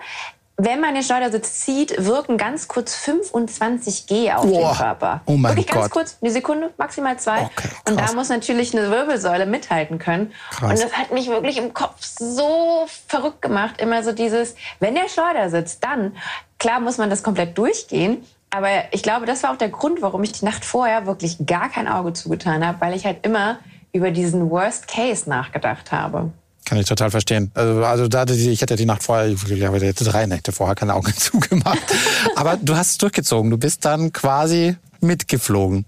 Wenn 0.59 0.81
man 0.81 0.95
den 0.95 1.03
Schleudersitz 1.03 1.59
zieht, 1.59 2.03
wirken 2.03 2.37
ganz 2.37 2.67
kurz 2.67 2.95
25 2.95 4.07
G 4.07 4.31
auf 4.31 4.43
Boah. 4.43 4.69
den 4.69 4.77
Körper. 4.77 5.21
Oh 5.27 5.33
mein 5.33 5.51
Wirklich 5.51 5.67
ganz 5.67 5.83
Gott. 5.83 5.91
kurz, 5.91 6.17
eine 6.19 6.31
Sekunde, 6.31 6.73
maximal 6.77 7.19
zwei. 7.19 7.47
und 7.87 7.99
da 7.99 8.11
muss 8.13 8.29
natürlich 8.29 8.75
eine 8.75 8.89
Wirbelsäule 8.89 9.45
mithalten 9.45 9.99
können. 9.99 10.33
Krass. 10.49 10.71
Und 10.71 10.83
das 10.83 10.93
hat 10.93 11.11
mich 11.11 11.27
wirklich 11.29 11.57
im 11.57 11.75
Kopf 11.75 11.97
so 12.01 12.87
verrückt 13.07 13.43
gemacht. 13.43 13.79
Immer 13.79 14.01
so 14.01 14.13
dieses, 14.13 14.55
wenn 14.79 14.95
der 14.95 15.09
Schleudersitz, 15.09 15.79
dann, 15.79 16.15
klar 16.57 16.79
muss 16.79 16.97
man 16.97 17.11
das 17.11 17.21
komplett 17.21 17.55
durchgehen. 17.55 18.25
Aber 18.49 18.69
ich 18.91 19.03
glaube, 19.03 19.27
das 19.27 19.43
war 19.43 19.51
auch 19.51 19.57
der 19.57 19.69
Grund, 19.69 20.01
warum 20.01 20.23
ich 20.23 20.31
die 20.31 20.45
Nacht 20.45 20.65
vorher 20.65 21.05
wirklich 21.05 21.37
gar 21.45 21.69
kein 21.69 21.87
Auge 21.87 22.13
zugetan 22.13 22.65
habe, 22.65 22.81
weil 22.81 22.95
ich 22.95 23.05
halt 23.05 23.23
immer 23.27 23.59
über 23.91 24.09
diesen 24.09 24.49
Worst 24.49 24.87
Case 24.87 25.29
nachgedacht 25.29 25.91
habe. 25.91 26.31
Kann 26.67 26.77
ich 26.77 26.85
total 26.85 27.09
verstehen. 27.11 27.49
Also, 27.53 27.85
also 27.85 28.07
da, 28.09 28.25
ich 28.25 28.61
hätte 28.61 28.75
die 28.75 28.85
Nacht 28.85 29.01
vorher, 29.01 29.29
ich 29.29 29.41
hätte 29.41 30.03
drei 30.03 30.25
Nächte 30.25 30.51
vorher 30.51 30.75
keine 30.75 30.95
Augen 30.95 31.13
zugemacht. 31.17 31.79
Aber 32.35 32.57
du 32.57 32.75
hast 32.75 32.91
es 32.91 32.97
durchgezogen. 32.97 33.49
Du 33.49 33.57
bist 33.57 33.85
dann 33.85 34.11
quasi 34.11 34.75
mitgeflogen. 34.99 35.85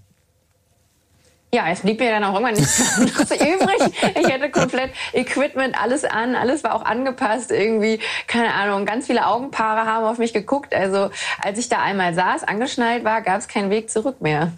Ja, 1.52 1.68
es 1.70 1.80
blieb 1.80 2.00
mir 2.00 2.12
dann 2.12 2.24
auch 2.24 2.32
irgendwann 2.32 2.54
nichts 2.54 2.96
übrig. 2.98 3.92
Ich 4.18 4.32
hatte 4.32 4.50
komplett 4.50 4.92
Equipment, 5.12 5.76
alles 5.78 6.04
an, 6.04 6.34
alles 6.34 6.64
war 6.64 6.74
auch 6.74 6.84
angepasst. 6.84 7.50
Irgendwie, 7.50 8.00
keine 8.26 8.54
Ahnung, 8.54 8.86
ganz 8.86 9.06
viele 9.06 9.26
Augenpaare 9.26 9.84
haben 9.84 10.06
auf 10.06 10.16
mich 10.16 10.32
geguckt. 10.32 10.74
Also 10.74 11.10
als 11.42 11.58
ich 11.58 11.68
da 11.68 11.82
einmal 11.82 12.14
saß, 12.14 12.44
angeschnallt 12.44 13.04
war, 13.04 13.20
gab 13.20 13.38
es 13.40 13.48
keinen 13.48 13.68
Weg 13.68 13.90
zurück 13.90 14.22
mehr. 14.22 14.52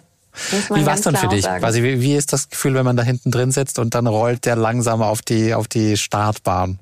Wie 0.69 0.85
war 0.85 0.95
es 0.95 1.01
dann 1.01 1.15
für 1.15 1.27
dich? 1.27 1.45
Quasi, 1.45 1.83
wie, 1.83 2.01
wie 2.01 2.15
ist 2.15 2.33
das 2.33 2.49
Gefühl, 2.49 2.73
wenn 2.73 2.85
man 2.85 2.97
da 2.97 3.03
hinten 3.03 3.31
drin 3.31 3.51
sitzt 3.51 3.79
und 3.79 3.95
dann 3.95 4.07
rollt 4.07 4.45
der 4.45 4.55
langsam 4.55 5.01
auf 5.01 5.21
die, 5.21 5.53
auf 5.53 5.67
die 5.67 5.97
Startbahn? 5.97 6.79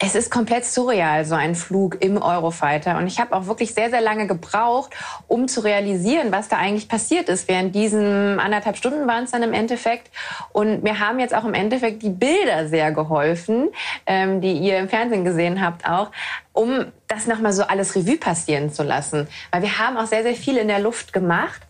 Es 0.00 0.16
ist 0.16 0.30
komplett 0.30 0.66
surreal, 0.66 1.24
so 1.24 1.36
ein 1.36 1.54
Flug 1.54 2.02
im 2.02 2.20
Eurofighter. 2.20 2.98
Und 2.98 3.06
ich 3.06 3.20
habe 3.20 3.34
auch 3.34 3.46
wirklich 3.46 3.72
sehr, 3.74 3.90
sehr 3.90 4.00
lange 4.00 4.26
gebraucht, 4.26 4.92
um 5.28 5.46
zu 5.46 5.60
realisieren, 5.60 6.32
was 6.32 6.48
da 6.48 6.56
eigentlich 6.56 6.88
passiert 6.88 7.28
ist. 7.28 7.48
Während 7.48 7.74
diesen 7.76 8.40
anderthalb 8.40 8.76
Stunden 8.76 9.06
waren 9.06 9.24
es 9.24 9.30
dann 9.30 9.44
im 9.44 9.52
Endeffekt. 9.52 10.10
Und 10.52 10.82
mir 10.82 10.98
haben 10.98 11.20
jetzt 11.20 11.32
auch 11.32 11.44
im 11.44 11.54
Endeffekt 11.54 12.02
die 12.02 12.10
Bilder 12.10 12.68
sehr 12.68 12.90
geholfen, 12.90 13.70
ähm, 14.04 14.40
die 14.40 14.52
ihr 14.58 14.78
im 14.78 14.88
Fernsehen 14.88 15.24
gesehen 15.24 15.64
habt 15.64 15.88
auch, 15.88 16.10
um 16.52 16.86
das 17.06 17.26
nochmal 17.26 17.52
so 17.52 17.62
alles 17.62 17.94
Revue 17.94 18.18
passieren 18.18 18.72
zu 18.72 18.82
lassen. 18.82 19.28
Weil 19.52 19.62
wir 19.62 19.78
haben 19.78 19.96
auch 19.96 20.06
sehr, 20.06 20.24
sehr 20.24 20.34
viel 20.34 20.56
in 20.56 20.68
der 20.68 20.80
Luft 20.80 21.12
gemacht. 21.12 21.62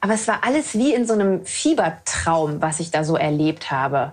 Aber 0.00 0.14
es 0.14 0.28
war 0.28 0.44
alles 0.44 0.74
wie 0.74 0.94
in 0.94 1.06
so 1.06 1.12
einem 1.12 1.44
Fiebertraum, 1.44 2.62
was 2.62 2.80
ich 2.80 2.90
da 2.90 3.04
so 3.04 3.16
erlebt 3.16 3.70
habe. 3.70 4.12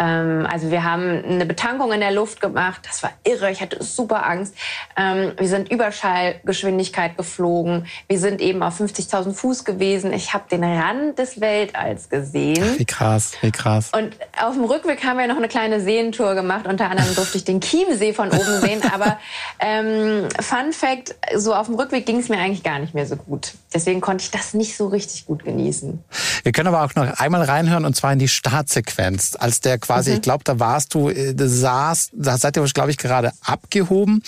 Ähm, 0.00 0.46
also 0.50 0.70
wir 0.70 0.82
haben 0.82 1.22
eine 1.24 1.46
Betankung 1.46 1.92
in 1.92 2.00
der 2.00 2.10
Luft 2.10 2.40
gemacht. 2.40 2.80
Das 2.88 3.02
war 3.02 3.12
irre. 3.22 3.50
Ich 3.50 3.60
hatte 3.60 3.84
super 3.84 4.26
Angst. 4.26 4.54
Ähm, 4.96 5.32
wir 5.36 5.48
sind 5.48 5.70
Überschallgeschwindigkeit 5.70 7.16
geflogen. 7.16 7.86
Wir 8.08 8.18
sind 8.18 8.40
eben 8.40 8.62
auf 8.62 8.80
50.000 8.80 9.34
Fuß 9.34 9.64
gewesen. 9.64 10.12
Ich 10.12 10.32
habe 10.32 10.44
den 10.50 10.64
Rand 10.64 11.18
des 11.18 11.40
Weltalls 11.40 12.08
gesehen. 12.08 12.78
Wie 12.78 12.86
krass, 12.86 13.32
wie 13.42 13.52
krass. 13.52 13.90
Und 13.94 14.16
auf 14.42 14.54
dem 14.54 14.64
Rückweg 14.64 15.04
haben 15.04 15.18
wir 15.18 15.26
noch 15.26 15.36
eine 15.36 15.48
kleine 15.48 15.80
Seentour 15.80 16.34
gemacht. 16.34 16.66
Unter 16.66 16.90
anderem 16.90 17.14
durfte 17.14 17.36
ich 17.36 17.44
den 17.44 17.60
Chiemsee 17.60 18.14
von 18.14 18.30
oben 18.30 18.60
sehen. 18.60 18.80
Aber 18.92 19.18
ähm, 19.58 20.28
Fun 20.40 20.72
Fact, 20.72 21.14
so 21.36 21.54
auf 21.54 21.66
dem 21.66 21.74
Rückweg 21.74 22.06
ging 22.06 22.18
es 22.18 22.30
mir 22.30 22.38
eigentlich 22.38 22.62
gar 22.62 22.78
nicht 22.78 22.94
mehr 22.94 23.06
so 23.06 23.16
gut. 23.16 23.52
Deswegen 23.74 24.00
konnte 24.00 24.24
ich 24.24 24.30
das 24.30 24.54
nicht 24.54 24.76
so 24.76 24.88
richtig 24.88 25.26
gut 25.26 25.44
genießen. 25.44 26.02
Wir 26.42 26.52
können 26.52 26.68
aber 26.68 26.84
auch 26.84 26.94
noch 26.94 27.20
einmal 27.20 27.42
reinhören 27.42 27.84
und 27.84 27.94
zwar 27.94 28.12
in 28.12 28.18
die 28.18 28.28
Startsequenz. 28.28 29.36
Als 29.38 29.60
der 29.60 29.78
quasi, 29.90 30.10
Mhm. 30.10 30.16
ich 30.16 30.22
glaube, 30.22 30.44
da 30.44 30.58
warst 30.60 30.94
du, 30.94 31.08
äh, 31.10 31.34
da 31.34 31.46
saß, 31.46 32.10
da 32.12 32.36
seid 32.38 32.56
ihr, 32.56 32.64
glaube 32.72 32.90
ich, 32.90 32.98
gerade 32.98 33.32
abgehoben 33.44 34.22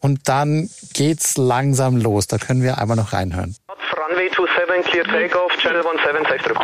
und 0.00 0.28
dann 0.28 0.68
geht's 0.94 1.36
langsam 1.36 1.96
los. 1.96 2.26
Da 2.26 2.38
können 2.38 2.62
wir 2.62 2.78
einmal 2.78 2.96
noch 2.96 3.12
reinhören. 3.12 3.56
Runway 3.96 4.28
27, 4.34 4.84
clear 4.90 5.04
takeoff, 5.04 5.52
channel 5.58 5.82
17, 5.82 6.24
safe 6.24 6.42
through. 6.44 6.58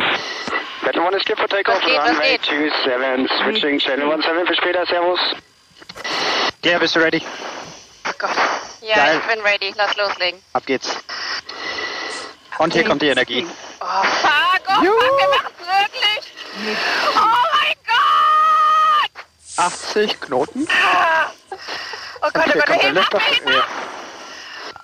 Channel 0.83 1.07
1 1.07 1.17
is 1.17 1.23
clear 1.25 1.37
for 1.37 1.47
takeoff, 1.47 1.81
runway 1.83 2.37
geht? 2.37 2.45
27, 2.45 3.27
switching, 3.43 3.79
channel 3.79 4.09
17 4.09 4.45
für 4.47 4.55
später, 4.55 4.85
servus. 4.85 5.19
Ja, 6.63 6.79
bist 6.79 6.95
du 6.95 6.99
ready? 6.99 7.21
Oh 8.07 8.11
Gott. 8.19 8.29
Ja, 8.81 8.95
Geil. 8.95 9.19
ich 9.21 9.33
bin 9.35 9.43
ready. 9.43 9.73
Lass 9.77 9.95
loslegen. 9.97 10.39
Ab 10.53 10.65
geht's. 10.65 10.95
Und 12.59 12.73
hier 12.73 12.83
kommt 12.85 13.01
die 13.01 13.07
Energie. 13.07 13.45
Oh, 13.81 13.85
fuck. 13.85 14.61
Oh, 14.67 14.73
fuck. 14.73 14.81
Wir 14.83 14.91
machen's 15.29 15.59
wirklich. 15.59 16.33
Oh. 17.15 17.54
80 19.57 20.19
Knoten. 20.21 20.67
Oh 22.21 22.29
Gott, 22.33 22.45
oh 22.47 22.59
Gott. 22.65 22.81
Hilfe. 22.81 23.17
Ja. 23.45 23.63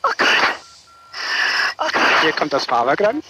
Oh 0.04 0.12
Gott. 0.18 0.28
Oh 1.78 1.88
Gott. 1.92 2.22
Hier 2.22 2.34
kommt 2.34 2.54
das 2.54 2.66
Fahrwerk 2.66 3.02
ran. 3.02 3.24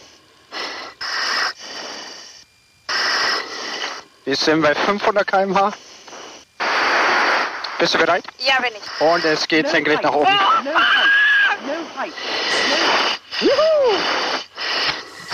Wir 4.25 4.35
sind 4.35 4.61
bei 4.61 4.75
500 4.75 5.25
km/h. 5.25 5.73
Bist 7.79 7.95
du 7.95 7.97
bereit? 7.97 8.23
Ja, 8.37 8.61
bin 8.61 8.73
ich. 8.75 9.01
Und 9.01 9.25
es 9.25 9.47
geht 9.47 9.67
senkrecht 9.67 10.03
nach 10.03 10.13
oben. 10.13 10.29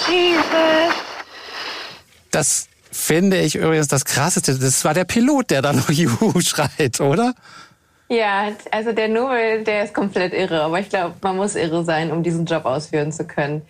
Jesus. 0.08 0.94
Das 2.32 2.67
finde 2.98 3.40
ich 3.40 3.56
übrigens 3.56 3.88
das 3.88 4.06
Krasseste. 4.06 4.58
Das 4.58 4.84
war 4.84 4.94
der 4.94 5.06
Pilot, 5.06 5.52
der 5.52 5.62
da 5.62 5.74
noch 5.74 5.90
Juhu 5.92 6.42
schreit, 6.42 7.00
oder? 7.00 7.34
Ja, 8.10 8.54
also 8.72 8.94
der 8.94 9.10
Nobel, 9.10 9.66
der 9.66 9.84
ist 9.84 9.94
komplett 9.94 10.34
irre. 10.34 10.62
Aber 10.62 10.80
ich 10.80 10.88
glaube, 10.88 11.16
man 11.22 11.36
muss 11.36 11.56
irre 11.56 11.84
sein, 11.84 12.10
um 12.10 12.24
diesen 12.24 12.46
Job 12.46 12.64
ausführen 12.64 13.12
zu 13.12 13.28
können. 13.28 13.64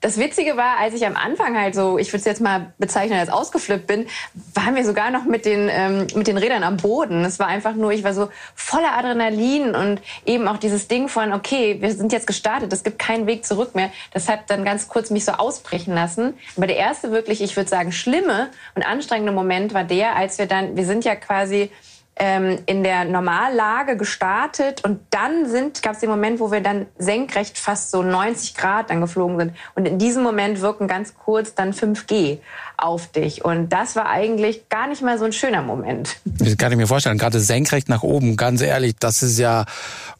Das 0.00 0.18
Witzige 0.18 0.56
war, 0.56 0.78
als 0.78 0.94
ich 0.94 1.06
am 1.06 1.14
Anfang 1.14 1.56
halt 1.56 1.76
so, 1.76 1.96
ich 1.96 2.08
würde 2.08 2.18
es 2.18 2.24
jetzt 2.24 2.40
mal 2.40 2.72
bezeichnen, 2.78 3.20
als 3.20 3.28
ausgeflippt 3.28 3.86
bin, 3.86 4.06
waren 4.52 4.74
wir 4.74 4.84
sogar 4.84 5.12
noch 5.12 5.24
mit 5.26 5.46
den, 5.46 5.68
ähm, 5.70 6.08
mit 6.16 6.26
den 6.26 6.36
Rädern 6.38 6.64
am 6.64 6.76
Boden. 6.76 7.24
Es 7.24 7.38
war 7.38 7.46
einfach 7.46 7.76
nur, 7.76 7.92
ich 7.92 8.02
war 8.02 8.14
so 8.14 8.30
voller 8.56 8.98
Adrenalin 8.98 9.76
und 9.76 10.02
eben 10.26 10.48
auch 10.48 10.56
dieses 10.56 10.88
Ding 10.88 11.06
von, 11.06 11.32
okay, 11.32 11.76
wir 11.80 11.92
sind 11.92 12.12
jetzt 12.12 12.26
gestartet, 12.26 12.72
es 12.72 12.82
gibt 12.82 12.98
keinen 12.98 13.28
Weg 13.28 13.44
zurück 13.44 13.76
mehr. 13.76 13.90
Das 14.12 14.28
hat 14.28 14.50
dann 14.50 14.64
ganz 14.64 14.88
kurz 14.88 15.10
mich 15.10 15.24
so 15.24 15.32
ausbrechen 15.32 15.94
lassen. 15.94 16.34
Aber 16.56 16.66
der 16.66 16.76
erste 16.76 17.12
wirklich, 17.12 17.40
ich 17.40 17.54
würde 17.56 17.70
sagen, 17.70 17.92
schlimme 17.92 18.50
und 18.74 18.84
anstrengende 18.84 19.30
Moment 19.30 19.72
war 19.72 19.84
der, 19.84 20.16
als 20.16 20.38
wir 20.38 20.46
dann, 20.46 20.76
wir 20.76 20.84
sind 20.84 21.04
ja 21.04 21.14
quasi 21.14 21.70
ähm, 22.16 22.58
in 22.66 22.84
der 22.84 23.04
Normallage 23.04 23.96
gestartet 23.96 24.84
und 24.84 25.00
dann 25.10 25.48
sind 25.48 25.82
gab 25.82 25.94
es 25.94 26.00
den 26.00 26.10
Moment, 26.10 26.38
wo 26.38 26.52
wir 26.52 26.60
dann 26.60 26.86
senkrecht 26.98 27.58
fast 27.58 27.90
so 27.90 28.02
90 28.02 28.54
Grad 28.54 28.90
dann 28.90 29.00
geflogen 29.00 29.38
sind 29.38 29.54
und 29.74 29.86
in 29.86 29.98
diesem 29.98 30.22
Moment 30.22 30.60
wirken 30.60 30.86
ganz 30.86 31.14
kurz 31.14 31.54
dann 31.54 31.72
5G 31.72 32.38
auf 32.76 33.08
dich 33.08 33.44
und 33.44 33.68
das 33.70 33.96
war 33.96 34.08
eigentlich 34.08 34.68
gar 34.68 34.86
nicht 34.86 35.02
mal 35.02 35.18
so 35.18 35.24
ein 35.24 35.32
schöner 35.32 35.62
Moment. 35.62 36.16
Das 36.24 36.56
kann 36.56 36.72
ich 36.72 36.78
mir 36.78 36.86
vorstellen. 36.86 37.18
Gerade 37.18 37.40
senkrecht 37.40 37.88
nach 37.88 38.02
oben, 38.02 38.36
ganz 38.36 38.60
ehrlich, 38.60 38.94
das 38.98 39.22
ist 39.22 39.38
ja, 39.38 39.64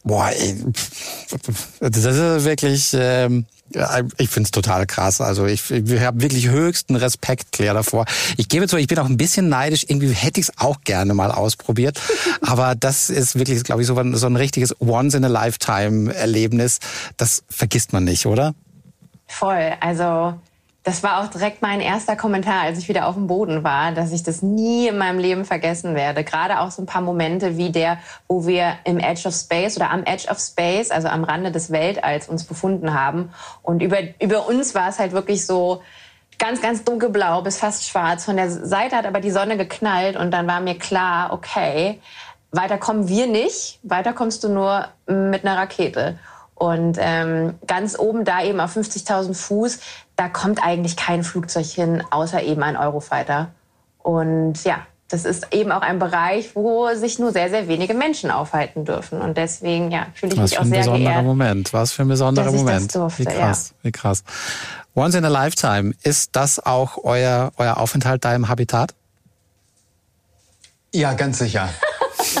boah, 0.03 0.29
ey, 0.29 0.55
das 1.79 2.05
ist 2.05 2.45
wirklich, 2.45 2.95
ähm, 2.97 3.45
ich 4.17 4.29
find's 4.29 4.51
total 4.51 4.85
krass. 4.85 5.21
Also 5.21 5.45
ich, 5.45 5.69
ich 5.71 5.99
habe 5.99 6.21
wirklich 6.21 6.49
höchsten 6.49 6.95
Respekt, 6.95 7.51
Claire, 7.51 7.73
davor. 7.73 8.05
Ich 8.37 8.47
gebe 8.47 8.67
zu, 8.67 8.77
ich 8.77 8.87
bin 8.87 8.99
auch 8.99 9.05
ein 9.05 9.17
bisschen 9.17 9.49
neidisch. 9.49 9.85
Irgendwie 9.87 10.11
hätte 10.11 10.39
ich's 10.39 10.51
auch 10.57 10.81
gerne 10.81 11.13
mal 11.13 11.31
ausprobiert. 11.31 11.99
Aber 12.41 12.75
das 12.75 13.09
ist 13.09 13.37
wirklich, 13.37 13.63
glaube 13.63 13.81
ich, 13.81 13.87
so 13.87 13.97
ein, 13.97 14.15
so 14.15 14.27
ein 14.27 14.35
richtiges 14.35 14.75
Once-in-a-Lifetime-Erlebnis. 14.79 16.79
Das 17.17 17.43
vergisst 17.49 17.91
man 17.91 18.03
nicht, 18.03 18.25
oder? 18.25 18.53
Voll, 19.27 19.73
also 19.79 20.39
das 20.85 21.01
war 21.01 21.19
auch 21.19 21.27
direkt 21.27 21.63
mein 21.63 21.81
erster 21.81 22.15
Kommentar, 22.15 22.61
als 22.61 22.77
ich 22.77 22.87
wieder 22.87 23.07
auf 23.07 23.15
dem 23.15 23.25
Boden 23.25 23.63
war, 23.63 23.91
dass 23.91 24.11
ich 24.11 24.21
das 24.21 24.43
nie 24.43 24.87
in 24.87 24.99
meinem 24.99 25.17
Leben 25.17 25.43
vergessen 25.43 25.95
werde. 25.95 26.23
Gerade 26.23 26.59
auch 26.59 26.69
so 26.69 26.83
ein 26.83 26.85
paar 26.85 27.01
Momente 27.01 27.57
wie 27.57 27.71
der, 27.71 27.97
wo 28.27 28.45
wir 28.45 28.75
im 28.83 28.99
Edge 28.99 29.27
of 29.27 29.33
Space 29.33 29.75
oder 29.77 29.89
am 29.89 30.03
Edge 30.03 30.29
of 30.29 30.37
Space, 30.37 30.91
also 30.91 31.07
am 31.07 31.23
Rande 31.23 31.51
des 31.51 31.71
Weltalls, 31.71 32.29
uns 32.29 32.43
befunden 32.43 32.93
haben. 32.93 33.33
Und 33.63 33.81
über, 33.81 33.97
über 34.21 34.47
uns 34.47 34.75
war 34.75 34.87
es 34.87 34.99
halt 34.99 35.11
wirklich 35.11 35.47
so 35.47 35.81
ganz, 36.37 36.61
ganz 36.61 36.83
dunkelblau 36.83 37.41
bis 37.41 37.57
fast 37.57 37.87
schwarz. 37.87 38.23
Von 38.23 38.37
der 38.37 38.51
Seite 38.51 38.95
hat 38.95 39.07
aber 39.07 39.21
die 39.21 39.31
Sonne 39.31 39.57
geknallt 39.57 40.15
und 40.15 40.29
dann 40.29 40.45
war 40.45 40.61
mir 40.61 40.77
klar, 40.77 41.33
okay, 41.33 41.99
weiter 42.51 42.77
kommen 42.77 43.07
wir 43.07 43.25
nicht, 43.25 43.79
weiter 43.81 44.13
kommst 44.13 44.43
du 44.43 44.49
nur 44.49 44.87
mit 45.07 45.43
einer 45.43 45.57
Rakete. 45.57 46.19
Und 46.55 46.97
ähm, 46.99 47.55
ganz 47.67 47.99
oben 47.99 48.23
da 48.23 48.41
eben 48.41 48.59
auf 48.61 48.75
50.000 48.75 49.33
Fuß, 49.33 49.79
da 50.15 50.29
kommt 50.29 50.63
eigentlich 50.63 50.95
kein 50.95 51.23
Flugzeug 51.23 51.65
hin, 51.65 52.01
außer 52.09 52.41
eben 52.41 52.63
ein 52.63 52.77
Eurofighter. 52.77 53.49
Und 53.99 54.63
ja, 54.63 54.85
das 55.09 55.25
ist 55.25 55.53
eben 55.53 55.71
auch 55.71 55.81
ein 55.81 55.99
Bereich, 55.99 56.55
wo 56.55 56.89
sich 56.95 57.19
nur 57.19 57.31
sehr, 57.31 57.49
sehr 57.49 57.67
wenige 57.67 57.93
Menschen 57.93 58.31
aufhalten 58.31 58.85
dürfen. 58.85 59.21
Und 59.21 59.37
deswegen 59.37 59.91
ja, 59.91 60.07
fühle 60.13 60.33
ich 60.33 60.39
Was 60.39 60.51
mich 60.51 60.53
für 60.53 60.59
auch 60.59 60.65
ein 60.65 60.69
sehr 60.69 60.79
besonderer 60.79 61.11
geehrt. 61.11 61.25
Moment. 61.25 61.73
Was 61.73 61.91
für 61.91 62.01
ein 62.01 62.07
besonderer 62.07 62.45
dass 62.45 62.53
ich 62.53 62.61
das 62.61 62.65
Moment. 62.65 62.95
durfte, 62.95 63.19
wie 63.19 63.25
krass, 63.25 63.73
wie 63.83 63.91
krass. 63.91 64.23
Once 64.95 65.15
in 65.15 65.25
a 65.25 65.27
lifetime. 65.27 65.93
Ist 66.03 66.35
das 66.35 66.65
auch 66.65 66.97
euer, 67.03 67.51
euer 67.57 67.77
Aufenthalt 67.77 68.23
da 68.23 68.33
im 68.33 68.47
Habitat? 68.47 68.95
Ja, 70.93 71.13
ganz 71.13 71.39
sicher. 71.39 71.69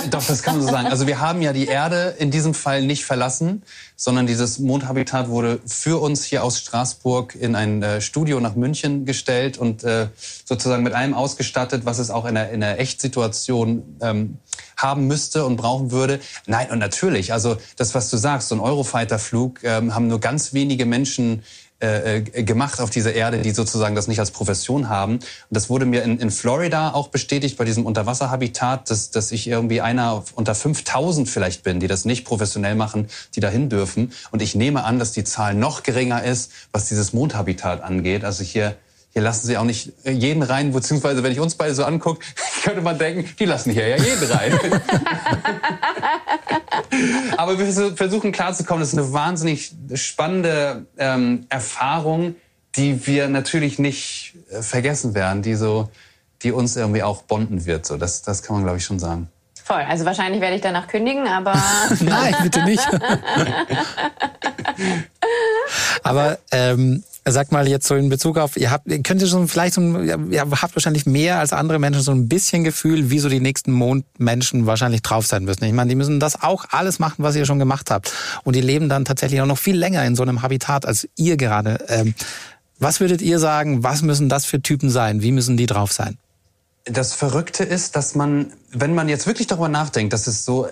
Doch, 0.09 0.25
das 0.25 0.43
kann 0.43 0.57
man 0.57 0.65
so 0.65 0.71
sagen. 0.71 0.87
Also 0.87 1.07
wir 1.07 1.19
haben 1.19 1.41
ja 1.41 1.53
die 1.53 1.67
Erde 1.67 2.15
in 2.19 2.31
diesem 2.31 2.53
Fall 2.53 2.81
nicht 2.83 3.05
verlassen, 3.05 3.63
sondern 3.95 4.27
dieses 4.27 4.59
Mondhabitat 4.59 5.29
wurde 5.29 5.59
für 5.65 6.01
uns 6.01 6.23
hier 6.23 6.43
aus 6.43 6.59
Straßburg 6.59 7.35
in 7.35 7.55
ein 7.55 7.81
äh, 7.81 8.01
Studio 8.01 8.39
nach 8.39 8.55
München 8.55 9.05
gestellt 9.05 9.57
und 9.57 9.83
äh, 9.83 10.07
sozusagen 10.43 10.83
mit 10.83 10.93
allem 10.93 11.13
ausgestattet, 11.13 11.85
was 11.85 11.99
es 11.99 12.09
auch 12.09 12.25
in 12.25 12.35
der, 12.35 12.51
in 12.51 12.59
der 12.59 12.79
Echtsituation 12.79 13.97
ähm, 14.01 14.37
haben 14.77 15.07
müsste 15.07 15.45
und 15.45 15.55
brauchen 15.55 15.91
würde. 15.91 16.19
Nein, 16.45 16.69
und 16.71 16.79
natürlich, 16.79 17.33
also 17.33 17.57
das, 17.77 17.95
was 17.95 18.09
du 18.09 18.17
sagst, 18.17 18.49
so 18.49 18.55
ein 18.55 18.61
Eurofighter-Flug 18.61 19.63
ähm, 19.63 19.95
haben 19.95 20.07
nur 20.07 20.19
ganz 20.19 20.53
wenige 20.53 20.85
Menschen 20.85 21.43
äh, 21.81 22.19
äh, 22.19 22.21
gemacht 22.21 22.79
auf 22.79 22.89
dieser 22.89 23.13
Erde, 23.13 23.41
die 23.41 23.51
sozusagen 23.51 23.95
das 23.95 24.07
nicht 24.07 24.19
als 24.21 24.31
Profession 24.31 24.87
haben. 24.87 25.15
Und 25.15 25.23
das 25.49 25.69
wurde 25.69 25.85
mir 25.85 26.03
in, 26.03 26.19
in 26.19 26.31
Florida 26.31 26.93
auch 26.93 27.09
bestätigt 27.09 27.57
bei 27.57 27.65
diesem 27.65 27.85
Unterwasserhabitat, 27.85 28.89
dass, 28.89 29.11
dass 29.11 29.33
ich 29.33 29.45
irgendwie 29.45 29.81
einer 29.81 30.23
unter 30.35 30.55
5000 30.55 31.27
vielleicht 31.27 31.63
bin, 31.63 31.81
die 31.81 31.87
das 31.87 32.05
nicht 32.05 32.23
professionell 32.23 32.75
machen, 32.75 33.07
die 33.35 33.41
dahin 33.41 33.67
dürfen. 33.67 34.13
Und 34.31 34.41
ich 34.41 34.55
nehme 34.55 34.85
an, 34.85 34.99
dass 34.99 35.11
die 35.11 35.25
Zahl 35.25 35.53
noch 35.53 35.83
geringer 35.83 36.23
ist, 36.23 36.51
was 36.71 36.87
dieses 36.87 37.11
Mondhabitat 37.11 37.83
angeht. 37.83 38.23
Also 38.23 38.45
hier 38.45 38.77
hier 39.15 39.23
lassen 39.23 39.47
sie 39.47 39.57
auch 39.57 39.63
nicht 39.63 39.93
jeden 40.03 40.43
rein, 40.43 40.73
beziehungsweise 40.73 41.23
wenn 41.23 41.31
ich 41.31 41.39
uns 41.39 41.55
beide 41.55 41.73
so 41.73 41.85
angucke, 41.85 42.19
könnte 42.65 42.81
man 42.81 42.99
denken, 42.99 43.33
die 43.39 43.45
lassen 43.45 43.71
hier 43.71 43.87
ja 43.87 43.95
jeden 43.95 44.29
rein. 44.29 44.59
Aber 47.37 47.57
wir 47.57 47.65
vers- 47.65 47.93
versuchen 47.95 48.33
klarzukommen, 48.33 48.81
das 48.81 48.89
ist 48.91 48.99
eine 48.99 49.13
wahnsinnig 49.13 49.73
spannende 49.93 50.85
ähm, 50.97 51.45
Erfahrung, 51.47 52.35
die 52.75 53.07
wir 53.07 53.29
natürlich 53.29 53.79
nicht 53.79 54.33
äh, 54.51 54.61
vergessen 54.61 55.15
werden, 55.15 55.41
die 55.41 55.55
so, 55.55 55.89
die 56.43 56.51
uns 56.51 56.75
irgendwie 56.75 57.01
auch 57.03 57.21
bonden 57.21 57.65
wird. 57.65 57.85
So, 57.85 57.95
das, 57.95 58.21
das 58.21 58.43
kann 58.43 58.57
man 58.57 58.63
glaube 58.63 58.79
ich 58.79 58.83
schon 58.83 58.99
sagen. 58.99 59.29
Voll. 59.65 59.81
Also 59.89 60.05
wahrscheinlich 60.05 60.41
werde 60.41 60.55
ich 60.55 60.61
danach 60.61 60.87
kündigen, 60.87 61.27
aber. 61.27 61.53
Nein, 62.01 62.35
bitte 62.43 62.63
nicht. 62.63 62.87
Aber 66.03 66.37
ähm, 66.51 67.03
sag 67.25 67.51
mal 67.51 67.67
jetzt 67.67 67.87
so 67.87 67.95
in 67.95 68.09
Bezug 68.09 68.37
auf, 68.37 68.57
ihr 68.57 68.69
habt, 68.69 68.87
ihr 68.87 69.01
könnt 69.01 69.21
ihr 69.21 69.27
schon 69.27 69.47
vielleicht 69.47 69.73
so, 69.73 69.81
ein- 69.81 70.31
ihr 70.31 70.41
habt 70.41 70.75
wahrscheinlich 70.75 71.05
mehr 71.05 71.39
als 71.39 71.53
andere 71.53 71.79
Menschen 71.79 72.03
so 72.03 72.11
ein 72.11 72.27
bisschen 72.29 72.63
Gefühl, 72.63 73.09
wie 73.09 73.17
so 73.19 73.29
die 73.29 73.39
nächsten 73.39 73.71
Mondmenschen 73.71 74.67
wahrscheinlich 74.67 75.01
drauf 75.01 75.25
sein 75.25 75.43
müssen. 75.45 75.63
Ich 75.63 75.73
meine, 75.73 75.89
die 75.89 75.95
müssen 75.95 76.19
das 76.19 76.41
auch 76.43 76.65
alles 76.71 76.99
machen, 76.99 77.15
was 77.23 77.35
ihr 77.35 77.45
schon 77.45 77.59
gemacht 77.59 77.89
habt. 77.89 78.11
Und 78.43 78.55
die 78.55 78.61
leben 78.61 78.89
dann 78.89 79.05
tatsächlich 79.05 79.41
auch 79.41 79.47
noch 79.47 79.57
viel 79.57 79.75
länger 79.77 80.05
in 80.05 80.15
so 80.15 80.21
einem 80.23 80.41
Habitat 80.43 80.85
als 80.85 81.07
ihr 81.15 81.37
gerade. 81.37 81.83
Ähm, 81.87 82.13
was 82.77 82.99
würdet 82.99 83.21
ihr 83.21 83.39
sagen, 83.39 83.83
was 83.83 84.01
müssen 84.03 84.29
das 84.29 84.45
für 84.45 84.61
Typen 84.61 84.89
sein? 84.89 85.21
Wie 85.23 85.31
müssen 85.31 85.57
die 85.57 85.65
drauf 85.65 85.91
sein? 85.91 86.17
Das 86.85 87.13
Verrückte 87.13 87.63
ist, 87.63 87.95
dass 87.95 88.15
man, 88.15 88.53
wenn 88.71 88.93
man 88.93 89.09
jetzt 89.09 89.25
wirklich 89.25 89.47
darüber 89.47 89.69
nachdenkt, 89.69 90.13
dass 90.13 90.27
es 90.27 90.45
so 90.45 90.67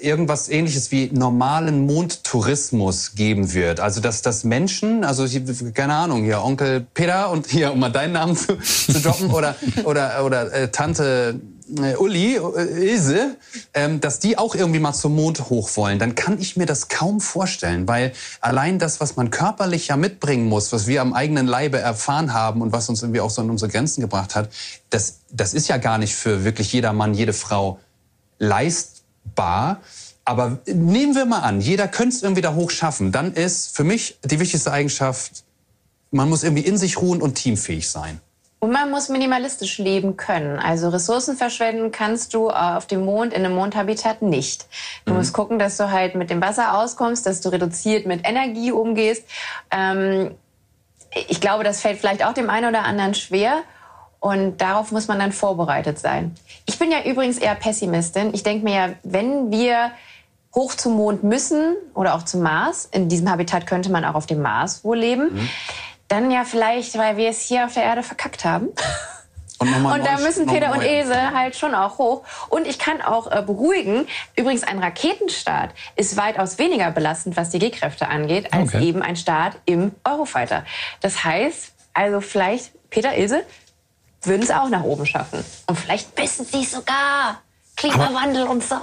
irgendwas 0.00 0.48
ähnliches 0.48 0.90
wie 0.90 1.10
normalen 1.12 1.86
Mondtourismus 1.86 3.14
geben 3.14 3.52
wird. 3.54 3.80
Also 3.80 4.00
dass, 4.00 4.22
dass 4.22 4.44
Menschen, 4.44 5.04
also 5.04 5.26
hier, 5.26 5.42
keine 5.72 5.94
Ahnung, 5.94 6.24
hier 6.24 6.42
Onkel 6.42 6.86
Peter 6.94 7.30
und 7.30 7.46
hier, 7.46 7.72
um 7.72 7.80
mal 7.80 7.90
deinen 7.90 8.12
Namen 8.12 8.36
zu, 8.36 8.58
zu 8.58 9.00
droppen, 9.00 9.30
oder, 9.30 9.56
oder, 9.84 10.24
oder 10.24 10.52
äh, 10.52 10.70
Tante 10.70 11.40
äh, 11.78 11.96
Uli, 11.96 12.36
äh, 12.36 12.90
Ilse, 12.90 13.36
ähm, 13.74 14.00
dass 14.00 14.18
die 14.18 14.38
auch 14.38 14.54
irgendwie 14.54 14.78
mal 14.78 14.92
zum 14.92 15.14
Mond 15.14 15.50
hoch 15.50 15.70
wollen, 15.76 15.98
dann 15.98 16.14
kann 16.14 16.38
ich 16.40 16.56
mir 16.56 16.66
das 16.66 16.88
kaum 16.88 17.20
vorstellen, 17.20 17.88
weil 17.88 18.12
allein 18.40 18.78
das, 18.78 19.00
was 19.00 19.16
man 19.16 19.30
körperlich 19.30 19.88
ja 19.88 19.96
mitbringen 19.96 20.48
muss, 20.48 20.72
was 20.72 20.86
wir 20.86 21.00
am 21.00 21.12
eigenen 21.12 21.46
Leibe 21.46 21.78
erfahren 21.78 22.32
haben 22.32 22.62
und 22.62 22.72
was 22.72 22.88
uns 22.88 23.02
irgendwie 23.02 23.20
auch 23.20 23.30
so 23.30 23.42
an 23.42 23.50
unsere 23.50 23.70
Grenzen 23.70 24.00
gebracht 24.00 24.34
hat, 24.34 24.50
das, 24.90 25.20
das 25.30 25.54
ist 25.54 25.68
ja 25.68 25.78
gar 25.78 25.98
nicht 25.98 26.14
für 26.14 26.44
wirklich 26.44 26.72
jeder 26.72 26.92
Mann, 26.92 27.14
jede 27.14 27.32
Frau 27.32 27.80
leistbar. 29.26 29.80
Aber 30.24 30.58
nehmen 30.66 31.14
wir 31.14 31.24
mal 31.24 31.40
an, 31.40 31.60
jeder 31.60 31.86
könnte 31.86 32.16
es 32.16 32.22
irgendwie 32.22 32.42
da 32.42 32.54
hoch 32.54 32.70
schaffen. 32.70 33.12
Dann 33.12 33.32
ist 33.32 33.76
für 33.76 33.84
mich 33.84 34.18
die 34.24 34.40
wichtigste 34.40 34.72
Eigenschaft, 34.72 35.44
man 36.10 36.28
muss 36.28 36.42
irgendwie 36.42 36.64
in 36.64 36.76
sich 36.78 37.00
ruhen 37.00 37.22
und 37.22 37.34
teamfähig 37.36 37.88
sein. 37.88 38.20
Und 38.58 38.72
man 38.72 38.90
muss 38.90 39.08
minimalistisch 39.08 39.78
leben 39.78 40.16
können. 40.16 40.58
Also 40.58 40.88
Ressourcen 40.88 41.36
verschwenden 41.36 41.92
kannst 41.92 42.34
du 42.34 42.48
äh, 42.48 42.52
auf 42.52 42.86
dem 42.86 43.04
Mond, 43.04 43.34
in 43.34 43.44
einem 43.44 43.54
Mondhabitat 43.54 44.22
nicht. 44.22 44.66
Du 45.04 45.12
Mhm. 45.12 45.18
musst 45.18 45.32
gucken, 45.32 45.58
dass 45.60 45.76
du 45.76 45.90
halt 45.92 46.14
mit 46.16 46.30
dem 46.30 46.40
Wasser 46.40 46.76
auskommst, 46.76 47.24
dass 47.26 47.40
du 47.42 47.50
reduziert 47.50 48.06
mit 48.06 48.26
Energie 48.26 48.72
umgehst. 48.72 49.24
Ähm, 49.70 50.34
ich 51.28 51.40
glaube, 51.40 51.62
das 51.64 51.80
fällt 51.80 51.98
vielleicht 52.00 52.24
auch 52.24 52.32
dem 52.32 52.50
einen 52.50 52.68
oder 52.70 52.84
anderen 52.84 53.14
schwer. 53.14 53.62
Und 54.26 54.60
darauf 54.60 54.90
muss 54.90 55.06
man 55.06 55.20
dann 55.20 55.30
vorbereitet 55.30 56.00
sein. 56.00 56.34
Ich 56.66 56.80
bin 56.80 56.90
ja 56.90 57.04
übrigens 57.04 57.38
eher 57.38 57.54
Pessimistin. 57.54 58.34
Ich 58.34 58.42
denke 58.42 58.64
mir 58.64 58.74
ja, 58.74 58.88
wenn 59.04 59.52
wir 59.52 59.92
hoch 60.52 60.74
zum 60.74 60.96
Mond 60.96 61.22
müssen 61.22 61.76
oder 61.94 62.16
auch 62.16 62.24
zum 62.24 62.42
Mars, 62.42 62.88
in 62.90 63.08
diesem 63.08 63.30
Habitat 63.30 63.68
könnte 63.68 63.88
man 63.88 64.04
auch 64.04 64.16
auf 64.16 64.26
dem 64.26 64.42
Mars 64.42 64.82
wohl 64.82 64.98
leben, 64.98 65.48
dann 66.08 66.32
ja 66.32 66.42
vielleicht, 66.42 66.98
weil 66.98 67.16
wir 67.16 67.28
es 67.28 67.42
hier 67.42 67.66
auf 67.66 67.74
der 67.74 67.84
Erde 67.84 68.02
verkackt 68.02 68.44
haben. 68.44 68.70
Und, 69.58 69.72
Und 69.72 70.04
da 70.04 70.18
müssen 70.18 70.44
Peter 70.44 70.70
und 70.70 70.82
Ilse 70.82 71.30
halt 71.32 71.56
schon 71.56 71.74
auch 71.74 71.96
hoch. 71.96 72.24
Und 72.50 72.66
ich 72.66 72.78
kann 72.78 73.00
auch 73.00 73.26
äh, 73.30 73.40
beruhigen, 73.40 74.06
übrigens 74.36 74.64
ein 74.64 74.78
Raketenstart 74.78 75.70
ist 75.94 76.18
weitaus 76.18 76.58
weniger 76.58 76.90
belastend, 76.90 77.38
was 77.38 77.48
die 77.48 77.58
G-Kräfte 77.58 78.08
angeht, 78.08 78.52
als 78.52 78.74
Okay. 78.74 78.86
eben 78.86 79.00
ein 79.00 79.16
Start 79.16 79.56
im 79.64 79.92
Eurofighter. 80.04 80.66
Das 81.00 81.24
heißt, 81.24 81.72
also 81.94 82.20
vielleicht 82.20 82.72
Peter, 82.90 83.16
Ilse 83.16 83.44
würden 84.26 84.42
es 84.42 84.50
auch 84.50 84.68
nach 84.68 84.82
oben 84.82 85.06
schaffen. 85.06 85.44
Und 85.66 85.78
vielleicht 85.78 86.16
wissen 86.18 86.44
sie 86.44 86.64
sogar. 86.64 87.40
Klimawandel 87.76 88.44
und 88.44 88.64
so. 88.64 88.74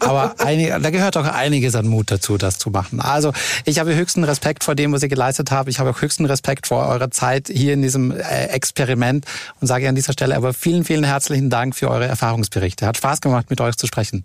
Aber 0.00 0.34
einige, 0.38 0.80
da 0.80 0.90
gehört 0.90 1.16
auch 1.16 1.24
einiges 1.24 1.76
an 1.76 1.86
Mut 1.86 2.10
dazu, 2.10 2.38
das 2.38 2.58
zu 2.58 2.70
machen. 2.70 3.00
Also 3.00 3.32
ich 3.64 3.78
habe 3.78 3.94
höchsten 3.94 4.24
Respekt 4.24 4.64
vor 4.64 4.74
dem, 4.74 4.92
was 4.92 5.02
ihr 5.02 5.08
geleistet 5.08 5.52
habt. 5.52 5.68
Ich 5.68 5.78
habe 5.78 5.90
auch 5.90 6.02
höchsten 6.02 6.24
Respekt 6.24 6.66
vor 6.66 6.86
eurer 6.86 7.12
Zeit 7.12 7.48
hier 7.48 7.72
in 7.72 7.82
diesem 7.82 8.10
äh, 8.10 8.46
Experiment 8.46 9.26
und 9.60 9.68
sage 9.68 9.88
an 9.88 9.94
dieser 9.94 10.12
Stelle 10.12 10.36
aber 10.36 10.52
vielen, 10.52 10.84
vielen 10.84 11.04
herzlichen 11.04 11.50
Dank 11.50 11.76
für 11.76 11.88
eure 11.88 12.06
Erfahrungsberichte. 12.06 12.84
Hat 12.84 12.96
Spaß 12.96 13.20
gemacht, 13.20 13.48
mit 13.48 13.60
euch 13.60 13.76
zu 13.76 13.86
sprechen. 13.86 14.24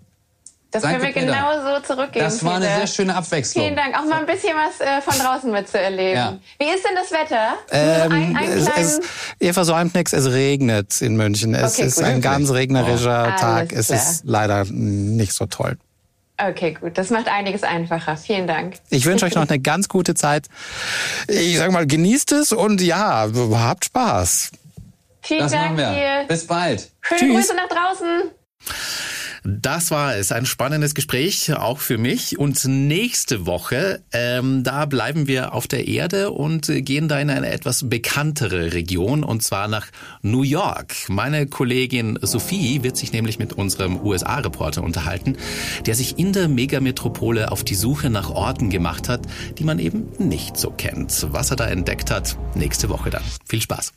Das 0.76 0.82
Danke, 0.82 1.00
können 1.00 1.14
wir 1.14 1.20
Peter. 1.22 1.32
genau 1.32 1.76
so 1.78 1.94
zurückgeben. 1.94 2.24
Das 2.24 2.44
war 2.44 2.56
eine 2.56 2.66
Peter. 2.66 2.76
sehr 2.78 2.86
schöne 2.86 3.14
Abwechslung. 3.14 3.64
Vielen 3.64 3.76
Dank. 3.76 3.98
Auch 3.98 4.04
mal 4.04 4.20
ein 4.20 4.26
bisschen 4.26 4.52
was 4.54 4.80
äh, 4.80 5.00
von 5.00 5.18
draußen 5.18 5.50
mitzuerleben. 5.50 6.14
Ja. 6.16 6.38
Wie 6.58 6.64
ist 6.66 6.84
denn 6.84 6.94
das 6.94 7.10
Wetter? 7.10 7.54
Ähm, 7.70 8.12
ein, 8.12 8.36
ein 8.36 8.48
es, 8.50 8.68
es, 8.76 9.00
ihr 9.38 9.54
versäumt 9.54 9.94
nichts, 9.94 10.12
es 10.12 10.26
regnet 10.30 11.00
in 11.00 11.16
München. 11.16 11.54
Es 11.54 11.74
Okay, 11.78 11.86
ist 11.88 11.96
gut. 11.96 12.04
ein 12.04 12.20
ganz 12.20 12.50
regnerischer 12.50 13.32
Oh. 13.36 13.40
Tag. 13.40 13.72
Alles 13.72 13.90
Es 13.90 13.90
ist 13.90 14.22
leider 14.24 14.64
nicht 14.64 15.32
so 15.32 15.46
toll. 15.46 15.78
Okay, 16.38 16.76
gut. 16.78 16.98
Das 16.98 17.08
macht 17.08 17.28
einiges 17.28 17.62
einfacher. 17.62 18.16
Vielen 18.18 18.46
Dank. 18.46 18.74
Ich 18.90 19.06
wünsche 19.06 19.24
euch 19.24 19.34
noch 19.34 19.48
eine 19.48 19.58
ganz 19.58 19.88
gute 19.88 20.12
Zeit. 20.14 20.48
Ich 21.28 21.56
sag 21.56 21.70
mal, 21.72 21.86
genießt 21.86 22.32
es 22.32 22.52
und 22.52 22.82
ja, 22.82 23.26
habt 23.54 23.86
Spaß. 23.86 24.50
Vielen 25.22 25.40
Das 25.40 25.52
Dank 25.52 25.76
machen 25.76 25.78
wir. 25.78 25.90
dir. 26.20 26.24
Bis 26.28 26.46
bald. 26.46 26.90
Schöne 27.00 27.20
Tschüss. 27.20 27.34
Grüße 27.48 27.54
nach 27.56 27.68
draußen. 27.68 28.30
Das 29.48 29.92
war 29.92 30.16
es. 30.16 30.32
Ein 30.32 30.44
spannendes 30.44 30.96
Gespräch, 30.96 31.54
auch 31.54 31.78
für 31.78 31.98
mich. 31.98 32.36
Und 32.36 32.64
nächste 32.64 33.46
Woche, 33.46 34.02
ähm, 34.10 34.64
da 34.64 34.86
bleiben 34.86 35.28
wir 35.28 35.54
auf 35.54 35.68
der 35.68 35.86
Erde 35.86 36.32
und 36.32 36.66
gehen 36.66 37.06
da 37.06 37.20
in 37.20 37.30
eine 37.30 37.48
etwas 37.50 37.88
bekanntere 37.88 38.72
Region, 38.72 39.22
und 39.22 39.44
zwar 39.44 39.68
nach 39.68 39.86
New 40.20 40.42
York. 40.42 40.96
Meine 41.08 41.46
Kollegin 41.46 42.18
Sophie 42.22 42.82
wird 42.82 42.96
sich 42.96 43.12
nämlich 43.12 43.38
mit 43.38 43.52
unserem 43.52 44.00
USA-Reporter 44.00 44.82
unterhalten, 44.82 45.36
der 45.86 45.94
sich 45.94 46.18
in 46.18 46.32
der 46.32 46.48
Megametropole 46.48 47.52
auf 47.52 47.62
die 47.62 47.76
Suche 47.76 48.10
nach 48.10 48.30
Orten 48.30 48.68
gemacht 48.68 49.08
hat, 49.08 49.20
die 49.58 49.64
man 49.64 49.78
eben 49.78 50.08
nicht 50.18 50.56
so 50.56 50.70
kennt. 50.70 51.24
Was 51.30 51.50
er 51.50 51.56
da 51.56 51.68
entdeckt 51.68 52.10
hat, 52.10 52.36
nächste 52.56 52.88
Woche 52.88 53.10
dann. 53.10 53.22
Viel 53.48 53.62
Spaß. 53.62 53.92